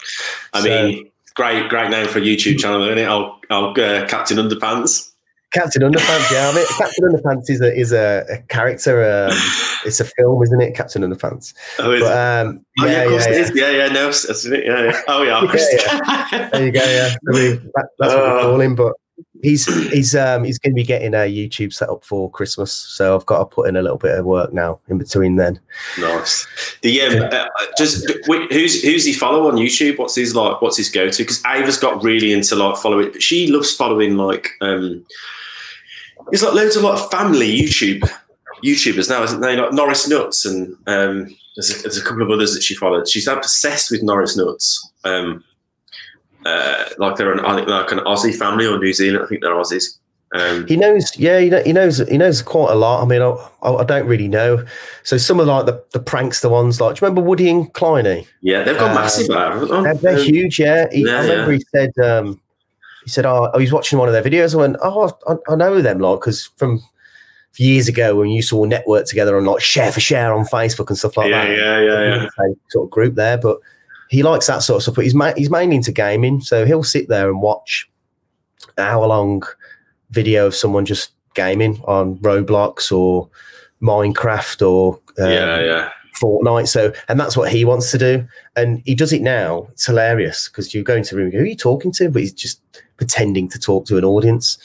I 0.54 0.62
So- 0.62 0.70
mean, 0.70 1.12
great, 1.36 1.68
great 1.68 1.90
name 1.90 2.08
for 2.08 2.20
a 2.20 2.22
YouTube 2.22 2.60
channel, 2.62 2.84
isn't 2.86 2.98
it? 3.00 3.06
I'll, 3.08 3.40
I'll 3.50 3.72
uh, 3.72 4.08
Captain 4.08 4.38
Underpants. 4.38 5.12
Captain 5.54 5.82
Underpants, 5.82 6.32
yeah. 6.32 6.50
I 6.50 6.56
mean, 6.56 6.66
Captain 6.78 7.04
Underpants 7.10 7.50
is 7.50 7.62
a 7.62 7.74
is 7.76 7.92
a, 7.92 8.26
a 8.30 8.38
character. 8.44 9.04
Um, 9.04 9.32
it's 9.86 10.00
a 10.00 10.06
film, 10.06 10.42
isn't 10.44 10.62
it? 10.62 10.76
Captain 10.76 11.02
Underpants. 11.04 11.54
Oh, 11.80 11.92
is? 11.92 12.02
But 12.02 12.46
um, 12.46 12.66
Oh, 12.80 12.86
yeah, 12.86 12.92
yeah, 12.92 13.02
of 13.04 13.10
course 13.10 13.26
yeah, 13.28 13.34
it 13.34 13.56
yeah. 13.56 13.66
Yeah, 13.68 13.86
yeah, 13.88 13.94
no, 13.94 14.06
that's 14.08 14.46
it. 14.46 14.66
Yeah, 14.66 14.84
yeah. 14.86 15.02
Oh, 15.08 15.24
yeah. 15.24 15.42
of 15.42 15.50
course. 15.50 15.68
There 16.52 16.66
you 16.66 16.72
go. 16.72 16.84
Yeah, 16.84 17.16
I 17.30 17.32
mean, 17.32 17.72
that, 17.76 17.88
that's 18.00 18.14
what 18.14 18.24
we 18.24 18.30
Oh. 18.32 18.42
call 18.42 18.62
him. 18.62 18.76
But 18.76 18.94
he's 19.44 19.66
he's 19.92 20.16
um 20.16 20.44
he's 20.44 20.58
going 20.58 20.72
to 20.72 20.76
be 20.76 20.84
getting 20.84 21.14
a 21.14 21.32
YouTube 21.32 21.72
set 21.74 21.90
up 21.90 22.04
for 22.04 22.32
Christmas, 22.32 22.72
so 22.72 23.16
I've 23.16 23.26
got 23.28 23.40
to 23.40 23.46
put 23.46 23.68
in 23.68 23.76
a 23.76 23.82
little 23.84 23.98
bit 24.00 24.18
of 24.18 24.26
work 24.26 24.54
now 24.54 24.80
in 24.88 24.98
between 24.98 25.36
then. 25.36 25.60
Nice. 26.00 26.48
The 26.82 27.02
um, 27.02 27.30
uh, 27.32 27.46
just 27.78 28.10
who's 28.26 28.82
who's 28.82 29.06
he 29.06 29.14
follow 29.14 29.48
on 29.48 29.56
YouTube? 29.56 30.00
What's 30.00 30.16
his 30.16 30.36
like? 30.36 30.62
What's 30.62 30.78
his 30.78 30.90
go 30.90 31.10
to? 31.12 31.24
Because 31.24 31.44
Ava's 31.46 31.78
got 31.78 32.04
really 32.04 32.34
into 32.34 32.56
like 32.56 32.78
following. 32.78 33.18
She 33.20 33.48
loves 33.48 33.76
following 33.76 34.18
like 34.18 34.50
um, 34.62 35.06
it's 36.32 36.44
like 36.44 36.54
loads 36.54 36.76
of 36.76 36.84
like 36.84 37.12
family 37.12 37.56
YouTube 37.56 38.10
YouTubers 38.64 39.10
now, 39.10 39.24
isn't 39.24 39.42
they? 39.42 39.56
Like 39.56 39.74
Norris 39.74 40.08
Nuts 40.08 40.46
and 40.46 40.76
um, 40.88 41.36
there's 41.56 41.78
a, 41.78 41.82
there's 41.84 41.98
a 41.98 42.04
couple 42.04 42.22
of 42.22 42.30
others 42.30 42.54
that 42.54 42.64
she 42.64 42.76
followed. 42.76 43.08
She's 43.08 43.28
obsessed 43.28 43.92
with 43.92 44.04
Norris 44.04 44.38
Nuts. 44.38 44.92
Um, 45.04 45.44
uh, 46.46 46.86
like 46.98 47.16
they're 47.16 47.32
an 47.32 47.40
I 47.42 47.56
think 47.56 47.68
like 47.68 47.92
an 47.92 48.00
Aussie 48.00 48.36
family 48.36 48.66
or 48.66 48.78
New 48.78 48.94
Zealand. 48.94 49.24
I 49.24 49.28
think 49.28 49.42
they're 49.42 49.54
Aussies. 49.54 49.98
Um, 50.34 50.66
He 50.66 50.76
knows, 50.76 51.16
yeah, 51.18 51.40
he, 51.40 51.72
knows 51.72 52.00
he 52.10 52.18
knows 52.18 52.42
quite 52.42 52.72
a 52.72 52.76
lot. 52.76 53.04
I 53.04 53.06
mean, 53.06 53.22
I, 53.22 53.70
I, 53.70 53.84
don't 53.84 54.08
really 54.08 54.28
know. 54.28 54.66
So 55.04 55.16
some 55.18 55.40
of 55.40 55.46
like 55.46 55.68
the 55.68 55.84
the 55.92 56.00
prankster 56.00 56.50
ones, 56.50 56.82
like 56.82 56.96
do 56.96 57.00
you 57.00 57.08
remember 57.08 57.22
Woody 57.22 57.50
and 57.50 57.72
Kleiny? 57.74 58.26
yeah, 58.42 58.64
they've 58.64 58.78
got 58.78 58.90
Um, 58.90 58.96
massive. 58.96 59.28
Haven't 59.32 59.70
they? 59.70 59.82
They're, 59.84 59.94
they're 59.94 60.18
Um, 60.18 60.26
huge, 60.26 60.60
yeah. 60.60 60.88
He, 60.92 61.06
yeah, 61.06 61.20
I 61.20 61.22
remember 61.22 61.52
he 61.52 61.64
said, 61.72 61.92
um, 62.04 62.42
he 63.04 63.10
said, 63.10 63.26
oh, 63.26 63.50
oh, 63.54 63.60
he's 63.60 63.72
watching 63.74 64.00
one 64.00 64.08
of 64.08 64.14
their 64.14 64.24
videos. 64.24 64.54
I 64.54 64.58
went, 64.58 64.78
oh, 64.84 65.12
I, 65.28 65.36
I 65.52 65.56
know 65.56 65.82
them, 65.82 66.00
like, 66.00 66.20
because 66.20 66.48
from 66.58 66.82
years 67.58 67.88
ago 67.88 68.16
when 68.16 68.30
you 68.30 68.42
saw 68.42 68.66
network 68.66 69.06
together 69.06 69.38
and 69.38 69.46
like 69.46 69.62
share 69.62 69.92
for 69.92 70.00
share 70.00 70.34
on 70.34 70.44
Facebook 70.46 70.90
and 70.90 70.98
stuff 70.98 71.16
like 71.16 71.30
Yeah, 71.30 71.46
that. 71.46 71.56
yeah, 71.56 71.80
yeah, 71.82 72.16
yeah. 72.16 72.28
Same 72.40 72.56
sort 72.70 72.88
of 72.88 72.90
group 72.90 73.14
there, 73.14 73.38
but 73.38 73.60
he 74.10 74.24
likes 74.24 74.48
that 74.48 74.64
sort 74.64 74.78
of 74.78 74.82
stuff. 74.84 74.96
But 74.96 75.04
he's 75.04 75.14
ma- 75.14 75.34
he's 75.38 75.52
mainly 75.52 75.76
into 75.76 75.92
gaming, 75.92 76.42
so 76.42 76.66
he'll 76.66 76.82
sit 76.84 77.10
there 77.10 77.30
and 77.30 77.42
watch 77.42 77.88
an 78.78 78.84
hour 78.86 79.06
long 79.06 79.44
video 80.10 80.48
of 80.48 80.56
someone 80.56 80.84
just 80.86 81.12
gaming 81.36 81.80
on 81.86 82.18
Roblox 82.20 82.92
or 82.92 83.30
Minecraft 83.82 84.68
or 84.68 84.96
um, 85.20 85.30
yeah, 85.32 85.60
yeah. 85.62 85.90
Fortnite. 86.20 86.68
So, 86.68 86.94
and 87.10 87.20
that's 87.20 87.36
what 87.38 87.52
he 87.52 87.66
wants 87.66 87.92
to 87.92 87.98
do. 87.98 88.28
And 88.56 88.82
he 88.86 88.96
does 88.96 89.14
it 89.14 89.22
now. 89.22 89.68
It's 89.72 89.86
hilarious 89.86 90.48
because 90.48 90.74
you 90.74 90.84
go 90.84 90.96
into 90.96 91.12
the 91.16 91.18
room 91.18 91.26
and 91.26 91.34
go, 91.34 91.38
Who 91.40 91.44
are 91.44 91.48
you 91.48 91.56
talking 91.56 91.92
to? 91.94 92.10
But 92.10 92.22
he's 92.22 92.34
just 92.34 92.62
pretending 93.04 93.50
to 93.50 93.60
talk 93.60 93.86
to 93.86 93.98
an 93.98 94.06
audience. 94.06 94.58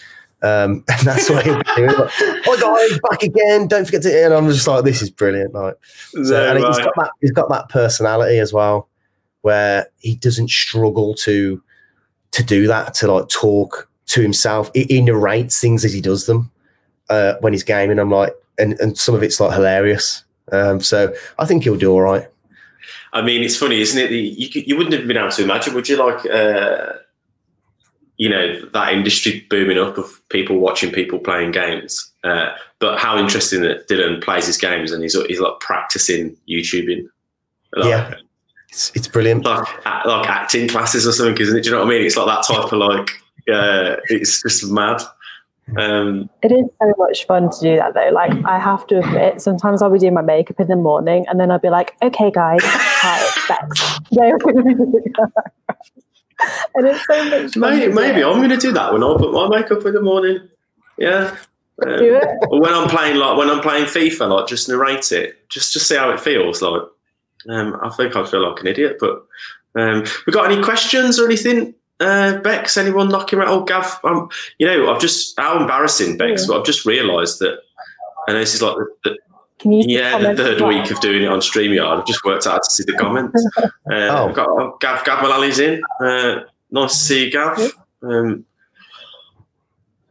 Um, 0.42 0.84
and 0.88 1.00
that's 1.00 1.28
what 1.28 1.44
he'll 1.44 1.58
be 1.58 1.64
doing. 1.74 1.88
Like, 1.88 2.10
Hi 2.12 2.60
guys, 2.60 3.00
back 3.10 3.22
again. 3.24 3.66
Don't 3.66 3.84
forget 3.84 4.02
to. 4.02 4.24
And 4.24 4.32
I'm 4.32 4.48
just 4.48 4.66
like, 4.68 4.84
this 4.84 5.02
is 5.02 5.10
brilliant. 5.10 5.52
Like, 5.54 5.74
so, 6.22 6.48
and 6.48 6.58
he's 6.58 6.78
right. 6.78 6.84
got 6.84 6.94
that. 6.96 7.10
He's 7.20 7.32
got 7.32 7.48
that 7.48 7.68
personality 7.68 8.38
as 8.38 8.52
well, 8.52 8.88
where 9.42 9.88
he 9.98 10.14
doesn't 10.14 10.50
struggle 10.50 11.14
to 11.14 11.60
to 12.30 12.42
do 12.44 12.68
that. 12.68 12.94
To 12.94 13.12
like 13.12 13.28
talk 13.28 13.90
to 14.06 14.20
himself. 14.20 14.70
He, 14.72 14.84
he 14.84 15.00
narrates 15.00 15.60
things 15.60 15.84
as 15.84 15.92
he 15.92 16.00
does 16.00 16.26
them 16.26 16.52
uh, 17.10 17.34
when 17.40 17.52
he's 17.52 17.64
gaming. 17.64 17.98
I'm 17.98 18.10
like, 18.10 18.32
and 18.58 18.78
and 18.78 18.96
some 18.96 19.16
of 19.16 19.24
it's 19.24 19.40
like 19.40 19.52
hilarious. 19.52 20.24
Um, 20.52 20.80
so 20.80 21.12
I 21.38 21.44
think 21.44 21.64
he'll 21.64 21.76
do 21.76 21.90
all 21.90 22.02
right. 22.02 22.28
I 23.12 23.22
mean, 23.22 23.42
it's 23.42 23.56
funny, 23.56 23.80
isn't 23.80 24.00
it? 24.00 24.10
You, 24.10 24.62
you 24.66 24.76
wouldn't 24.76 24.94
have 24.94 25.06
been 25.08 25.16
able 25.16 25.30
to 25.30 25.42
imagine, 25.42 25.74
would 25.74 25.88
you? 25.88 25.96
Like, 25.96 26.24
uh, 26.26 26.92
you 28.18 28.28
know, 28.28 28.60
that 28.74 28.92
industry 28.92 29.46
booming 29.48 29.78
up 29.78 29.96
of 29.96 30.20
people 30.28 30.58
watching 30.58 30.92
people 30.92 31.18
playing 31.18 31.52
games. 31.52 32.12
Uh, 32.24 32.50
but 32.80 32.98
how 32.98 33.16
interesting 33.16 33.62
that 33.62 33.88
Dylan 33.88 34.22
plays 34.22 34.46
his 34.46 34.58
games 34.58 34.92
and 34.92 35.02
he's 35.02 35.14
he's 35.26 35.40
like 35.40 35.58
practicing 35.60 36.36
YouTubing. 36.48 37.06
Like, 37.76 37.88
Yeah. 37.88 38.14
It's, 38.70 38.92
it's 38.94 39.08
brilliant. 39.08 39.44
like 39.46 39.66
like 40.04 40.28
acting 40.28 40.68
classes 40.68 41.06
or 41.06 41.12
something, 41.12 41.38
isn't 41.38 41.56
it? 41.56 41.62
Do 41.62 41.70
you 41.70 41.74
know 41.76 41.80
what 41.84 41.88
I 41.88 41.90
mean? 41.96 42.04
It's 42.04 42.16
like 42.16 42.26
that 42.26 42.44
type 42.44 42.70
of 42.70 42.72
like, 42.72 43.08
uh, 43.50 43.96
it's 44.10 44.42
just 44.42 44.70
mad. 44.70 45.00
Um, 45.78 46.28
It 46.42 46.52
is 46.52 46.64
so 46.80 46.92
much 46.98 47.26
fun 47.26 47.50
to 47.50 47.60
do 47.60 47.76
that 47.76 47.94
though. 47.94 48.10
Like 48.12 48.32
I 48.44 48.58
have 48.58 48.86
to 48.88 48.98
admit, 48.98 49.40
sometimes 49.40 49.80
I'll 49.80 49.90
be 49.90 49.98
doing 49.98 50.12
my 50.14 50.22
makeup 50.22 50.60
in 50.60 50.66
the 50.68 50.76
morning 50.76 51.24
and 51.28 51.38
then 51.40 51.50
I'll 51.50 51.58
be 51.58 51.70
like, 51.70 51.94
okay 52.02 52.30
guys, 52.30 52.60
hi, 52.64 53.20
it's 53.22 53.48
Bex. 53.48 54.00
and 56.74 56.86
it's 56.86 57.04
so 57.06 57.24
much 57.24 57.56
maybe, 57.56 57.92
maybe. 57.92 58.22
I'm 58.22 58.36
going 58.38 58.50
to 58.50 58.56
do 58.56 58.72
that 58.72 58.92
when 58.92 59.02
I 59.02 59.14
put 59.18 59.32
my 59.32 59.48
makeup 59.48 59.84
in 59.84 59.94
the 59.94 60.00
morning. 60.02 60.48
Yeah. 60.96 61.36
Um, 61.84 61.96
do 61.98 62.16
it. 62.16 62.28
or 62.48 62.60
when 62.60 62.74
I'm 62.74 62.88
playing 62.88 63.16
like 63.16 63.36
when 63.38 63.48
I'm 63.50 63.60
playing 63.60 63.84
FIFA, 63.84 64.36
like 64.36 64.48
just 64.48 64.68
narrate 64.68 65.12
it, 65.12 65.48
just 65.48 65.72
just 65.72 65.86
see 65.86 65.96
how 65.96 66.10
it 66.10 66.20
feels. 66.20 66.60
Like, 66.60 66.82
um, 67.48 67.76
I 67.82 67.90
think 67.90 68.16
I'd 68.16 68.28
feel 68.28 68.48
like 68.48 68.60
an 68.60 68.66
idiot. 68.66 68.96
But 68.98 69.24
um, 69.76 70.04
we 70.26 70.32
got 70.32 70.50
any 70.50 70.62
questions 70.62 71.18
or 71.20 71.26
anything? 71.26 71.74
Uh, 72.00 72.38
Bex, 72.38 72.76
anyone 72.76 73.08
knocking 73.08 73.38
around? 73.38 73.48
Oh, 73.48 73.64
Gav, 73.64 73.98
um, 74.04 74.28
you 74.58 74.66
know, 74.66 74.92
I've 74.92 75.00
just 75.00 75.38
how 75.38 75.60
embarrassing, 75.60 76.16
Bex, 76.16 76.42
Yeah. 76.42 76.46
but 76.48 76.58
I've 76.60 76.66
just 76.66 76.84
realised 76.86 77.40
that, 77.40 77.58
and 78.28 78.36
this 78.36 78.54
is 78.54 78.62
like 78.62 78.76
the, 78.76 78.86
the, 79.10 79.18
Can 79.58 79.72
you 79.72 79.84
yeah, 79.86 80.18
the 80.18 80.36
third 80.36 80.60
well? 80.60 80.68
week 80.68 80.90
of 80.90 81.00
doing 81.00 81.22
it 81.22 81.28
on 81.28 81.40
StreamYard. 81.40 82.00
I've 82.00 82.06
just 82.06 82.24
worked 82.24 82.46
out 82.46 82.62
to 82.62 82.70
see 82.70 82.84
the 82.84 82.94
comments. 82.94 83.44
Uh, 83.58 83.64
Oh. 83.90 84.28
I've 84.28 84.34
got 84.34 84.48
oh, 84.48 84.76
Gav 84.80 85.04
Gav 85.04 85.22
Mullally's 85.22 85.58
in. 85.58 85.80
Uh, 86.00 86.40
nice 86.70 86.92
to 86.92 86.98
see 86.98 87.24
you, 87.24 87.30
Gav. 87.32 87.58
Um, 88.02 88.44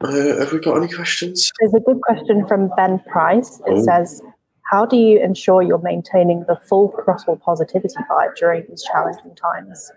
uh, 0.01 0.11
have 0.39 0.51
we 0.51 0.59
got 0.59 0.77
any 0.77 0.91
questions? 0.91 1.51
There's 1.59 1.73
a 1.73 1.79
good 1.79 2.01
question 2.01 2.45
from 2.47 2.69
Ben 2.75 2.99
Price. 3.11 3.59
It 3.67 3.73
Oh. 3.77 3.83
says, 3.83 4.21
How 4.71 4.85
do 4.85 4.97
you 4.97 5.19
ensure 5.21 5.61
you're 5.61 5.77
maintaining 5.81 6.43
the 6.47 6.55
full 6.67 6.89
throttle 7.03 7.37
positivity 7.37 7.95
vibe 8.09 8.35
during 8.35 8.65
these 8.67 8.83
challenging 8.83 9.33
times? 9.35 9.91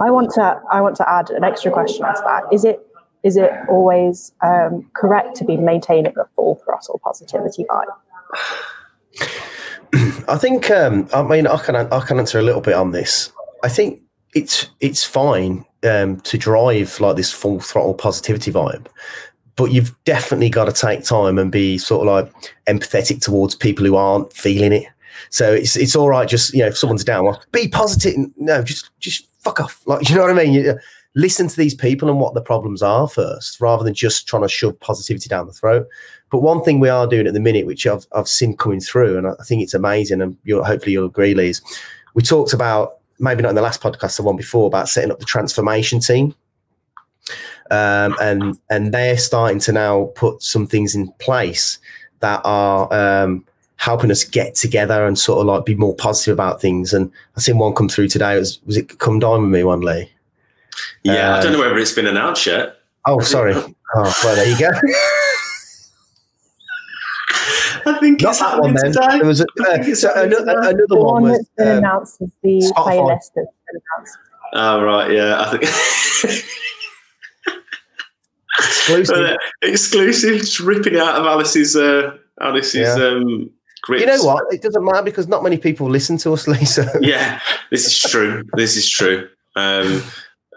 I 0.00 0.10
want 0.10 0.30
to 0.32 0.60
I 0.70 0.80
want 0.80 0.96
to 0.96 1.08
add 1.10 1.30
an 1.30 1.44
extra 1.44 1.70
question 1.72 2.04
onto 2.04 2.20
that. 2.22 2.42
Is 2.52 2.64
it 2.64 2.80
is 3.22 3.36
it 3.36 3.50
always 3.68 4.32
um, 4.42 4.88
correct 4.94 5.34
to 5.36 5.44
be 5.44 5.56
maintaining 5.56 6.12
the 6.14 6.26
full 6.36 6.56
throttle 6.64 7.00
positivity 7.02 7.64
vibe? 7.64 7.86
I 10.28 10.36
think 10.36 10.70
um, 10.70 11.08
I 11.14 11.22
mean 11.22 11.46
I 11.46 11.56
can 11.58 11.76
I 11.76 12.00
can 12.00 12.18
answer 12.18 12.38
a 12.38 12.42
little 12.42 12.60
bit 12.60 12.74
on 12.74 12.90
this. 12.90 13.32
I 13.62 13.68
think 13.68 14.02
it's 14.34 14.68
it's 14.80 15.04
fine 15.04 15.64
um, 15.84 16.20
to 16.20 16.36
drive 16.36 17.00
like 17.00 17.16
this 17.16 17.32
full 17.32 17.60
throttle 17.60 17.94
positivity 17.94 18.52
vibe, 18.52 18.86
but 19.56 19.72
you've 19.72 19.94
definitely 20.04 20.50
got 20.50 20.66
to 20.66 20.72
take 20.72 21.04
time 21.04 21.38
and 21.38 21.50
be 21.50 21.78
sort 21.78 22.06
of 22.06 22.14
like 22.14 22.52
empathetic 22.66 23.22
towards 23.22 23.54
people 23.54 23.84
who 23.86 23.96
aren't 23.96 24.32
feeling 24.32 24.72
it. 24.72 24.86
So 25.30 25.52
it's 25.52 25.76
it's 25.76 25.96
all 25.96 26.08
right. 26.08 26.28
Just 26.28 26.52
you 26.52 26.60
know, 26.60 26.68
if 26.68 26.76
someone's 26.76 27.04
down, 27.04 27.24
well, 27.24 27.42
be 27.52 27.68
positive. 27.68 28.14
No, 28.36 28.62
just 28.62 28.90
just 28.98 29.26
fuck 29.42 29.60
off. 29.60 29.80
Like 29.86 30.08
you 30.08 30.16
know 30.16 30.22
what 30.22 30.30
I 30.30 30.44
mean. 30.44 30.52
You, 30.52 30.78
listen 31.14 31.48
to 31.48 31.56
these 31.56 31.74
people 31.74 32.10
and 32.10 32.20
what 32.20 32.34
the 32.34 32.42
problems 32.42 32.82
are 32.82 33.08
first, 33.08 33.60
rather 33.60 33.82
than 33.82 33.94
just 33.94 34.28
trying 34.28 34.42
to 34.42 34.48
shove 34.48 34.78
positivity 34.80 35.28
down 35.28 35.46
the 35.46 35.52
throat. 35.52 35.86
But 36.30 36.42
one 36.42 36.62
thing 36.62 36.80
we 36.80 36.88
are 36.88 37.06
doing 37.06 37.26
at 37.26 37.34
the 37.34 37.40
minute, 37.40 37.66
which 37.66 37.86
I've 37.86 38.06
I've 38.12 38.28
seen 38.28 38.56
coming 38.56 38.80
through, 38.80 39.18
and 39.18 39.26
I 39.26 39.34
think 39.44 39.62
it's 39.62 39.74
amazing, 39.74 40.20
and 40.20 40.36
you'll, 40.44 40.64
hopefully 40.64 40.92
you'll 40.92 41.06
agree, 41.06 41.34
Liz. 41.34 41.60
We 42.14 42.22
talked 42.22 42.52
about 42.52 42.98
maybe 43.18 43.42
not 43.42 43.50
in 43.50 43.54
the 43.54 43.62
last 43.62 43.80
podcast, 43.80 44.16
the 44.16 44.22
one 44.22 44.36
before 44.36 44.66
about 44.66 44.88
setting 44.88 45.10
up 45.10 45.18
the 45.18 45.24
transformation 45.24 46.00
team. 46.00 46.34
Um, 47.70 48.16
and 48.20 48.58
and 48.70 48.94
they're 48.94 49.18
starting 49.18 49.58
to 49.60 49.72
now 49.72 50.10
put 50.14 50.42
some 50.42 50.66
things 50.66 50.94
in 50.94 51.08
place 51.18 51.78
that 52.20 52.40
are 52.44 52.92
um, 52.92 53.44
helping 53.76 54.10
us 54.10 54.24
get 54.24 54.54
together 54.54 55.06
and 55.06 55.18
sort 55.18 55.40
of 55.40 55.46
like 55.46 55.64
be 55.64 55.74
more 55.74 55.94
positive 55.94 56.32
about 56.32 56.60
things. 56.60 56.92
And 56.92 57.10
I 57.36 57.40
seen 57.40 57.58
one 57.58 57.74
come 57.74 57.88
through 57.88 58.08
today. 58.08 58.38
Was 58.38 58.60
was 58.66 58.76
it 58.76 58.98
come 58.98 59.18
down 59.18 59.42
with 59.42 59.50
me 59.50 59.64
one 59.64 59.80
Lee? 59.80 60.10
Yeah, 61.02 61.34
uh, 61.34 61.38
I 61.38 61.42
don't 61.42 61.52
know 61.52 61.60
whether 61.60 61.78
it's 61.78 61.92
been 61.92 62.06
announced 62.06 62.46
yet. 62.46 62.76
Oh, 63.06 63.20
sorry. 63.20 63.54
oh, 63.96 64.20
well, 64.24 64.36
there 64.36 64.48
you 64.48 64.58
go. 64.58 64.70
I 67.86 67.98
think 67.98 68.20
Not 68.20 68.38
that 68.38 68.60
one. 68.60 68.74
Then 68.74 68.92
today. 68.92 69.18
there 69.18 69.26
was 69.26 69.40
a, 69.40 69.46
uh, 69.60 69.94
so 69.94 70.12
another, 70.14 70.58
another 70.58 70.86
the 70.88 70.96
one, 70.96 71.22
one 71.22 71.32
was 71.32 71.48
that's 71.56 71.70
um, 71.70 71.78
announced 71.78 72.20
is 72.20 72.30
the 72.42 72.72
playlist 72.76 73.30
that's 73.34 73.34
been 73.34 73.80
announced. 73.96 74.18
Oh 74.52 74.82
right, 74.82 75.10
yeah. 75.10 75.40
I 75.40 75.50
think 75.50 75.62
exclusive. 78.58 79.16
Uh, 79.16 79.36
exclusive, 79.62 80.38
just 80.40 80.60
ripping 80.60 80.96
out 80.96 81.16
of 81.16 81.26
Alice's 81.26 81.76
uh, 81.76 82.16
Alice's 82.40 82.96
yeah. 82.98 83.04
um, 83.04 83.50
grips. 83.82 84.00
You 84.00 84.06
know 84.06 84.22
what? 84.24 84.52
It 84.52 84.62
doesn't 84.62 84.84
matter 84.84 85.02
because 85.02 85.28
not 85.28 85.42
many 85.42 85.58
people 85.58 85.88
listen 85.88 86.16
to 86.18 86.32
us, 86.32 86.48
Lisa. 86.48 86.90
yeah, 87.00 87.40
this 87.70 87.86
is 87.86 88.10
true. 88.10 88.44
this 88.54 88.76
is 88.76 88.88
true. 88.90 89.28
Um, 89.56 90.02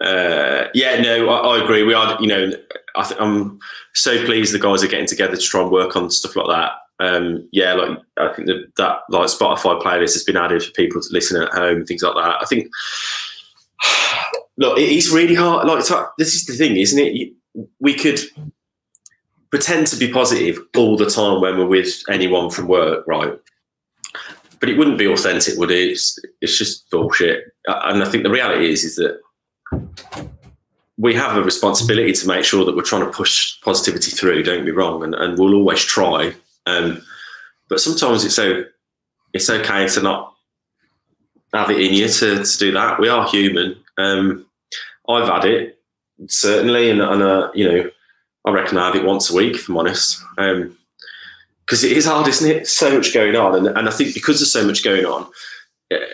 uh, 0.01 0.65
yeah, 0.73 1.01
no, 1.01 1.29
I, 1.29 1.57
I, 1.57 1.63
agree. 1.63 1.83
We 1.83 1.93
are, 1.93 2.17
you 2.21 2.27
know, 2.27 2.51
I 2.95 3.03
th- 3.03 3.19
I'm 3.19 3.59
so 3.93 4.23
pleased 4.25 4.53
the 4.53 4.59
guys 4.59 4.83
are 4.83 4.87
getting 4.87 5.07
together 5.07 5.35
to 5.35 5.41
try 5.41 5.61
and 5.61 5.71
work 5.71 5.95
on 5.95 6.09
stuff 6.09 6.35
like 6.35 6.47
that. 6.47 6.71
Um, 6.99 7.47
yeah, 7.51 7.73
like 7.73 7.97
I 8.17 8.33
think 8.33 8.47
that, 8.47 8.71
that 8.77 8.99
like 9.09 9.27
Spotify 9.27 9.81
playlist 9.81 10.13
has 10.13 10.23
been 10.23 10.37
added 10.37 10.63
for 10.63 10.71
people 10.71 11.01
to 11.01 11.07
listen 11.11 11.41
at 11.41 11.53
home, 11.53 11.77
and 11.77 11.87
things 11.87 12.03
like 12.03 12.15
that. 12.15 12.41
I 12.41 12.45
think, 12.45 12.67
look, 14.57 14.77
it 14.77 14.89
is 14.89 15.11
really 15.11 15.35
hard. 15.35 15.67
Like 15.67 15.83
this 16.17 16.35
is 16.35 16.45
the 16.45 16.53
thing, 16.53 16.75
isn't 16.77 16.99
it? 16.99 17.33
We 17.79 17.93
could 17.93 18.19
pretend 19.49 19.87
to 19.87 19.95
be 19.95 20.11
positive 20.11 20.59
all 20.77 20.97
the 20.97 21.09
time 21.09 21.41
when 21.41 21.57
we're 21.57 21.65
with 21.65 22.03
anyone 22.09 22.49
from 22.49 22.67
work, 22.67 23.05
right? 23.07 23.33
But 24.59 24.69
it 24.69 24.77
wouldn't 24.77 24.97
be 24.97 25.07
authentic, 25.07 25.57
would 25.57 25.71
it? 25.71 25.91
It's, 25.91 26.19
it's 26.41 26.57
just 26.57 26.89
bullshit. 26.91 27.45
And 27.65 28.03
I 28.03 28.09
think 28.09 28.23
the 28.23 28.29
reality 28.29 28.69
is, 28.69 28.83
is 28.83 28.97
that 28.97 29.21
we 30.97 31.15
have 31.15 31.37
a 31.37 31.41
responsibility 31.41 32.11
to 32.11 32.27
make 32.27 32.43
sure 32.43 32.65
that 32.65 32.75
we're 32.75 32.81
trying 32.81 33.05
to 33.05 33.11
push 33.11 33.59
positivity 33.61 34.11
through. 34.11 34.43
Don't 34.43 34.65
be 34.65 34.71
wrong, 34.71 35.03
and, 35.03 35.15
and 35.15 35.39
we'll 35.39 35.55
always 35.55 35.83
try. 35.83 36.33
Um, 36.69 37.01
but 37.69 37.79
sometimes 37.79 38.23
it's 38.23 38.35
so 38.35 38.63
it's 39.33 39.49
okay 39.49 39.87
to 39.87 40.01
not 40.01 40.33
have 41.53 41.69
it 41.69 41.81
in 41.81 41.93
you 41.93 42.07
to, 42.07 42.43
to 42.43 42.57
do 42.57 42.71
that. 42.71 42.99
We 42.99 43.09
are 43.09 43.27
human. 43.27 43.75
Um, 43.97 44.45
I've 45.07 45.27
had 45.27 45.45
it 45.45 45.79
certainly, 46.27 46.89
and, 46.89 47.01
and 47.01 47.21
uh, 47.21 47.51
you 47.53 47.67
know, 47.67 47.89
I 48.45 48.51
reckon 48.51 48.77
I 48.77 48.87
have 48.87 48.95
it 48.95 49.05
once 49.05 49.29
a 49.29 49.35
week, 49.35 49.55
if 49.55 49.69
I'm 49.69 49.77
honest. 49.77 50.21
Um, 50.37 50.75
because 51.65 51.83
it 51.83 51.91
is 51.91 52.07
hard, 52.07 52.27
isn't 52.27 52.49
it? 52.49 52.67
So 52.67 52.97
much 52.97 53.13
going 53.13 53.35
on, 53.35 53.55
and, 53.55 53.67
and 53.77 53.87
I 53.87 53.91
think 53.91 54.15
because 54.15 54.39
there's 54.39 54.51
so 54.51 54.65
much 54.65 54.83
going 54.83 55.05
on 55.05 55.27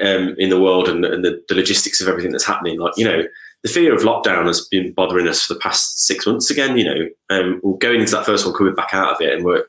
um, 0.02 0.36
in 0.38 0.50
the 0.50 0.60
world 0.60 0.90
and, 0.90 1.06
and 1.06 1.24
the, 1.24 1.42
the 1.48 1.56
logistics 1.56 2.02
of 2.02 2.10
everything 2.10 2.34
that's 2.34 2.46
happening, 2.46 2.78
like 2.78 2.92
you 2.98 3.06
know, 3.06 3.24
the 3.64 3.70
fear 3.70 3.96
of 3.96 4.02
lockdown 4.02 4.48
has 4.48 4.68
been 4.68 4.92
bothering 4.92 5.30
us 5.30 5.46
for 5.46 5.54
the 5.54 5.60
past 5.62 6.06
six 6.06 6.28
months 6.28 6.50
again. 6.50 6.78
You 6.78 6.84
know, 6.84 7.10
um, 7.30 7.62
we're 7.64 7.78
going 7.78 8.02
into 8.02 8.12
that 8.12 8.26
first 8.26 8.46
one, 8.46 8.54
coming 8.54 8.76
back 8.76 8.94
out 8.94 9.14
of 9.14 9.22
it, 9.22 9.34
and 9.34 9.46
we're 9.46 9.64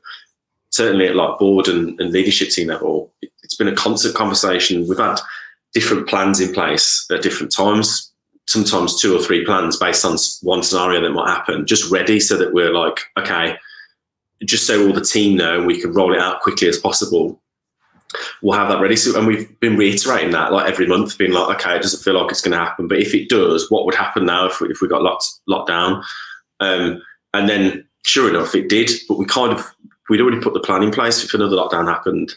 certainly 0.77 1.07
at 1.07 1.17
like 1.17 1.39
board 1.39 1.69
and, 1.69 1.99
and 2.01 2.13
leadership 2.13 2.51
team 2.51 2.69
level. 2.69 3.13
It's 3.43 3.57
been 3.57 3.69
a 3.69 3.75
constant 3.75 4.15
conversation. 4.15 4.87
We've 4.89 4.99
had 4.99 5.19
different 5.73 6.09
plans 6.09 6.41
in 6.41 6.53
place 6.53 7.07
at 7.11 7.23
different 7.23 7.53
times. 7.53 8.13
Sometimes 8.47 9.01
two 9.01 9.17
or 9.17 9.21
three 9.21 9.45
plans 9.45 9.77
based 9.77 10.05
on 10.05 10.17
one 10.43 10.63
scenario 10.63 11.01
that 11.01 11.11
might 11.11 11.29
happen, 11.29 11.67
just 11.67 11.91
ready 11.91 12.21
so 12.21 12.37
that 12.37 12.55
we're 12.55 12.73
like, 12.73 13.01
okay, 13.19 13.57
just 14.45 14.67
so 14.67 14.87
all 14.87 14.93
the 14.93 15.01
team 15.01 15.37
know 15.37 15.65
we 15.65 15.81
can 15.81 15.93
roll 15.93 16.15
it 16.15 16.21
out 16.21 16.41
quickly 16.43 16.69
as 16.69 16.79
possible 16.79 17.41
we'll 18.43 18.59
have 18.59 18.69
that 18.69 18.81
ready. 18.81 18.97
So, 18.97 19.17
and 19.19 19.27
we've 19.27 19.59
been 19.61 19.77
reiterating 19.77 20.31
that 20.33 20.53
like 20.53 20.69
every 20.71 20.87
month, 20.87 21.19
being 21.19 21.33
like, 21.33 21.57
okay, 21.57 21.77
it 21.77 21.83
doesn't 21.83 22.03
feel 22.03 22.21
like 22.21 22.31
it's 22.31 22.41
going 22.41 22.57
to 22.57 22.65
happen, 22.65 22.89
but 22.89 22.99
if 22.99 23.15
it 23.15 23.29
does, 23.29 23.71
what 23.71 23.85
would 23.85 23.95
happen 23.95 24.27
now 24.27 24.47
if 24.47 24.61
we, 24.61 24.69
if 24.71 24.81
we 24.81 24.89
got 24.89 25.03
locked 25.03 25.27
locked 25.47 25.69
down? 25.69 26.03
Um, 26.61 27.03
and 27.35 27.49
then, 27.49 27.87
sure 28.05 28.29
enough, 28.29 28.55
it 28.55 28.69
did. 28.69 28.91
But 29.09 29.19
we 29.19 29.27
kind 29.27 29.53
of 29.53 29.67
we'd 30.09 30.21
already 30.21 30.41
put 30.41 30.55
the 30.55 30.61
plan 30.61 30.83
in 30.83 30.91
place 30.91 31.23
if 31.23 31.35
another 31.35 31.57
lockdown 31.57 31.87
happened, 31.87 32.35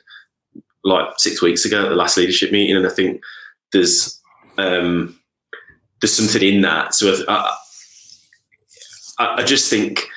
like 0.84 1.08
six 1.17 1.41
weeks 1.41 1.65
ago 1.65 1.84
at 1.84 1.89
the 1.89 1.95
last 1.95 2.17
leadership 2.17 2.51
meeting, 2.51 2.75
and 2.75 2.86
I 2.86 2.89
think 2.89 3.21
there's 3.71 4.19
um, 4.58 5.19
there's 6.01 6.13
something 6.13 6.41
in 6.41 6.62
that. 6.62 6.93
So 6.93 7.15
I, 7.27 7.55
I, 9.19 9.36
I 9.38 9.43
just 9.43 9.69
think 9.69 10.08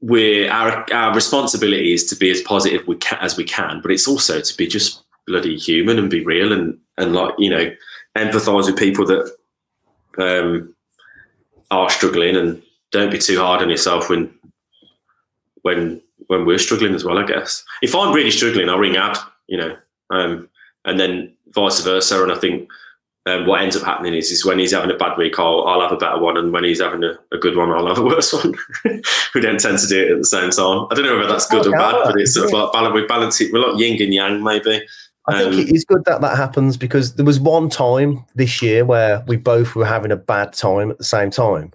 we're 0.00 0.50
our 0.50 0.86
our 0.92 1.14
responsibility 1.14 1.92
is 1.92 2.04
to 2.06 2.16
be 2.16 2.30
as 2.30 2.40
positive 2.42 2.86
we 2.86 2.96
can, 2.96 3.18
as 3.20 3.36
we 3.36 3.44
can, 3.44 3.80
but 3.80 3.90
it's 3.90 4.08
also 4.08 4.40
to 4.40 4.56
be 4.56 4.66
just 4.66 5.02
bloody 5.26 5.56
human 5.56 5.98
and 5.98 6.10
be 6.10 6.24
real 6.24 6.52
and 6.52 6.78
and 6.96 7.14
like 7.14 7.34
you 7.38 7.50
know 7.50 7.70
empathize 8.16 8.66
with 8.66 8.78
people 8.78 9.06
that 9.06 9.30
um, 10.18 10.74
are 11.70 11.90
struggling 11.90 12.36
and 12.36 12.62
don't 12.90 13.12
be 13.12 13.18
too 13.18 13.38
hard 13.38 13.62
on 13.62 13.70
yourself 13.70 14.08
when 14.08 14.32
when 15.62 16.00
when 16.30 16.46
we're 16.46 16.58
struggling 16.58 16.94
as 16.94 17.04
well. 17.04 17.18
I 17.18 17.26
guess 17.26 17.64
if 17.82 17.92
I'm 17.92 18.14
really 18.14 18.30
struggling, 18.30 18.68
I'll 18.68 18.78
ring 18.78 18.96
out, 18.96 19.18
you 19.48 19.58
know, 19.58 19.76
um, 20.10 20.48
and 20.84 21.00
then 21.00 21.34
vice 21.48 21.80
versa. 21.80 22.22
And 22.22 22.30
I 22.30 22.36
think 22.36 22.70
um, 23.26 23.46
what 23.46 23.62
ends 23.62 23.76
up 23.76 23.82
happening 23.82 24.14
is, 24.14 24.30
is 24.30 24.44
when 24.44 24.60
he's 24.60 24.70
having 24.70 24.92
a 24.92 24.96
bad 24.96 25.18
week, 25.18 25.40
I'll, 25.40 25.64
I'll 25.66 25.80
have 25.80 25.90
a 25.90 25.96
better 25.96 26.20
one, 26.20 26.36
and 26.36 26.52
when 26.52 26.62
he's 26.62 26.80
having 26.80 27.02
a, 27.02 27.18
a 27.32 27.38
good 27.38 27.56
one, 27.56 27.70
I'll 27.70 27.88
have 27.88 27.98
a 27.98 28.02
worse 28.04 28.32
one. 28.32 28.54
we 29.34 29.40
don't 29.40 29.58
tend 29.58 29.80
to 29.80 29.88
do 29.88 30.06
it 30.06 30.12
at 30.12 30.18
the 30.18 30.24
same 30.24 30.50
time. 30.50 30.86
I 30.90 30.94
don't 30.94 31.04
know 31.04 31.16
whether 31.16 31.32
that's 31.32 31.48
good 31.48 31.66
or 31.66 31.72
bad, 31.72 31.96
but 32.04 32.20
it's 32.20 32.34
sort 32.34 32.46
of 32.46 32.52
like 32.52 32.72
balance, 32.72 32.94
we 32.94 33.06
balance 33.06 33.40
it. 33.40 33.52
We're 33.52 33.68
like 33.68 33.80
yin 33.80 34.00
and 34.00 34.14
yang, 34.14 34.42
maybe. 34.44 34.86
I 35.26 35.38
think 35.38 35.52
um, 35.52 35.58
it 35.58 35.74
is 35.74 35.84
good 35.84 36.04
that 36.04 36.20
that 36.20 36.36
happens 36.36 36.76
because 36.76 37.16
there 37.16 37.26
was 37.26 37.40
one 37.40 37.70
time 37.70 38.24
this 38.36 38.62
year 38.62 38.84
where 38.84 39.24
we 39.26 39.36
both 39.36 39.74
were 39.74 39.84
having 39.84 40.12
a 40.12 40.16
bad 40.16 40.52
time 40.52 40.92
at 40.92 40.98
the 40.98 41.04
same 41.04 41.30
time. 41.30 41.72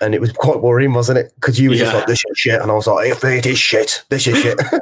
And 0.00 0.14
it 0.14 0.20
was 0.20 0.32
quite 0.32 0.60
worrying, 0.60 0.94
wasn't 0.94 1.18
it? 1.18 1.32
Because 1.34 1.60
you 1.60 1.70
were 1.70 1.76
yeah. 1.76 1.84
just 1.84 1.94
like, 1.94 2.06
this 2.06 2.22
is 2.30 2.38
shit. 2.38 2.60
And 2.60 2.70
I 2.70 2.74
was 2.74 2.86
like, 2.86 3.10
if 3.10 3.22
it 3.22 3.46
is 3.46 3.58
shit, 3.58 4.04
this 4.08 4.26
is 4.26 4.38
shit. 4.38 4.58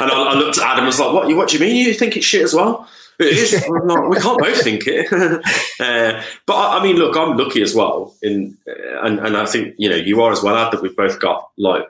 and 0.00 0.10
I, 0.10 0.32
I, 0.32 0.34
looked 0.34 0.58
at 0.58 0.64
Adam 0.64 0.78
and 0.78 0.86
was 0.86 0.98
like, 0.98 1.12
what, 1.12 1.36
what 1.36 1.48
do 1.48 1.54
you 1.56 1.60
mean 1.60 1.76
you 1.76 1.94
think 1.94 2.16
it's 2.16 2.26
shit 2.26 2.42
as 2.42 2.52
well? 2.52 2.88
It 3.18 3.26
is. 3.26 3.64
not, 3.68 4.10
we 4.10 4.16
can't 4.16 4.38
both 4.38 4.62
think 4.62 4.82
it. 4.86 5.12
uh, 5.80 6.22
but 6.46 6.54
I, 6.54 6.78
I, 6.78 6.82
mean, 6.82 6.96
look, 6.96 7.16
I'm 7.16 7.36
lucky 7.36 7.62
as 7.62 7.74
well, 7.74 8.14
in 8.22 8.56
and 9.02 9.18
and 9.20 9.36
I 9.36 9.46
think 9.46 9.74
you 9.78 9.88
know 9.88 9.96
you 9.96 10.20
are 10.22 10.32
as 10.32 10.42
well. 10.42 10.56
Ad 10.56 10.72
that 10.72 10.82
we've 10.82 10.96
both 10.96 11.18
got 11.20 11.48
like 11.56 11.84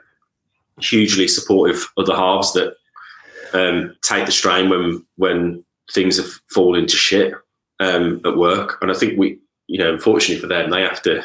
hugely 0.79 1.27
supportive 1.27 1.91
other 1.97 2.15
halves 2.15 2.53
that 2.53 2.75
um, 3.53 3.95
take 4.01 4.25
the 4.25 4.31
strain 4.31 4.69
when 4.69 5.05
when 5.17 5.63
things 5.91 6.17
have 6.17 6.31
fallen 6.49 6.87
to 6.87 6.95
shit 6.95 7.33
um, 7.79 8.21
at 8.25 8.37
work, 8.37 8.77
and 8.81 8.91
I 8.91 8.93
think 8.93 9.17
we, 9.17 9.39
you 9.67 9.79
know, 9.79 9.93
unfortunately 9.93 10.41
for 10.41 10.47
them, 10.47 10.69
they 10.69 10.81
have 10.81 11.01
to 11.03 11.23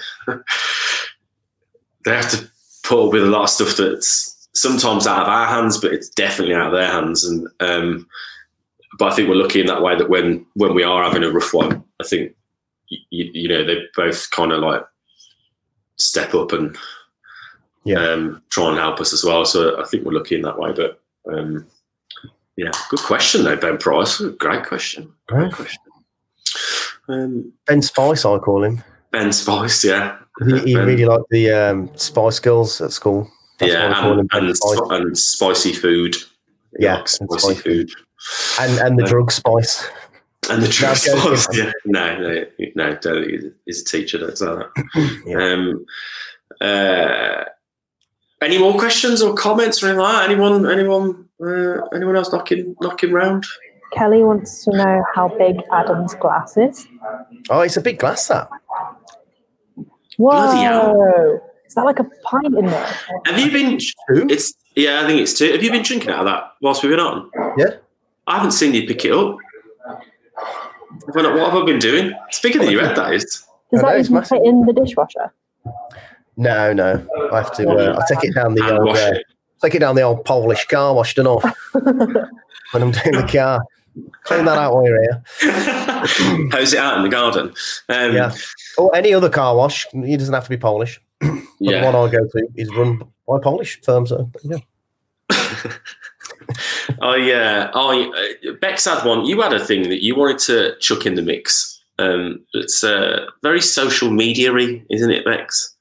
they 2.05 2.17
have 2.17 2.31
to 2.31 2.51
put 2.83 3.07
up 3.07 3.13
with 3.13 3.23
a 3.23 3.27
lot 3.27 3.45
of 3.45 3.51
stuff 3.51 3.77
that's 3.77 4.49
sometimes 4.55 5.07
out 5.07 5.23
of 5.23 5.29
our 5.29 5.47
hands, 5.47 5.79
but 5.79 5.93
it's 5.93 6.09
definitely 6.09 6.55
out 6.55 6.67
of 6.67 6.73
their 6.73 6.91
hands, 6.91 7.25
and 7.25 7.49
um, 7.61 8.07
but 8.99 9.13
I 9.13 9.17
think 9.17 9.29
we're 9.29 9.37
lucky 9.37 9.61
in 9.61 9.67
that 9.67 9.83
way 9.83 9.97
that 9.97 10.11
when 10.11 10.45
when 10.55 10.75
we 10.75 10.83
are 10.85 11.05
having 11.05 11.25
a 11.25 11.31
rough 11.31 11.55
one, 11.55 11.83
I 12.01 12.05
think 12.05 12.35
you, 12.89 13.31
you 13.33 13.49
know 13.49 13.65
they 13.65 13.83
both 13.97 14.31
kind 14.31 14.53
of 14.53 14.61
like 14.61 14.83
step 15.97 16.35
up 16.35 16.53
and 16.53 16.77
yeah 17.85 17.99
um, 17.99 18.43
try 18.51 18.69
and 18.69 18.79
help 18.79 19.01
us 19.01 19.13
as 19.13 19.25
well. 19.25 19.45
So 19.45 19.81
I 19.81 19.85
think 19.87 20.05
we're 20.05 20.13
lucky 20.13 20.35
in 20.35 20.43
that 20.43 20.59
way. 20.59 20.73
But 20.73 21.01
um, 21.33 21.67
Yeah, 22.57 22.71
good 22.91 23.01
question 23.01 23.45
though, 23.45 23.57
Ben 23.57 23.79
Price. 23.79 24.21
Great 24.39 24.67
question. 24.67 25.13
Great 25.27 25.53
question. 25.53 25.81
Um, 27.09 27.53
Ben 27.67 27.83
Spice, 27.83 28.25
I 28.25 28.39
call 28.39 28.63
him. 28.65 28.83
ben 29.11 29.33
Spice, 29.33 29.85
yeah. 29.85 30.19
He, 30.41 30.59
he 30.61 30.74
Ben- 30.74 30.87
really 30.87 31.05
liked 31.05 31.28
the 31.30 31.51
um, 31.51 31.91
Spice 31.97 32.39
Girls 32.39 32.80
at 32.80 32.93
school. 32.93 33.30
That's 33.59 33.72
yeah, 33.72 33.93
call 34.01 34.18
and, 34.18 34.28
and, 34.33 34.57
Spice. 34.57 34.80
and 34.91 35.18
spicy 35.18 35.72
food. 35.72 36.16
He 36.76 36.85
Yeah, 36.85 36.97
likes 36.97 37.20
and 37.20 37.30
spicy 37.30 37.55
spicy. 37.55 37.61
food. 37.87 37.91
and 38.61 38.78
and 38.80 38.99
the 38.99 39.03
Yeah. 39.05 39.09
drug 39.11 39.30
Spice. 39.33 39.87
And 40.51 40.62
the 40.62 40.68
drug 40.68 40.97
No, 41.07 41.35
spice. 41.37 41.57
Yeah. 41.57 41.70
No, 41.85 42.18
no, 42.18 42.45
no, 42.74 42.95
don't. 42.97 43.28
He's- 43.30 43.45
He's 43.66 43.83
a 43.83 43.85
teacher, 43.85 44.18
don't 44.18 44.37
say 44.37 44.47
that. 44.47 45.22
Yeah. 45.26 45.53
Um, 45.53 45.87
uh, 46.61 47.45
any 48.41 48.59
more 48.59 48.74
questions 48.76 49.22
or 49.22 49.35
comments 49.35 49.83
or 49.83 49.87
anything 49.87 50.03
like 50.03 50.12
that? 50.14 50.30
Anyone, 50.30 50.68
anyone, 50.70 51.28
uh, 51.41 51.87
anyone 51.95 52.16
else 52.16 52.33
knocking, 52.33 52.74
knocking 52.80 53.12
round? 53.12 53.45
Kelly 53.93 54.24
wants 54.24 54.64
to 54.64 54.76
know 54.76 55.05
how 55.14 55.28
big 55.39 55.61
Adam's 55.70 56.14
glass 56.14 56.57
is. 56.57 56.87
Oh, 57.51 57.61
it's 57.61 57.76
a 57.76 57.80
big 57.80 57.99
glass 57.99 58.26
that. 58.28 58.49
Bloody 60.31 60.61
hell. 60.62 60.95
Whoa! 60.95 61.41
Is 61.66 61.75
that 61.75 61.85
like 61.85 61.99
a 61.99 62.05
pint 62.25 62.47
in 62.59 62.66
there? 62.66 62.97
Have 63.27 63.39
you 63.39 63.51
been? 63.51 63.79
Two? 63.79 64.27
It's 64.29 64.55
yeah, 64.77 65.03
I 65.03 65.07
think 65.07 65.20
it's 65.20 65.37
two. 65.37 65.51
Have 65.53 65.62
you 65.62 65.70
been 65.70 65.83
drinking 65.83 66.11
out 66.11 66.20
of 66.20 66.27
that 66.27 66.45
whilst 66.61 66.83
we've 66.83 66.93
been 66.93 67.01
on? 67.01 67.31
Yeah. 67.57 67.77
I 68.27 68.37
haven't 68.37 68.53
seen 68.53 68.73
you 68.75 68.87
pick 68.87 69.05
it 69.05 69.12
up. 69.12 69.37
Have 69.89 71.16
I 71.16 71.23
not- 71.23 71.35
What 71.35 71.53
have 71.53 71.62
I 71.62 71.66
been 71.66 71.79
doing? 71.79 72.12
It's 72.29 72.39
bigger 72.41 72.59
than 72.61 72.70
you 72.70 72.79
had, 72.79 72.97
that 72.97 73.12
is. 73.14 73.25
Does 73.73 73.83
I 73.83 73.87
know, 73.87 73.89
that 73.89 74.01
it's 74.01 74.11
even 74.11 74.23
fit 74.25 74.43
in 74.45 74.66
the 74.66 74.73
dishwasher? 74.73 75.33
No, 76.37 76.73
no. 76.73 77.07
I 77.33 77.37
have 77.39 77.53
to. 77.57 77.68
Uh, 77.68 77.99
I 77.99 78.14
take 78.14 78.25
it 78.31 78.35
down 78.35 78.55
the 78.55 78.79
old. 78.79 78.97
Uh, 78.97 79.14
take 79.62 79.75
it 79.75 79.81
down 79.81 79.97
the 79.97 80.03
old 80.03 80.25
Polish 80.25 80.64
car 80.66 80.95
wash, 80.95 81.14
don't 81.14 81.45
I? 81.45 81.53
when 82.73 82.83
I'm 82.83 82.91
doing 82.91 83.16
the 83.16 83.29
car. 83.31 83.61
Clean 84.24 84.45
that 84.45 84.59
out 84.59 84.74
while 84.74 84.86
you're 84.86 85.03
here. 85.03 85.22
Hose 86.53 86.72
it 86.72 86.78
out 86.78 86.97
in 86.97 87.03
the 87.03 87.09
garden. 87.11 87.53
Um, 87.88 88.14
Yeah. 88.14 88.34
Or 88.78 88.95
any 88.95 89.12
other 89.12 89.28
car 89.28 89.57
wash. 89.57 89.86
It 89.93 90.18
doesn't 90.18 90.34
have 90.34 90.45
to 90.45 90.51
be 90.51 90.57
Polish. 90.57 91.01
But 91.20 91.28
The 91.68 91.70
yeah. 91.76 91.84
one 91.84 91.95
I 91.95 92.11
go 92.11 92.26
to 92.26 92.49
is 92.57 92.74
run 92.74 93.01
by 93.28 93.38
Polish 93.40 93.80
firms. 93.82 94.09
So, 94.09 94.28
yeah. 94.43 94.59
I, 97.01 97.32
uh, 97.32 97.70
I, 97.72 98.34
uh, 98.49 98.53
Bex 98.61 98.84
had 98.84 99.05
one. 99.05 99.24
You 99.24 99.40
had 99.40 99.53
a 99.53 99.64
thing 99.64 99.88
that 99.88 100.03
you 100.03 100.16
wanted 100.16 100.38
to 100.40 100.76
chuck 100.80 101.07
in 101.07 101.14
the 101.14 101.22
mix. 101.22 101.80
Um, 101.99 102.45
it's 102.55 102.82
uh, 102.82 103.26
very 103.43 103.61
social 103.61 104.11
media-y, 104.11 104.82
isn't 104.90 105.11
it, 105.11 105.24
Bex? 105.24 105.76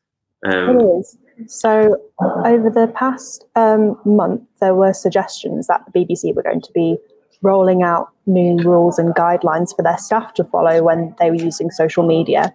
Um, 0.45 0.79
It 0.79 0.83
is. 0.83 1.17
So, 1.47 1.97
over 2.45 2.69
the 2.69 2.91
past 2.95 3.45
um, 3.55 3.99
month, 4.05 4.43
there 4.59 4.75
were 4.75 4.93
suggestions 4.93 5.65
that 5.67 5.81
the 5.85 5.99
BBC 5.99 6.35
were 6.35 6.43
going 6.43 6.61
to 6.61 6.71
be 6.73 6.97
rolling 7.41 7.81
out 7.83 8.09
new 8.25 8.57
rules 8.57 8.99
and 8.99 9.13
guidelines 9.15 9.75
for 9.75 9.81
their 9.83 9.97
staff 9.97 10.33
to 10.35 10.43
follow 10.45 10.83
when 10.83 11.15
they 11.19 11.29
were 11.29 11.35
using 11.37 11.71
social 11.71 12.05
media. 12.05 12.53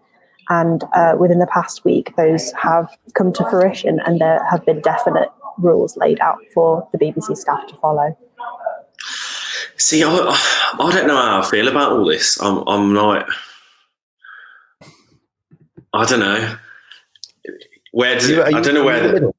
And 0.49 0.84
uh, 0.95 1.16
within 1.18 1.41
the 1.41 1.47
past 1.49 1.84
week, 1.84 2.14
those 2.16 2.53
have 2.53 2.89
come 3.14 3.32
to 3.32 3.45
fruition, 3.51 3.99
and 4.07 4.20
there 4.20 4.45
have 4.49 4.64
been 4.64 4.80
definite 4.80 5.28
rules 5.59 5.97
laid 5.97 6.20
out 6.20 6.39
for 6.55 6.89
the 6.93 6.99
BBC 6.99 7.37
staff 7.37 7.66
to 7.66 7.74
follow. 7.76 8.16
See, 9.76 10.05
I, 10.05 10.09
I 10.09 10.91
don't 10.93 11.07
know 11.09 11.16
how 11.16 11.41
I 11.43 11.45
feel 11.51 11.66
about 11.68 11.93
all 11.93 12.05
this. 12.07 12.41
I'm, 12.41 12.59
I'm 12.68 12.95
like, 12.95 13.26
I 15.93 16.05
don't 16.05 16.20
know. 16.20 16.57
Where 17.93 18.14
does 18.14 18.30
You- 18.30 18.41
it, 18.41 18.45
are 18.47 18.51
you 18.53 18.57
I 18.59 18.61
don't 18.62 18.74
know 18.74 18.84
where 18.84 18.97
in 18.99 19.03
the 19.03 19.09
the, 19.09 19.14
middle? 19.14 19.36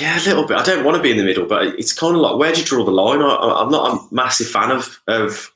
Yeah, 0.00 0.18
a 0.18 0.24
little 0.24 0.46
bit. 0.46 0.56
I 0.56 0.62
don't 0.64 0.84
want 0.84 0.96
to 0.96 1.02
be 1.02 1.10
in 1.10 1.16
the 1.16 1.24
middle, 1.24 1.46
but 1.46 1.66
it's 1.78 1.92
kind 1.92 2.14
of 2.16 2.22
like 2.22 2.36
where 2.36 2.52
do 2.52 2.60
you 2.60 2.66
draw 2.66 2.84
the 2.84 2.90
line? 2.90 3.20
I, 3.22 3.34
I'm 3.36 3.70
not 3.70 3.92
a 3.92 4.14
massive 4.14 4.48
fan 4.48 4.70
of 4.70 5.00
of 5.06 5.50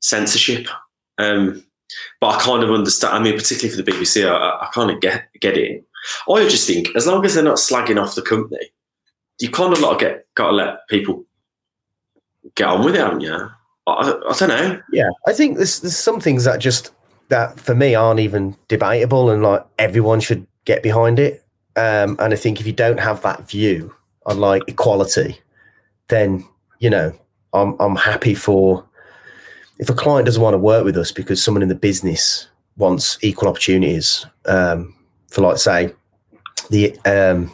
censorship, 0.00 0.66
um, 1.18 1.64
but 2.20 2.28
I 2.28 2.40
kind 2.40 2.62
of 2.62 2.70
understand. 2.70 3.14
I 3.14 3.18
mean, 3.20 3.34
particularly 3.36 3.76
for 3.76 3.82
the 3.82 3.90
BBC, 3.90 4.28
I, 4.28 4.34
I- 4.34 4.70
kind 4.72 4.90
of 4.90 5.00
get 5.00 5.28
get 5.40 5.56
it. 5.56 5.84
I 6.30 6.46
just 6.48 6.66
think 6.66 6.88
as 6.96 7.06
long 7.06 7.24
as 7.24 7.34
they're 7.34 7.44
not 7.44 7.56
slagging 7.56 8.00
off 8.02 8.14
the 8.14 8.22
company, 8.22 8.70
you 9.40 9.50
kind 9.50 9.72
of 9.72 9.80
like 9.80 9.98
get 10.00 10.26
got 10.34 10.48
to 10.50 10.52
let 10.56 10.86
people 10.88 11.24
get 12.54 12.68
on 12.68 12.84
with 12.84 12.94
it, 12.94 13.00
haven't 13.00 13.20
you? 13.20 13.32
I, 13.86 14.14
I 14.28 14.34
don't 14.38 14.48
know. 14.48 14.80
Yeah, 14.92 15.10
I 15.26 15.32
think 15.32 15.56
there's 15.56 15.80
there's 15.80 15.96
some 15.96 16.20
things 16.20 16.44
that 16.44 16.58
just 16.60 16.92
that 17.28 17.58
for 17.58 17.74
me 17.74 17.94
aren't 17.94 18.20
even 18.20 18.56
debatable, 18.68 19.30
and 19.30 19.42
like 19.42 19.64
everyone 19.78 20.20
should 20.20 20.46
get 20.64 20.82
behind 20.82 21.18
it. 21.18 21.43
Um, 21.76 22.16
and 22.20 22.32
I 22.32 22.36
think 22.36 22.60
if 22.60 22.66
you 22.66 22.72
don't 22.72 23.00
have 23.00 23.22
that 23.22 23.48
view 23.48 23.94
on 24.26 24.38
like 24.38 24.62
equality, 24.68 25.40
then 26.08 26.46
you 26.78 26.90
know 26.90 27.12
I'm 27.52 27.76
I'm 27.80 27.96
happy 27.96 28.34
for 28.34 28.84
if 29.78 29.88
a 29.88 29.94
client 29.94 30.26
doesn't 30.26 30.42
want 30.42 30.54
to 30.54 30.58
work 30.58 30.84
with 30.84 30.96
us 30.96 31.10
because 31.10 31.42
someone 31.42 31.62
in 31.62 31.68
the 31.68 31.74
business 31.74 32.48
wants 32.76 33.18
equal 33.22 33.48
opportunities 33.48 34.26
um, 34.46 34.94
for 35.28 35.42
like 35.42 35.58
say 35.58 35.92
the 36.70 36.96
um, 37.04 37.50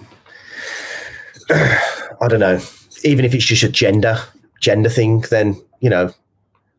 I 1.51 2.29
don't 2.29 2.41
know 2.41 2.61
even 3.05 3.25
if 3.25 3.35
it's 3.35 3.45
just 3.45 3.63
a 3.63 3.69
gender 3.69 4.19
gender 4.61 4.91
thing, 4.91 5.25
then 5.31 5.61
you 5.81 5.91
know 5.91 6.13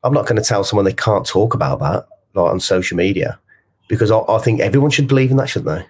I'm 0.03 0.13
not 0.13 0.25
going 0.25 0.41
to 0.41 0.47
tell 0.47 0.63
someone 0.63 0.85
they 0.85 0.93
can't 0.93 1.25
talk 1.25 1.53
about 1.53 1.79
that 1.79 2.07
like 2.33 2.51
on 2.51 2.59
social 2.59 2.97
media 2.97 3.39
because 3.87 4.11
I, 4.11 4.19
I 4.19 4.39
think 4.39 4.61
everyone 4.61 4.91
should 4.91 5.07
believe 5.07 5.31
in 5.31 5.37
that, 5.37 5.49
shouldn't 5.49 5.75
they? 5.75 5.85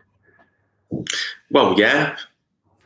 Well, 1.50 1.80
yeah. 1.80 2.18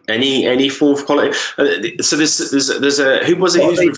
Any 0.08 0.46
any 0.46 0.70
form 0.70 0.94
of 0.98 1.06
quality. 1.06 1.36
Uh, 1.58 1.66
so 2.04 2.16
there's 2.16 2.38
there's 2.52 2.68
there's 2.80 3.00
a 3.00 3.26
who 3.26 3.36
was 3.38 3.56
it? 3.56 3.64
Well, 3.64 3.76
Who's, 3.76 3.98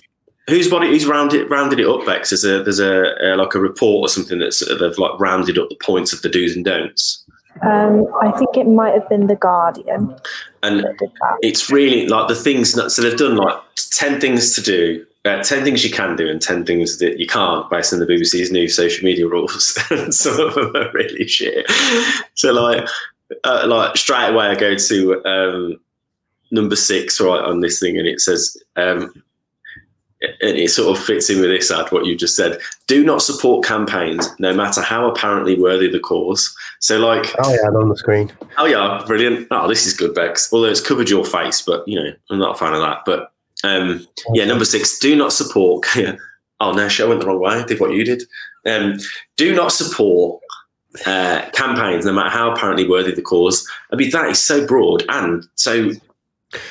who's 0.49 0.69
body 0.69 0.87
who's 0.87 1.05
rounded 1.05 1.49
rounded 1.49 1.79
it 1.79 1.87
up? 1.87 2.05
Bex. 2.05 2.29
There's 2.29 2.45
a 2.45 2.63
there's 2.63 2.79
a, 2.79 3.33
uh 3.33 3.37
like 3.37 3.53
a 3.55 3.59
report 3.59 4.05
or 4.05 4.09
something 4.09 4.39
that's 4.39 4.59
they've 4.65 4.97
like 4.97 5.19
rounded 5.19 5.57
up 5.57 5.67
the 5.69 5.75
points 5.75 6.13
of 6.13 6.21
the 6.21 6.29
do's 6.29 6.55
and 6.55 6.63
don'ts. 6.63 7.23
Um, 7.63 8.05
I 8.21 8.31
think 8.37 8.55
it 8.55 8.67
might 8.67 8.93
have 8.93 9.09
been 9.09 9.25
The 9.25 9.35
Guardian 9.35 10.15
And 10.61 10.79
that 10.81 10.97
did 10.99 11.09
that. 11.09 11.37
it's 11.41 11.71
really 11.71 12.07
like 12.07 12.27
the 12.27 12.35
things 12.35 12.73
that 12.73 12.91
so 12.91 13.01
they've 13.01 13.17
done 13.17 13.35
like 13.35 13.55
10 13.93 14.21
things 14.21 14.53
to 14.53 14.61
do 14.61 15.03
uh, 15.25 15.41
10 15.41 15.63
things 15.63 15.83
you 15.83 15.89
can 15.89 16.15
do 16.15 16.29
and 16.29 16.39
10 16.39 16.65
things 16.67 16.99
that 16.99 17.17
you 17.19 17.25
can't 17.25 17.67
based 17.71 17.91
on 17.91 17.97
the 17.99 18.05
bbc's 18.05 18.51
new 18.51 18.67
social 18.67 19.03
media 19.03 19.27
rules 19.27 19.75
and 19.89 20.13
some 20.13 20.39
of 20.39 20.53
them 20.53 20.75
are 20.75 20.91
really 20.93 21.27
shit 21.27 21.65
so 22.35 22.53
like 22.53 22.87
uh, 23.43 23.65
like 23.67 23.95
straight 23.97 24.29
away 24.29 24.47
i 24.47 24.55
go 24.55 24.75
to 24.75 25.23
um 25.25 25.77
number 26.51 26.75
six 26.75 27.19
right 27.19 27.43
on 27.43 27.59
this 27.59 27.79
thing 27.79 27.97
and 27.97 28.07
it 28.07 28.21
says 28.21 28.57
um 28.75 29.11
and 30.41 30.57
it 30.57 30.71
sort 30.71 30.97
of 30.97 31.03
fits 31.03 31.29
in 31.29 31.39
with 31.39 31.49
this 31.49 31.69
ad 31.69 31.91
what 31.91 32.05
you 32.05 32.15
just 32.15 32.35
said 32.35 32.59
do 32.87 33.03
not 33.03 33.21
support 33.21 33.63
campaigns 33.65 34.27
no 34.39 34.53
matter 34.53 34.81
how 34.81 35.07
apparently 35.07 35.59
worthy 35.59 35.89
the 35.89 35.99
cause 35.99 36.55
so 36.79 36.99
like 36.99 37.33
Oh 37.39 37.53
yeah, 37.53 37.69
on 37.69 37.89
the 37.89 37.97
screen. 37.97 38.31
Oh 38.57 38.65
yeah, 38.65 39.03
brilliant. 39.05 39.47
Oh, 39.51 39.67
this 39.67 39.85
is 39.85 39.93
good, 39.93 40.13
Bex. 40.13 40.51
Although 40.53 40.67
it's 40.67 40.81
covered 40.81 41.09
your 41.09 41.25
face, 41.25 41.61
but 41.61 41.87
you 41.87 42.01
know, 42.01 42.11
I'm 42.29 42.39
not 42.39 42.55
a 42.55 42.57
fan 42.57 42.73
of 42.73 42.81
that. 42.81 42.99
But 43.05 43.31
um, 43.63 44.05
yeah, 44.33 44.45
number 44.45 44.65
six, 44.65 44.99
do 44.99 45.15
not 45.15 45.33
support. 45.33 45.85
oh 46.59 46.71
no, 46.73 46.87
shit, 46.87 47.05
I 47.05 47.09
went 47.09 47.21
the 47.21 47.27
wrong 47.27 47.39
way. 47.39 47.55
I 47.55 47.65
did 47.65 47.79
what 47.79 47.93
you 47.93 48.03
did. 48.03 48.23
Um, 48.65 48.97
do 49.37 49.55
not 49.55 49.71
support 49.71 50.41
uh, 51.05 51.49
campaigns, 51.53 52.05
no 52.05 52.13
matter 52.13 52.29
how 52.29 52.51
apparently 52.51 52.87
worthy 52.87 53.13
the 53.13 53.21
cause. 53.21 53.67
I 53.91 53.95
mean, 53.95 54.09
that 54.11 54.29
is 54.29 54.41
so 54.41 54.65
broad 54.65 55.03
and 55.09 55.47
so. 55.55 55.91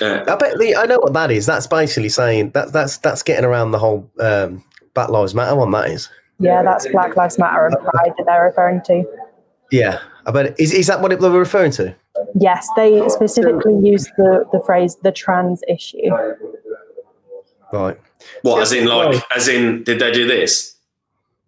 Uh, 0.01 0.25
I 0.27 0.37
bet 0.37 0.59
the, 0.59 0.75
I 0.77 0.87
know 0.87 0.99
what 0.99 1.13
that 1.13 1.31
is. 1.31 1.47
That's 1.47 1.67
basically 1.67 2.09
saying 2.09 2.51
that 2.51 2.73
that's 2.73 2.99
that's 2.99 3.23
getting 3.23 3.45
around 3.45 3.73
the 3.73 3.79
whole 3.79 4.11
um, 4.19 4.65
Black 4.95 5.11
Lives 5.11 5.35
Matter 5.35 5.55
one. 5.55 5.71
That 5.71 5.91
is. 5.91 6.09
Yeah, 6.39 6.63
that's 6.63 6.89
Black 6.89 7.17
Lives 7.17 7.39
Matter 7.39 7.67
and 7.67 7.77
Pride 7.79 8.13
that 8.17 8.25
they're 8.27 8.45
referring 8.45 8.81
to. 8.87 9.05
Yeah, 9.71 10.01
I 10.27 10.31
bet. 10.31 10.59
Is 10.59 10.73
is 10.73 10.87
that 10.87 11.01
what 11.01 11.13
it, 11.13 11.21
they 11.21 11.29
were 11.29 11.39
referring 11.39 11.73
to? 11.73 11.95
Yes, 12.39 12.69
they 12.77 13.07
specifically 13.09 13.79
used 13.83 14.11
the, 14.17 14.47
the 14.53 14.61
phrase 14.65 14.97
the 15.03 15.13
trans 15.13 15.63
issue. 15.69 16.11
Right. 17.73 17.99
what, 18.43 18.63
as 18.63 18.73
in, 18.73 18.87
like, 18.87 19.23
as 19.35 19.49
in, 19.49 19.83
did 19.85 19.99
they 19.99 20.11
do 20.13 20.27
this? 20.27 20.76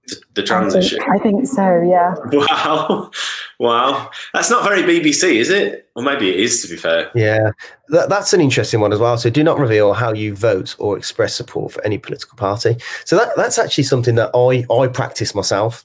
The, 0.08 0.20
the 0.34 0.42
I 0.42 0.44
transition. 0.46 0.98
think, 0.98 1.10
I 1.10 1.18
think 1.22 1.46
so, 1.46 1.82
yeah. 1.82 2.14
Wow, 2.32 3.10
wow. 3.58 4.10
That's 4.32 4.50
not 4.50 4.64
very 4.64 4.82
BBC, 4.82 5.34
is 5.34 5.50
it? 5.50 5.88
Or 5.94 6.02
maybe 6.02 6.30
it 6.30 6.40
is, 6.40 6.62
to 6.62 6.68
be 6.68 6.76
fair. 6.76 7.10
Yeah, 7.14 7.50
that, 7.88 8.08
that's 8.08 8.32
an 8.32 8.40
interesting 8.40 8.80
one 8.80 8.92
as 8.92 8.98
well. 8.98 9.18
So, 9.18 9.28
do 9.28 9.44
not 9.44 9.58
reveal 9.58 9.92
how 9.92 10.12
you 10.14 10.34
vote 10.34 10.74
or 10.78 10.96
express 10.96 11.34
support 11.34 11.72
for 11.72 11.84
any 11.84 11.98
political 11.98 12.36
party. 12.36 12.76
So 13.04 13.16
that 13.16 13.36
that's 13.36 13.58
actually 13.58 13.84
something 13.84 14.14
that 14.14 14.30
I 14.34 14.64
I 14.72 14.86
practice 14.88 15.34
myself 15.34 15.84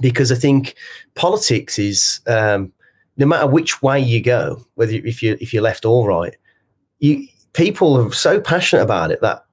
because 0.00 0.32
I 0.32 0.36
think 0.36 0.74
politics 1.14 1.78
is 1.78 2.20
um, 2.26 2.72
no 3.16 3.26
matter 3.26 3.46
which 3.46 3.82
way 3.82 4.00
you 4.00 4.20
go, 4.20 4.64
whether 4.74 4.92
if 4.92 5.22
you 5.22 5.36
if 5.40 5.52
you're 5.52 5.62
left 5.62 5.84
or 5.84 6.08
right, 6.08 6.34
you 6.98 7.28
people 7.52 7.96
are 7.96 8.12
so 8.12 8.40
passionate 8.40 8.82
about 8.82 9.12
it 9.12 9.20
that. 9.20 9.44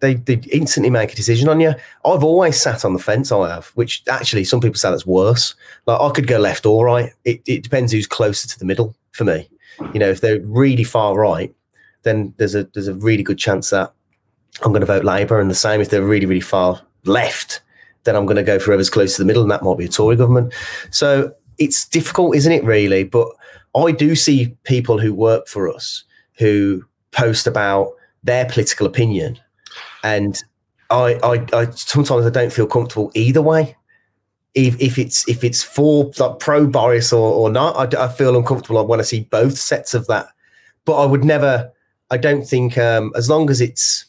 They, 0.00 0.14
they 0.14 0.34
instantly 0.50 0.88
make 0.88 1.12
a 1.12 1.16
decision 1.16 1.48
on 1.48 1.60
you. 1.60 1.74
I've 2.04 2.24
always 2.24 2.58
sat 2.58 2.84
on 2.84 2.94
the 2.94 2.98
fence. 2.98 3.30
I 3.30 3.54
have, 3.54 3.66
which 3.74 4.02
actually 4.08 4.44
some 4.44 4.60
people 4.60 4.76
say 4.76 4.90
that's 4.90 5.04
worse. 5.04 5.54
Like 5.86 6.00
I 6.00 6.10
could 6.10 6.26
go 6.26 6.38
left 6.38 6.64
or 6.64 6.86
right. 6.86 7.12
It, 7.24 7.42
it 7.46 7.62
depends 7.62 7.92
who's 7.92 8.06
closer 8.06 8.48
to 8.48 8.58
the 8.58 8.64
middle 8.64 8.94
for 9.12 9.24
me. 9.24 9.48
You 9.92 10.00
know, 10.00 10.08
if 10.08 10.22
they're 10.22 10.40
really 10.40 10.84
far 10.84 11.14
right, 11.14 11.54
then 12.02 12.32
there's 12.38 12.54
a 12.54 12.64
there's 12.72 12.88
a 12.88 12.94
really 12.94 13.22
good 13.22 13.38
chance 13.38 13.70
that 13.70 13.92
I'm 14.62 14.72
going 14.72 14.80
to 14.80 14.86
vote 14.86 15.04
Labour, 15.04 15.40
and 15.40 15.50
the 15.50 15.54
same 15.54 15.80
if 15.80 15.90
they're 15.90 16.02
really, 16.02 16.26
really 16.26 16.40
far 16.40 16.80
left, 17.04 17.60
then 18.04 18.16
I'm 18.16 18.24
going 18.24 18.36
to 18.36 18.42
go 18.42 18.58
for 18.58 18.66
whoever's 18.66 18.90
close 18.90 19.16
to 19.16 19.22
the 19.22 19.26
middle, 19.26 19.42
and 19.42 19.50
that 19.50 19.62
might 19.62 19.76
be 19.76 19.84
a 19.84 19.88
Tory 19.88 20.16
government. 20.16 20.54
So 20.90 21.32
it's 21.58 21.86
difficult, 21.86 22.36
isn't 22.36 22.52
it, 22.52 22.64
really? 22.64 23.04
But 23.04 23.28
I 23.76 23.92
do 23.92 24.16
see 24.16 24.56
people 24.64 24.98
who 24.98 25.12
work 25.12 25.48
for 25.48 25.68
us 25.68 26.04
who 26.38 26.84
post 27.12 27.46
about 27.46 27.92
their 28.22 28.46
political 28.46 28.86
opinion, 28.86 29.38
and 30.06 30.44
I, 30.88 31.18
I, 31.24 31.46
I 31.52 31.70
sometimes 31.70 32.26
I 32.26 32.30
don't 32.30 32.52
feel 32.52 32.66
comfortable 32.66 33.10
either 33.14 33.42
way. 33.42 33.76
If, 34.54 34.80
if 34.80 34.98
it's 34.98 35.28
if 35.28 35.44
it's 35.44 35.62
for 35.62 36.12
like 36.18 36.38
pro 36.38 36.66
Boris 36.66 37.12
or, 37.12 37.32
or 37.32 37.50
not, 37.50 37.94
I, 37.94 38.04
I 38.04 38.08
feel 38.08 38.36
uncomfortable 38.36 38.86
when 38.86 39.00
I 39.00 39.02
see 39.02 39.20
both 39.20 39.58
sets 39.58 39.94
of 39.94 40.06
that. 40.06 40.28
But 40.84 41.02
I 41.02 41.06
would 41.06 41.24
never. 41.24 41.72
I 42.10 42.16
don't 42.16 42.46
think 42.46 42.78
um, 42.78 43.12
as 43.16 43.28
long 43.28 43.50
as 43.50 43.60
it's 43.60 44.06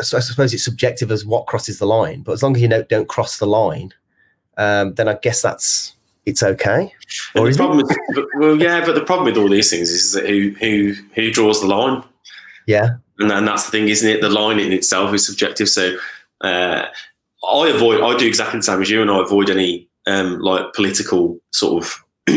so 0.00 0.16
I 0.16 0.20
suppose 0.20 0.52
it's 0.52 0.64
subjective 0.64 1.12
as 1.12 1.24
what 1.24 1.46
crosses 1.46 1.78
the 1.78 1.86
line, 1.86 2.22
but 2.22 2.32
as 2.32 2.42
long 2.42 2.56
as 2.56 2.60
you 2.60 2.68
don't 2.68 2.88
don't 2.88 3.08
cross 3.08 3.38
the 3.38 3.46
line, 3.46 3.94
um, 4.58 4.94
then 4.94 5.08
I 5.08 5.14
guess 5.22 5.40
that's 5.40 5.94
it's 6.26 6.42
okay. 6.42 6.92
Or 7.36 7.48
the 7.48 7.56
problem, 7.56 7.86
well, 8.38 8.60
yeah, 8.60 8.84
but 8.84 8.96
the 8.96 9.04
problem 9.04 9.26
with 9.26 9.36
all 9.36 9.48
these 9.48 9.70
things 9.70 9.90
is 9.90 10.12
that 10.12 10.26
who 10.28 10.50
who 10.60 10.94
who 11.14 11.30
draws 11.30 11.60
the 11.60 11.68
line? 11.68 12.02
Yeah, 12.66 12.96
and, 13.18 13.30
and 13.30 13.46
that's 13.46 13.66
the 13.66 13.70
thing, 13.70 13.88
isn't 13.88 14.08
it? 14.08 14.20
The 14.20 14.28
line 14.28 14.58
in 14.58 14.72
itself 14.72 15.14
is 15.14 15.26
subjective. 15.26 15.68
So 15.68 15.96
uh, 16.40 16.86
I 17.48 17.68
avoid, 17.68 18.02
I 18.02 18.16
do 18.16 18.26
exactly 18.26 18.58
the 18.58 18.64
same 18.64 18.82
as 18.82 18.90
you, 18.90 19.02
and 19.02 19.10
I 19.10 19.22
avoid 19.22 19.50
any 19.50 19.88
um, 20.06 20.40
like 20.40 20.72
political 20.74 21.38
sort 21.52 21.84
of 21.84 22.04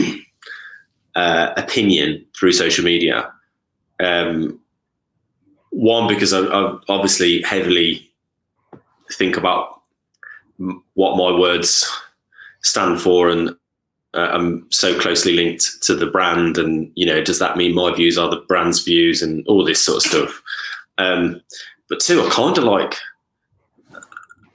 uh, 1.16 1.54
opinion 1.58 2.26
through 2.38 2.54
social 2.54 2.86
media. 2.86 3.32
Um, 4.00 4.60
one 5.72 6.08
because 6.08 6.34
I, 6.34 6.42
I 6.42 6.78
obviously 6.88 7.42
heavily 7.42 8.10
think 9.12 9.38
about 9.38 9.82
what 10.94 11.18
my 11.18 11.38
words 11.38 11.90
stand 12.62 13.02
for 13.02 13.30
and 13.30 13.56
uh, 14.18 14.32
I'm 14.34 14.66
so 14.72 15.00
closely 15.00 15.34
linked 15.34 15.84
to 15.84 15.96
the 15.96 16.08
brand 16.08 16.58
and 16.58 16.92
you 16.96 17.06
know 17.06 17.24
does 17.24 17.40
that 17.40 17.56
mean 17.56 17.76
my 17.76 17.94
views 17.94 18.18
are 18.18 18.30
the 18.30 18.44
brand's 18.48 18.84
views 18.84 19.22
and 19.22 19.46
all 19.48 19.64
this 19.64 19.86
sort 19.86 19.98
of 19.98 20.10
stuff? 20.12 20.44
Um, 20.98 21.42
but 21.88 22.00
two 22.00 22.22
I 22.22 22.30
kind 22.32 22.58
of 22.58 22.64
like 22.64 22.96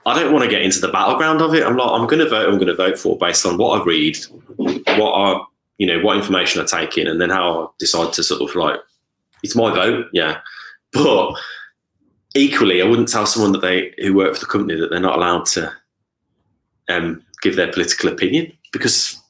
I 0.05 0.19
don't 0.19 0.33
want 0.33 0.45
to 0.45 0.51
get 0.51 0.63
into 0.63 0.81
the 0.81 0.89
battleground 0.89 1.41
of 1.41 1.55
it. 1.55 1.65
I'm 1.65 1.77
like 1.77 1.91
I'm 1.91 2.09
going 2.09 2.19
to 2.19 2.29
vote 2.29 2.49
I'm 2.49 2.57
going 2.57 2.67
to 2.67 2.75
vote 2.75 2.99
for 2.99 3.17
based 3.17 3.47
on 3.47 3.57
what 3.57 3.81
I 3.81 3.85
read 3.85 4.19
what 4.57 5.13
I 5.13 5.41
you 5.79 5.87
know 5.87 6.01
what 6.05 6.17
information 6.17 6.61
I 6.61 6.65
take 6.65 6.99
in 6.99 7.07
and 7.07 7.21
then 7.21 7.31
how 7.31 7.63
I 7.63 7.67
decide 7.79 8.13
to 8.15 8.23
sort 8.25 8.43
of 8.43 8.57
like 8.57 8.81
it's 9.45 9.57
my 9.57 9.73
vote 9.73 10.07
yeah. 10.13 10.41
But 10.93 11.35
equally, 12.35 12.83
I 12.83 12.87
wouldn't 12.87 13.09
tell 13.09 13.27
someone 13.27 13.53
that 13.53 13.63
they 13.63 13.95
who 13.99 14.15
work 14.15 14.35
for 14.35 14.41
the 14.41 14.47
company 14.47 14.79
that 14.79 14.91
they're 14.91 15.01
not 15.01 15.17
allowed 15.17 15.47
to 15.47 15.73
um, 16.89 17.25
give 17.43 17.57
their 17.57 17.73
political 17.73 18.11
opinion 18.11 18.53
because 18.73 19.22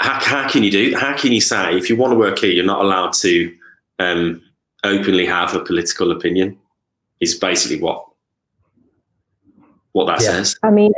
how, 0.00 0.18
how 0.20 0.48
can 0.48 0.62
you 0.62 0.70
do? 0.70 0.96
How 0.96 1.16
can 1.16 1.30
you 1.30 1.40
say 1.40 1.76
if 1.76 1.88
you 1.88 1.96
want 1.96 2.12
to 2.12 2.18
work 2.18 2.38
here, 2.38 2.50
you're 2.50 2.64
not 2.64 2.82
allowed 2.82 3.12
to 3.14 3.54
um, 3.98 4.42
openly 4.82 5.26
have 5.26 5.54
a 5.54 5.60
political 5.60 6.10
opinion? 6.10 6.58
Is 7.20 7.34
basically 7.34 7.80
what 7.80 8.06
what 9.92 10.06
that 10.06 10.22
yeah. 10.22 10.30
says. 10.30 10.56
I 10.62 10.70
mean, 10.70 10.92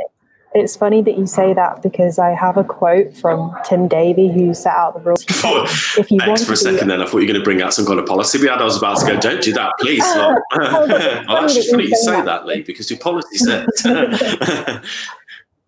it's 0.55 0.75
funny 0.77 1.01
that 1.01 1.17
you 1.17 1.25
say 1.25 1.53
that 1.53 1.81
because 1.81 2.19
I 2.19 2.29
have 2.29 2.57
a 2.57 2.63
quote 2.63 3.17
from 3.17 3.53
Tim 3.65 3.87
Davie 3.87 4.31
who 4.31 4.53
set 4.53 4.73
out 4.73 4.93
the 4.93 5.01
rules. 5.01 5.25
if 5.97 6.11
you 6.11 6.19
want 6.25 6.39
for 6.41 6.53
a 6.53 6.57
second, 6.57 6.87
then 6.87 7.01
I 7.01 7.05
thought 7.05 7.17
you 7.17 7.27
were 7.27 7.33
going 7.33 7.39
to 7.39 7.43
bring 7.43 7.61
out 7.61 7.73
some 7.73 7.85
kind 7.85 7.99
of 7.99 8.05
policy 8.05 8.39
we 8.39 8.47
had. 8.47 8.61
I 8.61 8.63
was 8.63 8.77
about 8.77 8.99
to 8.99 9.05
go, 9.05 9.19
don't 9.19 9.41
do 9.41 9.53
that, 9.53 9.73
please. 9.79 10.03
Oh, 10.55 10.85
well, 11.27 11.43
actually 11.43 11.67
funny 11.69 11.83
you 11.85 11.95
say 11.95 12.11
that, 12.11 12.25
that, 12.25 12.45
Lee, 12.45 12.61
because 12.61 12.89
your 12.89 12.99
policy 12.99 13.37
said. 13.37 13.67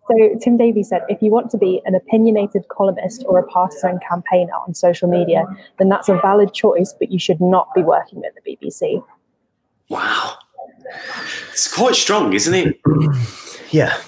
So 0.08 0.38
Tim 0.40 0.56
Davie 0.56 0.82
said, 0.82 1.02
if 1.08 1.20
you 1.20 1.30
want 1.30 1.50
to 1.50 1.58
be 1.58 1.82
an 1.84 1.94
opinionated 1.94 2.68
columnist 2.68 3.24
or 3.26 3.38
a 3.38 3.46
partisan 3.46 3.98
campaigner 4.08 4.52
on 4.66 4.74
social 4.74 5.08
media, 5.08 5.44
then 5.78 5.88
that's 5.88 6.08
a 6.08 6.14
valid 6.20 6.54
choice, 6.54 6.94
but 6.98 7.10
you 7.10 7.18
should 7.18 7.40
not 7.40 7.68
be 7.74 7.82
working 7.82 8.22
at 8.24 8.32
the 8.34 8.56
BBC. 8.56 9.04
Wow. 9.88 10.36
It's 11.50 11.72
quite 11.72 11.94
strong, 11.94 12.32
isn't 12.32 12.54
it? 12.54 12.80
Yeah. 13.70 14.00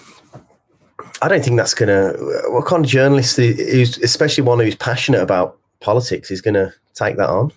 I 1.20 1.26
don't 1.26 1.42
think 1.44 1.57
that's 1.57 1.74
going 1.74 1.88
to. 1.88 2.16
What 2.51 2.64
kind 2.66 2.84
of 2.84 2.90
journalist, 2.90 3.36
who's, 3.36 3.99
especially 3.99 4.44
one 4.44 4.61
who's 4.61 4.76
passionate 4.76 5.20
about 5.20 5.59
politics, 5.80 6.30
is 6.30 6.40
going 6.40 6.55
to 6.55 6.72
take 6.94 7.16
that 7.16 7.28
on? 7.28 7.51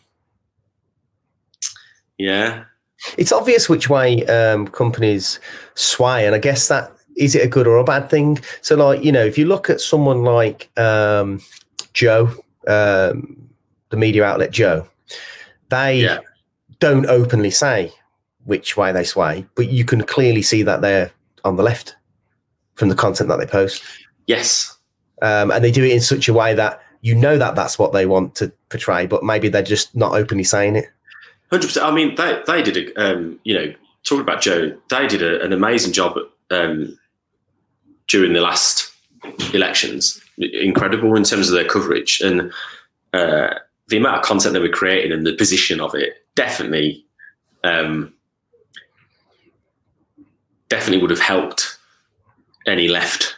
Yeah. 2.17 2.63
It's 3.19 3.31
obvious 3.31 3.69
which 3.69 3.87
way 3.87 4.25
um, 4.25 4.67
companies 4.67 5.39
sway, 5.75 6.25
and 6.25 6.33
I 6.33 6.39
guess 6.39 6.67
that 6.69 6.91
is 7.21 7.35
it 7.35 7.45
a 7.45 7.47
good 7.47 7.67
or 7.67 7.77
a 7.77 7.83
bad 7.83 8.09
thing. 8.09 8.39
So, 8.61 8.75
like 8.75 9.03
you 9.03 9.11
know, 9.11 9.23
if 9.23 9.37
you 9.37 9.45
look 9.45 9.69
at 9.69 9.79
someone 9.79 10.23
like 10.23 10.69
um, 10.77 11.39
Joe, 11.93 12.33
um, 12.67 13.49
the 13.89 13.97
media 13.97 14.23
outlet 14.23 14.51
Joe, 14.51 14.87
they 15.69 16.01
yeah. 16.01 16.19
don't 16.79 17.05
openly 17.05 17.51
say 17.51 17.93
which 18.45 18.75
way 18.75 18.91
they 18.91 19.03
sway, 19.03 19.45
but 19.55 19.69
you 19.69 19.85
can 19.85 20.03
clearly 20.03 20.41
see 20.41 20.63
that 20.63 20.81
they're 20.81 21.11
on 21.43 21.55
the 21.55 21.63
left 21.63 21.95
from 22.73 22.89
the 22.89 22.95
content 22.95 23.29
that 23.29 23.37
they 23.37 23.45
post. 23.45 23.83
Yes. 24.25 24.77
Um, 25.21 25.51
and 25.51 25.63
they 25.63 25.71
do 25.71 25.83
it 25.83 25.91
in 25.91 26.01
such 26.01 26.27
a 26.27 26.33
way 26.33 26.55
that 26.55 26.81
you 27.01 27.13
know 27.13 27.37
that 27.37 27.53
that's 27.53 27.77
what 27.77 27.93
they 27.93 28.07
want 28.07 28.33
to 28.35 28.51
portray, 28.69 29.05
but 29.05 29.23
maybe 29.23 29.47
they're 29.47 29.61
just 29.61 29.95
not 29.95 30.13
openly 30.13 30.43
saying 30.43 30.75
it. 30.75 30.85
Hundred 31.51 31.67
percent. 31.67 31.85
I 31.85 31.91
mean, 31.91 32.15
they 32.15 32.41
they 32.47 32.63
did 32.63 32.77
a 32.77 33.11
um, 33.11 33.39
you 33.43 33.53
know 33.53 33.73
talking 34.03 34.21
about 34.21 34.41
Joe, 34.41 34.75
they 34.89 35.07
did 35.07 35.21
a, 35.21 35.43
an 35.43 35.53
amazing 35.53 35.93
job 35.93 36.17
um, 36.49 36.97
during 38.11 38.33
the 38.33 38.41
last 38.41 38.91
elections. 39.53 40.21
Incredible 40.37 41.15
in 41.15 41.23
terms 41.23 41.49
of 41.49 41.55
their 41.55 41.67
coverage 41.67 42.19
and 42.21 42.51
uh, 43.13 43.53
the 43.87 43.97
amount 43.97 44.17
of 44.17 44.23
content 44.23 44.53
they 44.53 44.59
were 44.59 44.69
creating 44.69 45.11
and 45.11 45.25
the 45.25 45.33
position 45.33 45.79
of 45.79 45.95
it. 45.95 46.13
Definitely, 46.35 47.05
um, 47.63 48.13
definitely 50.69 51.01
would 51.01 51.11
have 51.11 51.19
helped 51.19 51.77
any 52.67 52.87
left 52.87 53.35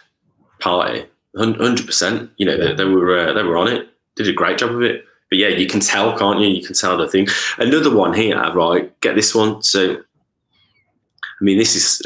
party. 0.59 1.05
Hundred 1.35 1.85
percent. 1.85 2.31
You 2.37 2.45
know, 2.45 2.57
they, 2.57 2.75
they 2.75 2.85
were 2.85 3.29
uh, 3.29 3.33
they 3.33 3.43
were 3.43 3.57
on 3.57 3.67
it. 3.67 3.89
Did 4.15 4.29
a 4.29 4.33
great 4.33 4.59
job 4.59 4.71
of 4.71 4.81
it. 4.81 5.03
But 5.29 5.39
yeah, 5.39 5.47
you 5.47 5.65
can 5.65 5.79
tell, 5.79 6.15
can't 6.17 6.39
you? 6.39 6.47
You 6.47 6.63
can 6.63 6.75
tell 6.75 6.95
the 6.95 7.07
thing. 7.07 7.27
Another 7.57 7.93
one 7.93 8.13
here, 8.13 8.37
right? 8.53 9.01
Get 9.01 9.15
this 9.15 9.33
one. 9.33 9.63
So, 9.63 9.93
I 9.95 11.41
mean, 11.41 11.57
this 11.57 11.75
is 11.75 12.05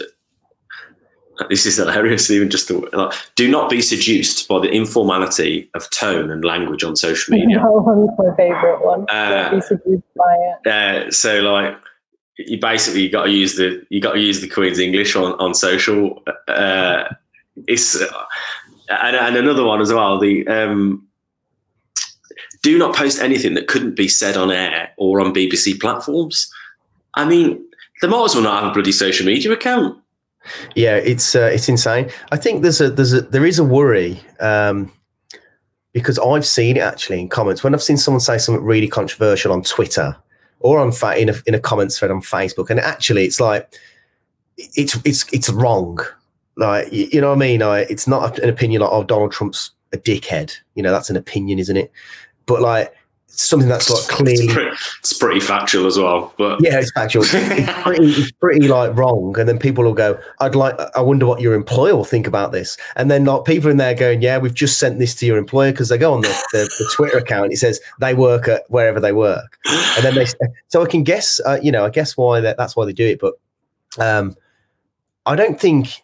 this 1.49 1.65
is 1.65 1.77
hilarious. 1.77 2.29
Even 2.29 2.49
just 2.49 2.67
the, 2.67 2.79
like, 2.93 3.13
do 3.35 3.49
not 3.49 3.69
be 3.69 3.81
seduced 3.81 4.47
by 4.47 4.59
the 4.59 4.69
informality 4.69 5.69
of 5.73 5.89
tone 5.91 6.31
and 6.31 6.43
language 6.43 6.83
on 6.83 6.95
social 6.95 7.33
media. 7.33 7.59
One's 7.63 8.09
my 8.17 8.35
favorite 8.35 8.83
one. 8.83 9.05
Uh, 9.09 9.51
be 9.51 9.61
seduced 9.61 10.13
by 10.15 10.57
it. 10.65 10.67
Uh, 10.67 11.11
so, 11.11 11.41
like, 11.41 11.75
you 12.37 12.59
basically 12.59 13.01
you 13.01 13.09
got 13.09 13.23
to 13.23 13.31
use 13.31 13.55
the 13.55 13.83
you 13.89 13.99
got 13.99 14.13
to 14.13 14.19
use 14.19 14.41
the 14.41 14.47
Queen's 14.47 14.79
English 14.79 15.15
on 15.15 15.33
on 15.33 15.53
social. 15.53 16.23
Uh, 16.47 17.05
it's 17.67 17.99
uh, 17.99 18.07
and, 18.89 19.15
and, 19.15 19.35
another 19.35 19.63
one 19.63 19.81
as 19.81 19.91
well. 19.91 20.19
The 20.19 20.47
um, 20.47 21.07
do 22.61 22.77
not 22.77 22.95
post 22.95 23.19
anything 23.19 23.55
that 23.55 23.67
couldn't 23.67 23.95
be 23.95 24.07
said 24.07 24.37
on 24.37 24.51
air 24.51 24.91
or 24.97 25.19
on 25.19 25.33
BBC 25.33 25.79
platforms. 25.79 26.51
I 27.15 27.25
mean, 27.25 27.65
they 28.01 28.07
might 28.07 28.25
as 28.25 28.35
well 28.35 28.43
not 28.43 28.61
have 28.61 28.71
a 28.71 28.73
bloody 28.73 28.91
social 28.91 29.25
media 29.25 29.51
account. 29.51 29.97
Yeah, 30.75 30.95
it's 30.95 31.35
uh, 31.35 31.49
it's 31.53 31.69
insane. 31.69 32.09
I 32.31 32.37
think 32.37 32.61
there's 32.61 32.81
a 32.81 32.89
there's 32.89 33.13
a 33.13 33.21
there 33.21 33.45
is 33.45 33.59
a 33.59 33.63
worry 33.63 34.19
um, 34.39 34.91
because 35.93 36.19
I've 36.19 36.45
seen 36.45 36.77
it 36.77 36.81
actually 36.81 37.19
in 37.19 37.29
comments 37.29 37.63
when 37.63 37.73
I've 37.73 37.83
seen 37.83 37.97
someone 37.97 38.21
say 38.21 38.37
something 38.37 38.63
really 38.63 38.87
controversial 38.87 39.51
on 39.51 39.63
Twitter 39.63 40.15
or 40.59 40.79
on 40.79 40.91
fa- 40.91 41.19
in 41.19 41.29
a 41.29 41.35
in 41.45 41.55
a 41.55 41.59
comments 41.59 41.99
thread 41.99 42.11
on 42.11 42.21
Facebook, 42.21 42.69
and 42.69 42.79
actually, 42.79 43.25
it's 43.25 43.39
like 43.39 43.73
it's 44.57 44.97
it's 45.05 45.31
it's 45.33 45.49
wrong. 45.49 45.99
Like 46.55 46.91
you, 46.91 47.21
know 47.21 47.29
what 47.29 47.35
I 47.35 47.39
mean? 47.39 47.59
Like, 47.59 47.89
it's 47.91 48.07
not 48.07 48.39
an 48.39 48.49
opinion 48.49 48.81
like 48.81 48.91
oh 48.91 49.03
Donald 49.03 49.31
Trump's 49.31 49.71
a 49.93 49.97
dickhead. 49.97 50.55
You 50.75 50.83
know 50.83 50.91
that's 50.91 51.09
an 51.09 51.15
opinion, 51.15 51.59
isn't 51.59 51.77
it? 51.77 51.91
But 52.45 52.61
like 52.61 52.93
something 53.41 53.69
that's 53.69 53.89
like 53.89 54.07
clearly 54.07 54.45
it's 54.45 54.53
pretty, 54.53 54.77
it's 54.99 55.13
pretty, 55.13 55.39
factual 55.39 55.85
as 55.85 55.97
well 55.97 56.33
but 56.37 56.59
yeah 56.61 56.79
it's 56.79 56.91
factual. 56.91 57.23
It's 57.23 57.83
pretty 57.83 58.05
it's 58.05 58.31
pretty 58.31 58.67
like 58.67 58.95
wrong 58.95 59.37
and 59.39 59.47
then 59.47 59.59
people 59.59 59.83
will 59.83 59.93
go 59.93 60.19
i'd 60.39 60.55
like 60.55 60.75
i 60.95 61.01
wonder 61.01 61.25
what 61.25 61.39
your 61.39 61.53
employer 61.53 61.95
will 61.95 62.03
think 62.03 62.27
about 62.27 62.51
this. 62.51 62.77
And 62.95 63.09
then 63.11 63.25
like 63.25 63.45
people 63.45 63.69
in 63.69 63.77
there 63.77 63.93
going 63.93 64.21
yeah 64.21 64.37
we've 64.37 64.53
just 64.53 64.79
sent 64.79 64.99
this 64.99 65.13
to 65.15 65.25
your 65.25 65.37
employer 65.37 65.71
because 65.71 65.89
they 65.89 65.97
go 65.97 66.13
on 66.13 66.21
the, 66.21 66.43
the, 66.51 66.69
the, 66.79 66.89
twitter 66.93 67.17
account 67.17 67.53
it 67.53 67.57
says 67.57 67.79
they 67.99 68.13
work 68.13 68.47
at 68.47 68.63
wherever 68.69 68.99
they 68.99 69.13
work. 69.13 69.57
And 69.65 70.03
then 70.03 70.15
they 70.15 70.25
so 70.67 70.83
i 70.83 70.87
can 70.87 71.03
guess 71.03 71.39
uh, 71.45 71.59
you 71.61 71.71
know 71.71 71.85
i 71.85 71.89
guess 71.89 72.17
why 72.17 72.39
that, 72.41 72.57
that's 72.57 72.75
why 72.75 72.85
they 72.85 72.93
do 72.93 73.05
it 73.05 73.19
but 73.19 73.35
um 73.99 74.35
i 75.25 75.35
don't 75.35 75.59
think 75.59 76.03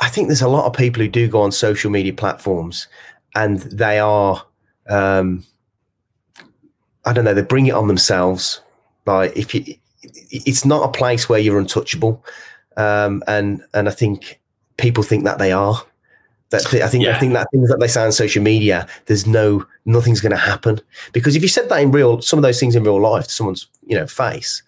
i 0.00 0.08
think 0.08 0.28
there's 0.28 0.42
a 0.42 0.48
lot 0.48 0.64
of 0.66 0.72
people 0.72 1.02
who 1.02 1.08
do 1.08 1.28
go 1.28 1.42
on 1.42 1.52
social 1.52 1.90
media 1.90 2.12
platforms 2.12 2.88
and 3.34 3.58
they 3.60 3.98
are 3.98 4.44
um 4.88 5.44
I 7.04 7.12
don't 7.12 7.24
know, 7.24 7.34
they 7.34 7.42
bring 7.42 7.66
it 7.66 7.74
on 7.74 7.88
themselves. 7.88 8.60
Like 9.06 9.36
if 9.36 9.54
you 9.54 9.64
it's 10.30 10.64
not 10.64 10.88
a 10.88 10.92
place 10.92 11.28
where 11.28 11.38
you're 11.38 11.58
untouchable, 11.58 12.24
um, 12.76 13.22
and 13.26 13.62
and 13.74 13.88
I 13.88 13.92
think 13.92 14.40
people 14.76 15.02
think 15.02 15.24
that 15.24 15.38
they 15.38 15.52
are. 15.52 15.82
That 16.50 16.66
I 16.74 16.88
think 16.88 17.04
Yeah. 17.04 17.16
I 17.16 17.18
think 17.20 17.32
that 17.34 17.46
things 17.52 17.68
that 17.68 17.78
they 17.78 17.86
say 17.86 18.02
on 18.04 18.10
social 18.12 18.42
media, 18.42 18.86
there's 19.06 19.26
no 19.26 19.64
nothing's 19.84 20.20
going 20.20 20.32
to 20.32 20.36
happen 20.38 20.80
because 21.12 21.36
if 21.36 21.42
you 21.42 21.48
said 21.48 21.68
that 21.68 21.80
in 21.80 21.92
real, 21.92 22.20
some 22.22 22.38
of 22.38 22.42
those 22.42 22.58
things 22.58 22.74
in 22.74 22.82
real 22.82 23.00
life 23.00 23.24
to 23.24 23.30
someone's 23.30 23.66
you 23.86 23.96
know 23.96 24.06
face, 24.06 24.62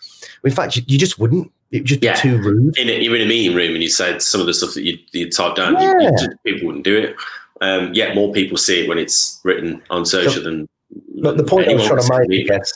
in 0.44 0.52
fact, 0.52 0.76
you, 0.76 0.82
you 0.86 0.98
just 0.98 1.18
wouldn't. 1.18 1.50
It 1.72 1.78
would 1.78 1.86
just 1.86 2.02
Yeah. 2.02 2.14
be 2.14 2.20
too 2.20 2.38
rude. 2.38 2.76
in 2.78 2.88
a, 2.88 2.92
you're 3.00 3.16
in 3.16 3.22
a 3.22 3.26
meeting 3.26 3.56
room 3.56 3.74
and 3.74 3.82
you 3.82 3.88
said 3.90 4.22
some 4.22 4.40
of 4.40 4.46
the 4.46 4.54
stuff 4.54 4.74
that 4.74 4.82
you 4.84 4.98
you 5.12 5.30
type 5.30 5.56
down, 5.56 5.74
Yeah. 5.74 5.94
you 6.00 6.10
just, 6.10 6.30
people 6.44 6.66
wouldn't 6.68 6.84
do 6.84 6.96
it. 6.98 7.16
Um, 7.60 7.92
yet 7.94 8.14
more 8.14 8.32
people 8.32 8.58
see 8.58 8.82
it 8.84 8.88
when 8.88 8.98
it's 8.98 9.40
written 9.44 9.82
on 9.90 10.04
social 10.06 10.42
than. 10.42 10.68
But 11.22 11.36
the 11.36 11.44
point 11.44 11.68
I 11.68 11.74
was 11.74 11.86
trying 11.86 12.00
to 12.00 12.28
make, 12.28 12.50
I 12.50 12.58
guess, 12.58 12.72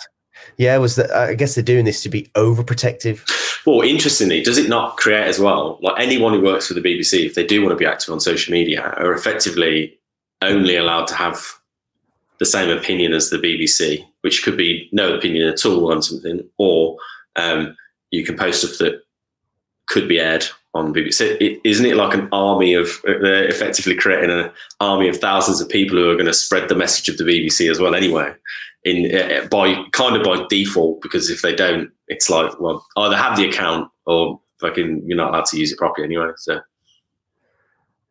yeah, 0.56 0.78
was 0.78 0.96
that 0.96 1.10
I 1.10 1.34
guess 1.34 1.54
they're 1.54 1.64
doing 1.64 1.84
this 1.84 2.02
to 2.04 2.08
be 2.08 2.30
overprotective. 2.34 3.28
Well, 3.66 3.80
interestingly, 3.80 4.42
does 4.42 4.56
it 4.58 4.68
not 4.68 4.96
create 4.96 5.26
as 5.26 5.40
well? 5.40 5.78
Like 5.82 6.00
anyone 6.00 6.32
who 6.32 6.42
works 6.42 6.68
for 6.68 6.74
the 6.74 6.80
BBC, 6.80 7.26
if 7.26 7.34
they 7.34 7.44
do 7.44 7.60
want 7.60 7.72
to 7.72 7.76
be 7.76 7.84
active 7.84 8.12
on 8.12 8.20
social 8.20 8.52
media, 8.52 8.94
are 8.96 9.12
effectively 9.12 9.98
only 10.40 10.76
allowed 10.76 11.08
to 11.08 11.14
have 11.14 11.44
the 12.38 12.46
same 12.46 12.70
opinion 12.70 13.12
as 13.12 13.30
the 13.30 13.38
BBC, 13.38 14.06
which 14.20 14.44
could 14.44 14.56
be 14.56 14.88
no 14.92 15.14
opinion 15.14 15.48
at 15.48 15.64
all 15.66 15.92
on 15.92 16.02
something, 16.02 16.48
or 16.58 16.96
um, 17.34 17.76
you 18.10 18.24
can 18.24 18.36
post 18.36 18.60
stuff 18.60 18.78
that 18.78 19.02
could 19.86 20.08
be 20.08 20.20
aired 20.20 20.46
on 20.76 20.94
BBC. 20.94 21.14
So 21.14 21.24
it, 21.40 21.60
isn't 21.64 21.86
it 21.86 21.96
like 21.96 22.14
an 22.14 22.28
army 22.32 22.74
of 22.74 22.88
uh, 23.08 23.16
effectively 23.22 23.94
creating 23.94 24.30
an 24.30 24.50
army 24.80 25.08
of 25.08 25.16
thousands 25.16 25.60
of 25.60 25.68
people 25.68 25.96
who 25.96 26.10
are 26.10 26.14
going 26.14 26.26
to 26.26 26.34
spread 26.34 26.68
the 26.68 26.74
message 26.74 27.08
of 27.08 27.18
the 27.18 27.24
BBC 27.24 27.70
as 27.70 27.80
well? 27.80 27.94
Anyway, 27.94 28.32
in 28.84 29.14
uh, 29.14 29.46
by 29.48 29.82
kind 29.92 30.16
of 30.16 30.22
by 30.22 30.44
default, 30.48 31.02
because 31.02 31.30
if 31.30 31.42
they 31.42 31.54
don't, 31.54 31.90
it's 32.08 32.30
like 32.30 32.58
well, 32.60 32.84
either 32.96 33.16
have 33.16 33.36
the 33.36 33.48
account 33.48 33.90
or 34.06 34.40
fucking 34.60 35.02
you're 35.06 35.16
not 35.16 35.30
allowed 35.30 35.46
to 35.46 35.58
use 35.58 35.72
it 35.72 35.78
properly 35.78 36.04
anyway. 36.06 36.30
So 36.36 36.60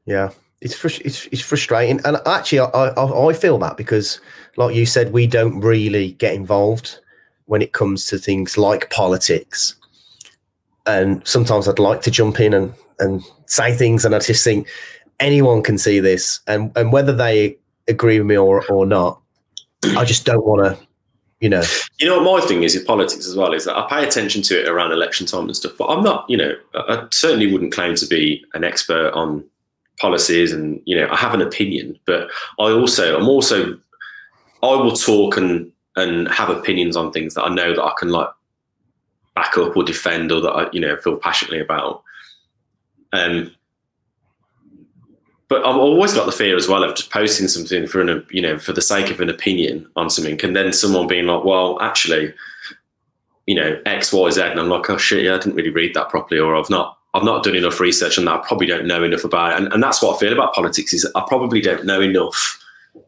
Yeah, 0.05 0.31
it's 0.61 0.83
it's 0.83 1.27
it's 1.27 1.41
frustrating, 1.41 2.01
and 2.05 2.17
actually, 2.25 2.59
I, 2.59 2.65
I 2.65 3.29
I 3.29 3.33
feel 3.33 3.57
that 3.59 3.77
because, 3.77 4.19
like 4.57 4.75
you 4.75 4.85
said, 4.85 5.13
we 5.13 5.27
don't 5.27 5.59
really 5.61 6.13
get 6.13 6.33
involved 6.33 6.99
when 7.45 7.61
it 7.61 7.73
comes 7.73 8.07
to 8.07 8.17
things 8.17 8.57
like 8.57 8.89
politics, 8.89 9.75
and 10.85 11.25
sometimes 11.27 11.67
I'd 11.67 11.79
like 11.79 12.01
to 12.01 12.11
jump 12.11 12.39
in 12.39 12.53
and 12.53 12.73
and 12.99 13.23
say 13.47 13.73
things, 13.73 14.05
and 14.05 14.15
I 14.15 14.19
just 14.19 14.43
think 14.43 14.67
anyone 15.19 15.61
can 15.61 15.77
see 15.77 15.99
this, 15.99 16.39
and 16.47 16.71
and 16.75 16.91
whether 16.91 17.13
they 17.13 17.57
agree 17.87 18.19
with 18.19 18.27
me 18.27 18.37
or 18.37 18.65
or 18.69 18.85
not, 18.85 19.19
I 19.97 20.05
just 20.05 20.25
don't 20.25 20.45
want 20.45 20.65
to, 20.65 20.87
you 21.39 21.49
know. 21.49 21.63
You 21.99 22.07
know 22.07 22.21
what 22.21 22.41
my 22.41 22.47
thing 22.47 22.63
is 22.63 22.75
with 22.75 22.87
politics 22.87 23.27
as 23.27 23.35
well 23.35 23.53
is 23.53 23.65
that 23.65 23.77
I 23.77 23.87
pay 23.89 24.07
attention 24.07 24.41
to 24.43 24.61
it 24.61 24.67
around 24.67 24.91
election 24.91 25.27
time 25.27 25.45
and 25.45 25.55
stuff, 25.55 25.73
but 25.77 25.87
I'm 25.87 26.03
not, 26.03 26.25
you 26.29 26.37
know, 26.37 26.53
I 26.73 26.95
I 26.95 27.07
certainly 27.11 27.51
wouldn't 27.51 27.73
claim 27.73 27.95
to 27.95 28.07
be 28.07 28.43
an 28.53 28.63
expert 28.63 29.11
on 29.13 29.43
policies 29.99 30.51
and, 30.51 30.81
you 30.85 30.95
know, 30.95 31.07
I 31.09 31.15
have 31.15 31.33
an 31.33 31.41
opinion, 31.41 31.97
but 32.05 32.29
I 32.59 32.71
also, 32.71 33.17
I'm 33.17 33.29
also, 33.29 33.79
I 34.61 34.75
will 34.75 34.91
talk 34.91 35.37
and, 35.37 35.71
and 35.95 36.27
have 36.27 36.49
opinions 36.49 36.97
on 36.97 37.11
things 37.11 37.33
that 37.35 37.43
I 37.43 37.53
know 37.53 37.73
that 37.73 37.83
I 37.83 37.93
can 37.97 38.09
like 38.09 38.27
back 39.35 39.57
up 39.57 39.75
or 39.75 39.83
defend 39.83 40.31
or 40.31 40.41
that 40.41 40.51
I, 40.51 40.69
you 40.71 40.79
know, 40.79 40.95
feel 40.97 41.17
passionately 41.17 41.59
about. 41.59 42.03
Um, 43.13 43.51
but 45.47 45.59
I've 45.65 45.75
always 45.75 46.13
got 46.13 46.25
the 46.25 46.31
fear 46.31 46.55
as 46.55 46.67
well 46.67 46.83
of 46.83 46.95
just 46.95 47.11
posting 47.11 47.47
something 47.47 47.85
for 47.85 48.01
an, 48.01 48.25
you 48.31 48.41
know, 48.41 48.57
for 48.57 48.73
the 48.73 48.81
sake 48.81 49.11
of 49.11 49.21
an 49.21 49.29
opinion 49.29 49.87
on 49.95 50.09
something, 50.09 50.39
and 50.41 50.55
then 50.55 50.73
someone 50.73 51.05
being 51.07 51.27
like, 51.27 51.43
"Well, 51.43 51.79
actually, 51.81 52.33
you 53.45 53.53
know, 53.55 53.79
X, 53.85 54.11
Y, 54.11 54.29
Z," 54.31 54.41
and 54.41 54.59
I'm 54.59 54.69
like, 54.69 54.89
"Oh 54.89 54.97
shit, 54.97 55.23
yeah, 55.23 55.35
I 55.35 55.37
didn't 55.37 55.55
really 55.55 55.69
read 55.69 55.93
that 55.93 56.09
properly, 56.09 56.39
or 56.39 56.55
I've 56.55 56.69
not, 56.71 56.97
I've 57.13 57.23
not 57.23 57.43
done 57.43 57.55
enough 57.55 57.79
research 57.79 58.17
on 58.17 58.25
that. 58.25 58.39
I 58.39 58.47
probably 58.47 58.65
don't 58.65 58.87
know 58.87 59.03
enough 59.03 59.23
about 59.23 59.51
it." 59.51 59.57
And, 59.63 59.71
and 59.73 59.83
that's 59.83 60.01
what 60.01 60.15
I 60.15 60.19
feel 60.19 60.33
about 60.33 60.55
politics 60.55 60.93
is 60.93 61.07
I 61.15 61.23
probably 61.27 61.61
don't 61.61 61.85
know 61.85 62.01
enough 62.01 62.59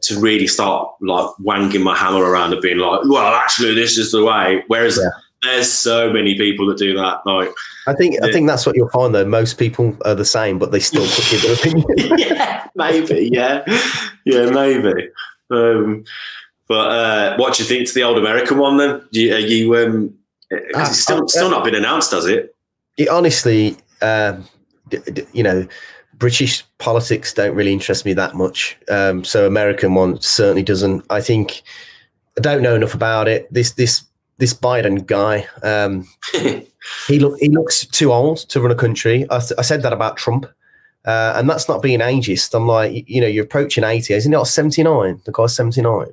to 0.01 0.19
really 0.19 0.47
start 0.47 0.89
like 1.01 1.27
wanging 1.39 1.81
my 1.81 1.97
hammer 1.97 2.23
around 2.23 2.53
and 2.53 2.61
being 2.61 2.77
like, 2.77 3.01
"Well, 3.05 3.33
actually, 3.33 3.73
this 3.73 3.97
is 3.97 4.11
the 4.11 4.23
way." 4.23 4.63
Whereas 4.67 4.97
Yeah. 5.01 5.09
There's 5.43 5.71
so 5.71 6.11
many 6.11 6.35
people 6.35 6.65
that 6.67 6.77
do 6.77 6.93
that, 6.95 7.19
like. 7.25 7.49
I 7.87 7.93
think 7.93 8.21
I 8.23 8.31
think 8.31 8.47
that's 8.47 8.65
what 8.65 8.75
you'll 8.75 8.89
find 8.89 9.13
though. 9.15 9.25
Most 9.25 9.57
people 9.57 9.95
are 10.05 10.15
the 10.15 10.25
same, 10.25 10.59
but 10.59 10.71
they 10.71 10.79
still 10.79 11.05
put 11.07 11.41
their 11.41 11.53
opinion. 11.53 11.85
yeah, 12.19 12.67
maybe. 12.75 13.29
Yeah, 13.31 13.63
yeah, 14.25 14.49
maybe. 14.49 15.09
Um, 15.51 16.03
but 16.67 16.87
uh, 16.91 17.37
what 17.37 17.53
do 17.55 17.63
you 17.63 17.69
think 17.69 17.87
to 17.87 17.93
the 17.93 18.03
old 18.03 18.17
American 18.17 18.57
one 18.57 18.77
then? 18.77 19.01
You, 19.11 19.35
are 19.35 19.39
you? 19.39 19.75
Um, 19.77 20.13
'cause 20.73 20.89
it's 20.91 20.99
still 21.01 21.23
Uh, 21.23 21.27
still 21.27 21.49
not 21.49 21.63
been 21.63 21.75
announced, 21.75 22.11
has 22.11 22.25
it? 22.25 22.53
it 22.97 23.07
honestly, 23.09 23.77
um, 24.01 24.45
d- 24.89 24.99
d- 25.13 25.25
you 25.33 25.43
know, 25.43 25.65
British 26.15 26.65
politics 26.79 27.33
don't 27.33 27.55
really 27.55 27.71
interest 27.71 28.03
me 28.05 28.13
that 28.13 28.35
much. 28.35 28.75
Um, 28.89 29.23
so 29.23 29.45
American 29.45 29.93
one 29.93 30.19
certainly 30.19 30.63
doesn't. 30.63 31.05
I 31.09 31.21
think 31.21 31.61
I 32.37 32.41
don't 32.41 32.61
know 32.61 32.75
enough 32.75 32.93
about 32.95 33.27
it. 33.29 33.47
This 33.53 33.71
this 33.71 34.03
this 34.37 34.53
Biden 34.53 35.05
guy, 35.05 35.47
um, 35.63 36.07
he 37.07 37.19
look 37.19 37.39
he 37.39 37.49
looks 37.49 37.85
too 37.85 38.11
old 38.13 38.37
to 38.49 38.61
run 38.61 38.71
a 38.71 38.75
country. 38.75 39.25
I 39.29 39.39
said 39.39 39.81
that 39.83 39.93
about 39.93 40.17
Trump. 40.17 40.45
Uh, 41.05 41.33
and 41.37 41.49
that's 41.49 41.69
not 41.69 41.81
being 41.81 42.01
ageist. 42.01 42.53
I'm 42.53 42.67
like, 42.67 43.07
you 43.07 43.21
know, 43.21 43.27
you're 43.27 43.45
approaching 43.45 43.85
80. 43.85 44.13
Isn't 44.13 44.33
he 44.33 44.37
it 44.37 44.45
79? 44.45 45.21
The 45.23 45.31
guy's 45.31 45.55
79. 45.55 46.07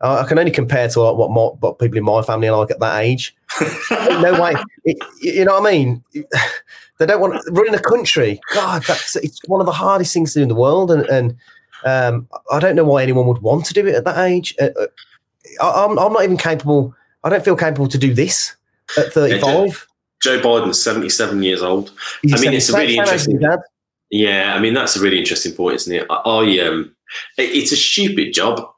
I 0.00 0.20
I 0.20 0.24
can 0.24 0.38
only 0.38 0.50
compare 0.50 0.88
to 0.88 1.00
like, 1.02 1.16
what 1.16 1.30
my, 1.30 1.42
what 1.60 1.78
people 1.78 1.98
in 1.98 2.04
my 2.04 2.22
family 2.22 2.48
are 2.48 2.56
like 2.56 2.70
at 2.70 2.80
that 2.80 3.02
age. 3.02 3.36
no 4.10 4.40
way. 4.40 4.54
It, 4.84 4.98
you 5.20 5.44
know 5.44 5.60
what 5.60 5.68
I 5.68 5.72
mean? 5.72 6.02
They 6.98 7.06
don't 7.06 7.20
want 7.20 7.42
running 7.50 7.74
a 7.74 7.80
country. 7.80 8.38
God, 8.54 8.84
that's 8.86 9.16
it's 9.16 9.40
one 9.48 9.60
of 9.60 9.66
the 9.66 9.72
hardest 9.72 10.12
things 10.12 10.34
to 10.34 10.38
do 10.38 10.42
in 10.44 10.48
the 10.48 10.54
world, 10.54 10.90
and 10.90 11.04
and 11.06 11.36
um, 11.84 12.28
I 12.52 12.60
don't 12.60 12.76
know 12.76 12.84
why 12.84 13.02
anyone 13.02 13.26
would 13.26 13.42
want 13.42 13.64
to 13.66 13.74
do 13.74 13.84
it 13.88 13.96
at 13.96 14.04
that 14.04 14.18
age. 14.18 14.54
Uh, 14.60 14.68
uh, 14.78 14.86
I, 15.60 15.84
I'm 15.84 15.98
I'm 15.98 16.12
not 16.12 16.22
even 16.22 16.36
capable. 16.36 16.94
I 17.24 17.28
don't 17.30 17.44
feel 17.44 17.56
capable 17.56 17.88
to 17.88 17.98
do 17.98 18.12
this 18.14 18.56
at 18.98 19.12
35. 19.12 19.86
Joe 20.22 20.40
Biden's 20.40 20.80
seventy-seven 20.82 21.42
years 21.42 21.62
old. 21.62 21.90
He's 22.22 22.34
I 22.34 22.38
mean, 22.44 22.52
it's 22.54 22.68
a 22.68 22.76
really 22.78 22.94
same 22.94 23.02
age 23.02 23.08
as 23.08 23.26
interesting- 23.26 23.34
his 23.34 23.40
dad. 23.42 23.60
Yeah, 24.10 24.54
I 24.54 24.60
mean 24.60 24.74
that's 24.74 24.94
a 24.94 25.00
really 25.00 25.18
interesting 25.18 25.52
point, 25.54 25.76
isn't 25.76 25.94
it? 25.94 26.06
I, 26.10 26.14
I 26.14 26.58
um, 26.66 26.94
it- 27.38 27.50
it's 27.50 27.72
a 27.72 27.76
stupid 27.76 28.32
job. 28.32 28.68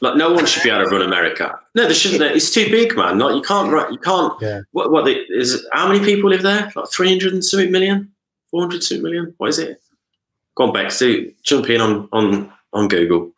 Like 0.00 0.16
no 0.16 0.32
one 0.32 0.46
should 0.46 0.62
be 0.62 0.70
able 0.70 0.84
to 0.84 0.90
run 0.90 1.02
America. 1.02 1.58
No, 1.74 1.88
they 1.88 1.92
shouldn't. 1.94 2.22
It's 2.36 2.50
too 2.52 2.70
big, 2.70 2.96
man. 2.96 3.18
Like 3.18 3.34
you 3.34 3.42
can't. 3.42 3.70
run- 3.72 3.92
You 3.92 3.98
can't. 3.98 4.32
Yeah. 4.40 4.60
What? 4.70 4.92
What? 4.92 5.04
The, 5.04 5.16
is 5.30 5.66
how 5.72 5.88
many 5.88 6.02
people 6.04 6.30
live 6.30 6.42
there? 6.42 6.70
Like 6.76 6.88
three 6.90 7.08
hundred 7.08 7.32
and 7.32 7.44
something 7.44 7.72
million, 7.72 8.12
four 8.50 8.60
hundred 8.60 8.82
something 8.84 9.02
million. 9.02 9.34
What 9.38 9.48
is 9.48 9.58
it? 9.58 9.80
Go 10.54 10.64
on, 10.68 10.72
Bex. 10.72 11.00
Do 11.00 11.32
jump 11.42 11.68
in 11.68 11.80
on 11.80 12.08
on 12.12 12.52
on 12.72 12.86
Google. 12.88 13.32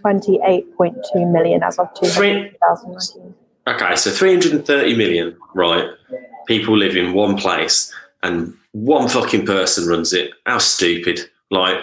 328.2 0.00 1.32
million 1.32 1.62
as 1.62 1.78
of 1.78 1.92
2019. 1.94 3.34
Okay, 3.66 3.96
so 3.96 4.10
330 4.10 4.96
million, 4.96 5.36
right? 5.54 5.88
People 6.46 6.76
live 6.76 6.96
in 6.96 7.12
one 7.12 7.36
place 7.36 7.92
and 8.22 8.54
one 8.72 9.08
fucking 9.08 9.46
person 9.46 9.86
runs 9.86 10.12
it. 10.12 10.32
How 10.46 10.58
stupid. 10.58 11.20
Like, 11.50 11.76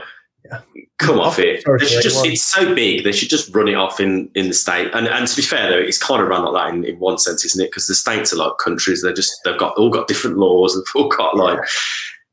Yeah. 0.49 0.61
come 0.97 1.19
off 1.19 1.37
it. 1.39 1.61
Sorry 1.63 1.79
They 1.79 1.85
should 1.85 2.01
just, 2.03 2.25
it's 2.25 2.41
so 2.41 2.73
big, 2.73 3.03
they 3.03 3.11
should 3.11 3.29
just 3.29 3.53
run 3.55 3.67
it 3.67 3.75
off 3.75 3.99
in, 3.99 4.29
in 4.35 4.47
the 4.47 4.53
state. 4.53 4.89
And, 4.93 5.07
and 5.07 5.27
to 5.27 5.35
be 5.35 5.41
fair, 5.41 5.69
though, 5.69 5.77
it's 5.77 6.01
kind 6.01 6.21
of 6.21 6.27
run 6.27 6.43
like 6.43 6.53
that 6.53 6.73
in, 6.73 6.83
in 6.83 6.99
one 6.99 7.17
sense, 7.17 7.45
isn't 7.45 7.61
it? 7.63 7.67
Because 7.69 7.87
the 7.87 7.95
states 7.95 8.33
are 8.33 8.37
like 8.37 8.57
countries. 8.57 9.01
They're 9.01 9.13
just, 9.13 9.39
they've 9.45 9.57
got 9.59 9.77
all 9.77 9.89
got 9.89 10.07
different 10.07 10.37
laws. 10.37 10.75
They've 10.75 10.95
all 11.01 11.09
got 11.09 11.37
like, 11.37 11.59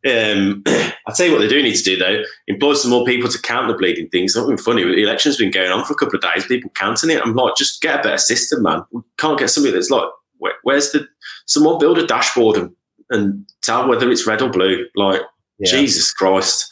um, 0.06 0.62
I'll 1.06 1.14
tell 1.14 1.26
you 1.26 1.32
what 1.32 1.40
they 1.40 1.48
do 1.48 1.62
need 1.62 1.76
to 1.76 1.82
do 1.82 1.96
though: 1.96 2.22
employ 2.48 2.74
some 2.74 2.90
more 2.90 3.04
people 3.04 3.28
to 3.28 3.40
count 3.42 3.68
the 3.68 3.74
bleeding 3.74 4.08
things. 4.08 4.34
Something 4.34 4.56
funny. 4.56 4.84
The 4.84 5.02
election's 5.02 5.36
been 5.36 5.50
going 5.50 5.70
on 5.70 5.84
for 5.84 5.92
a 5.92 5.96
couple 5.96 6.16
of 6.16 6.22
days. 6.22 6.46
People 6.46 6.70
counting 6.74 7.10
it. 7.10 7.20
I'm 7.22 7.34
like, 7.34 7.56
just 7.56 7.82
get 7.82 8.00
a 8.00 8.02
better 8.02 8.18
system, 8.18 8.62
man. 8.62 8.82
We 8.90 9.02
can't 9.18 9.38
get 9.38 9.50
something 9.50 9.72
that's 9.72 9.90
like, 9.90 10.08
where, 10.38 10.54
where's 10.62 10.90
the? 10.92 11.06
Someone 11.46 11.78
build 11.78 11.98
a 11.98 12.06
dashboard 12.06 12.56
and 12.56 12.74
and 13.10 13.46
tell 13.62 13.88
whether 13.88 14.10
it's 14.10 14.26
red 14.26 14.42
or 14.42 14.50
blue. 14.50 14.86
Like, 14.96 15.22
Yeah. 15.58 15.70
Jesus 15.70 16.12
Christ. 16.12 16.68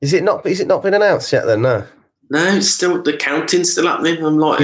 Is 0.00 0.12
it 0.12 0.24
not? 0.24 0.44
Is 0.46 0.60
it 0.60 0.66
not 0.66 0.82
been 0.82 0.94
announced 0.94 1.32
yet? 1.32 1.46
Then 1.46 1.62
no. 1.62 1.86
No, 2.30 2.44
it's 2.56 2.70
still 2.70 3.02
the 3.02 3.16
counting's 3.16 3.72
still 3.72 3.86
happening. 3.86 4.24
I'm 4.24 4.38
like, 4.38 4.60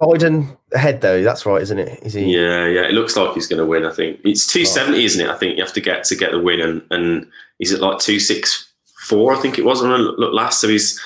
Biden 0.00 0.57
ahead 0.72 1.00
though. 1.00 1.22
That's 1.22 1.44
right, 1.46 1.62
isn't 1.62 1.78
it? 1.78 2.00
Is 2.02 2.14
he? 2.14 2.34
yeah, 2.34 2.66
yeah. 2.66 2.82
It 2.82 2.92
looks 2.92 3.16
like 3.16 3.34
he's 3.34 3.46
going 3.46 3.58
to 3.60 3.66
win. 3.66 3.84
I 3.84 3.92
think 3.92 4.20
it's 4.24 4.46
two 4.46 4.64
seventy, 4.64 5.04
isn't 5.04 5.24
it? 5.24 5.30
I 5.30 5.36
think 5.36 5.56
you 5.56 5.64
have 5.64 5.72
to 5.74 5.80
get 5.80 6.04
to 6.04 6.16
get 6.16 6.32
the 6.32 6.40
win, 6.40 6.60
and 6.60 6.82
and 6.90 7.26
he's 7.58 7.72
at 7.72 7.80
like 7.80 7.98
two 7.98 8.18
six 8.20 8.72
four. 9.06 9.34
I 9.34 9.38
think 9.40 9.58
it 9.58 9.64
was 9.64 9.82
when 9.82 9.90
I 9.92 9.96
looked 9.96 10.34
last. 10.34 10.60
So 10.60 10.68
he's 10.68 11.00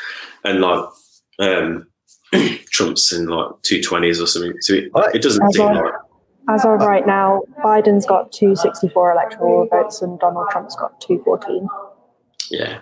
and 0.44 0.60
like 0.60 0.84
um 1.38 1.86
Trump's 2.70 3.12
in 3.12 3.26
like 3.26 3.50
two 3.62 3.82
twenties 3.82 4.20
or 4.20 4.26
something. 4.26 4.54
So 4.60 4.74
it, 4.74 4.90
Right. 4.94 5.14
it 5.14 5.22
doesn't 5.22 5.42
As 5.44 5.54
seem 5.54 5.66
well. 5.66 5.84
like 5.84 5.94
As 6.48 6.64
of 6.64 6.80
right 6.80 7.06
now, 7.06 7.42
Biden's 7.64 8.06
got 8.06 8.32
264 8.32 9.12
electoral 9.12 9.66
votes 9.70 10.02
and 10.02 10.18
Donald 10.18 10.48
Trump's 10.50 10.74
got 10.76 11.00
214. 11.00 11.68
Yeah. 12.52 12.80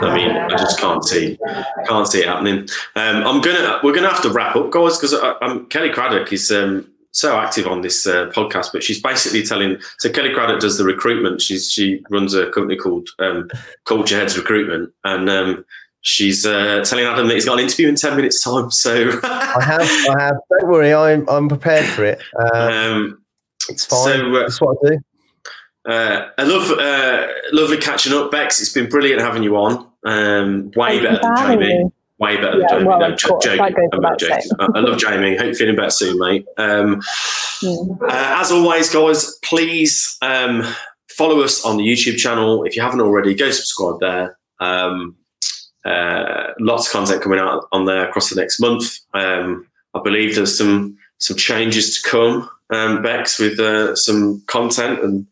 I 0.00 0.16
mean, 0.16 0.30
I 0.30 0.56
just 0.56 0.80
can't 0.80 1.04
see 1.04 1.38
can't 1.86 2.08
see 2.08 2.20
it 2.20 2.26
happening. 2.26 2.60
Um, 2.96 3.22
I'm 3.24 3.40
gonna 3.42 3.78
we're 3.82 3.92
gonna 3.94 4.08
have 4.08 4.22
to 4.22 4.30
wrap 4.30 4.56
up, 4.56 4.70
guys, 4.70 4.98
because 4.98 5.14
I'm 5.42 5.66
Kelly 5.66 5.90
Craddock 5.90 6.32
is 6.32 6.50
um, 6.50 6.90
so 7.10 7.38
active 7.38 7.66
on 7.66 7.82
this 7.82 8.06
uh, 8.06 8.30
podcast, 8.34 8.72
but 8.72 8.82
she's 8.82 9.00
basically 9.00 9.42
telling. 9.42 9.76
So 9.98 10.10
Kelly 10.10 10.32
Craddock 10.32 10.60
does 10.60 10.78
the 10.78 10.84
recruitment. 10.84 11.42
She's 11.42 11.70
she 11.70 12.02
runs 12.10 12.32
a 12.32 12.50
company 12.50 12.76
called 12.76 13.10
um, 13.18 13.48
Culture 13.84 14.16
Heads 14.16 14.38
Recruitment, 14.38 14.90
and 15.04 15.28
um, 15.28 15.64
she's 16.00 16.46
uh, 16.46 16.82
telling 16.82 17.04
Adam 17.04 17.28
that 17.28 17.34
he's 17.34 17.44
got 17.44 17.58
an 17.58 17.64
interview 17.64 17.88
in 17.88 17.96
ten 17.96 18.16
minutes' 18.16 18.42
time. 18.42 18.70
So 18.70 19.20
I 19.24 19.62
have, 19.62 19.82
I 19.82 20.22
have. 20.22 20.36
Don't 20.58 20.70
worry, 20.70 20.94
I'm 20.94 21.28
I'm 21.28 21.50
prepared 21.50 21.84
for 21.84 22.04
it. 22.04 22.18
Uh, 22.40 22.56
um, 22.56 23.22
it's 23.68 23.84
fine. 23.84 24.04
so, 24.04 24.34
uh, 24.34 24.40
That's 24.40 24.60
what 24.60 24.78
I 24.86 24.88
do. 24.88 24.98
Uh, 25.88 26.28
I 26.38 26.42
love 26.44 26.70
uh, 26.78 27.26
lovely 27.52 27.76
catching 27.78 28.12
up, 28.12 28.30
Bex. 28.30 28.60
It's 28.60 28.72
been 28.72 28.88
brilliant 28.88 29.20
having 29.20 29.42
you 29.42 29.56
on. 29.56 29.86
Um, 30.04 30.70
way 30.76 30.98
Thank 31.00 31.02
better 31.02 31.20
than 31.22 31.36
Jamie. 31.60 31.84
me. 31.84 31.90
Way 32.18 32.36
better 32.36 32.58
Yeah, 32.60 32.66
than 32.68 32.78
Jamie. 32.78 32.84
well, 32.84 32.98
no, 33.00 33.12
of 33.12 33.18
jo- 33.18 33.38
joking. 33.42 33.60
I'm 33.92 33.98
without 33.98 34.18
joking. 34.18 34.40
saying. 34.40 34.70
I, 34.74 34.78
love 34.80 34.98
Jamie. 34.98 35.36
Hope 35.36 35.46
you're 35.46 35.54
feeling 35.54 35.76
better 35.76 35.90
soon, 35.90 36.18
mate. 36.18 36.46
Um, 36.58 37.00
Mm. 37.62 38.02
uh, 38.02 38.40
as 38.40 38.50
always, 38.50 38.92
guys, 38.92 39.38
please 39.44 40.16
um, 40.20 40.64
follow 41.10 41.42
us 41.42 41.64
on 41.64 41.76
the 41.76 41.84
YouTube 41.84 42.16
channel. 42.16 42.64
If 42.64 42.74
you 42.74 42.82
haven't 42.82 43.00
already, 43.00 43.34
go 43.34 43.52
subscribe 43.52 44.00
there. 44.00 44.36
Um, 44.58 45.14
uh, 45.84 46.48
lots 46.58 46.86
of 46.88 46.92
content 46.92 47.22
coming 47.22 47.38
out 47.38 47.68
on 47.70 47.84
there 47.84 48.08
across 48.08 48.30
the 48.30 48.40
next 48.40 48.58
month. 48.60 48.98
Um, 49.14 49.66
I 49.94 50.00
believe 50.02 50.34
there's 50.34 50.56
some 50.58 50.96
some 51.18 51.36
changes 51.36 52.00
to 52.02 52.08
come, 52.10 52.50
um, 52.70 53.00
Bex, 53.00 53.38
with 53.38 53.60
uh, 53.60 53.94
some 53.94 54.42
content 54.48 54.98
and 55.04 55.26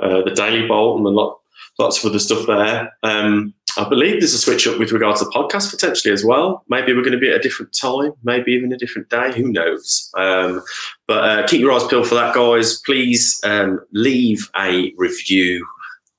uh, 0.00 0.22
the 0.22 0.34
Daily 0.34 0.66
Vlog 0.68 0.98
and 0.98 1.06
a 1.06 1.10
lot 1.10 1.38
lots 1.78 2.02
of 2.02 2.10
other 2.10 2.18
stuff 2.18 2.46
there. 2.46 2.92
Um, 3.02 3.54
I 3.76 3.88
believe 3.88 4.20
there's 4.20 4.34
a 4.34 4.38
switch 4.38 4.66
up 4.68 4.78
with 4.78 4.92
regards 4.92 5.18
to 5.20 5.24
the 5.24 5.32
podcast 5.32 5.70
potentially 5.70 6.12
as 6.12 6.24
well. 6.24 6.64
Maybe 6.68 6.92
we're 6.92 7.02
going 7.02 7.12
to 7.12 7.18
be 7.18 7.30
at 7.30 7.36
a 7.36 7.42
different 7.42 7.76
time, 7.76 8.12
maybe 8.22 8.52
even 8.52 8.72
a 8.72 8.78
different 8.78 9.10
day. 9.10 9.32
Who 9.32 9.50
knows? 9.50 10.10
Um, 10.16 10.62
but 11.08 11.24
uh, 11.24 11.46
keep 11.46 11.60
your 11.60 11.72
eyes 11.72 11.86
peeled 11.88 12.06
for 12.06 12.14
that, 12.14 12.34
guys. 12.34 12.80
Please 12.86 13.40
um, 13.44 13.80
leave 13.92 14.48
a 14.56 14.94
review 14.96 15.66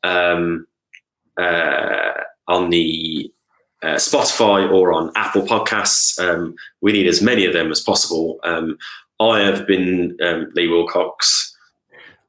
um, 0.03 0.67
uh, 1.37 2.11
on 2.47 2.71
the 2.71 3.31
uh, 3.81 3.95
Spotify 3.95 4.69
or 4.69 4.91
on 4.91 5.11
Apple 5.15 5.43
Podcasts. 5.43 6.19
Um, 6.19 6.55
we 6.81 6.91
need 6.91 7.07
as 7.07 7.21
many 7.21 7.45
of 7.45 7.53
them 7.53 7.71
as 7.71 7.79
possible. 7.79 8.39
Um, 8.43 8.77
I 9.21 9.39
have 9.39 9.65
been 9.65 10.17
um, 10.21 10.51
Lee 10.55 10.67
Wilcox. 10.67 11.55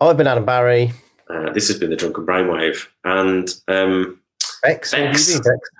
I've 0.01 0.17
been 0.17 0.29
Adam 0.29 0.45
Barry. 0.45 0.93
Uh, 1.29 1.53
this 1.53 1.69
has 1.69 1.79
been 1.79 1.91
the 1.91 1.97
Drunken 1.97 2.25
Brainwave, 2.25 2.87
and 3.05 3.53
um, 3.69 4.21
Bex, 4.63 4.93
Bex. 4.93 5.39
Bex? 5.41 5.71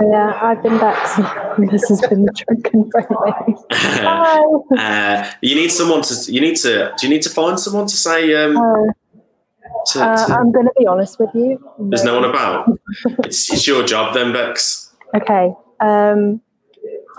Yeah, 0.00 0.38
I've 0.40 0.62
been 0.62 0.78
Bex. 0.78 1.16
this 1.72 1.88
has 1.88 2.00
been 2.02 2.24
the 2.24 2.32
drunken 2.32 2.88
brainwave. 2.90 3.68
Bye. 4.04 4.78
uh, 4.78 5.30
you 5.42 5.56
need 5.56 5.72
someone 5.72 6.02
to. 6.02 6.32
You 6.32 6.40
need 6.40 6.54
to. 6.58 6.92
Do 6.96 7.06
you 7.06 7.12
need 7.12 7.22
to 7.22 7.30
find 7.30 7.58
someone 7.58 7.86
to 7.88 7.96
say? 7.96 8.32
Um, 8.34 8.56
Uh, 8.56 8.92
to, 9.92 10.04
uh, 10.04 10.26
to- 10.26 10.34
I'm 10.34 10.52
going 10.52 10.66
to 10.66 10.72
be 10.78 10.86
honest 10.86 11.18
with 11.18 11.30
you. 11.34 11.58
there's 11.80 12.04
no 12.04 12.14
one 12.14 12.24
about. 12.30 12.70
It's, 13.24 13.52
it's 13.52 13.66
your 13.66 13.84
job 13.84 14.14
then, 14.14 14.32
Bex. 14.32 14.92
Okay. 15.16 15.52
Um, 15.80 16.40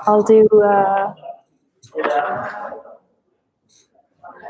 I'll 0.07 0.23
do. 0.23 0.47
Uh, 0.47 1.13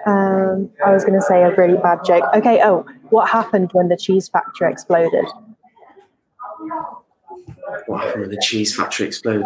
um, 0.05 0.69
I 0.85 0.91
was 0.93 1.03
going 1.03 1.19
to 1.19 1.25
say 1.25 1.41
a 1.41 1.55
really 1.55 1.77
bad 1.77 1.99
joke. 2.05 2.25
Okay. 2.35 2.61
Oh, 2.63 2.85
what 3.09 3.29
happened 3.29 3.69
when 3.73 3.89
the 3.89 3.97
cheese 3.97 4.29
factory 4.29 4.71
exploded? 4.71 5.25
What 7.87 8.03
happened 8.03 8.21
when 8.21 8.29
the 8.31 8.41
cheese 8.41 8.75
factory 8.75 9.07
exploded? 9.07 9.45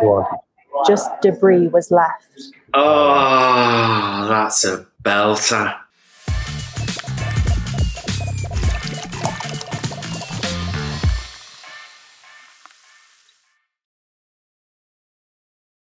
Go 0.00 0.12
on. 0.12 0.38
Just 0.86 1.10
debris 1.22 1.68
was 1.68 1.90
left. 1.90 2.52
Oh, 2.74 4.26
that's 4.28 4.64
a 4.64 4.86
belter. 5.02 5.74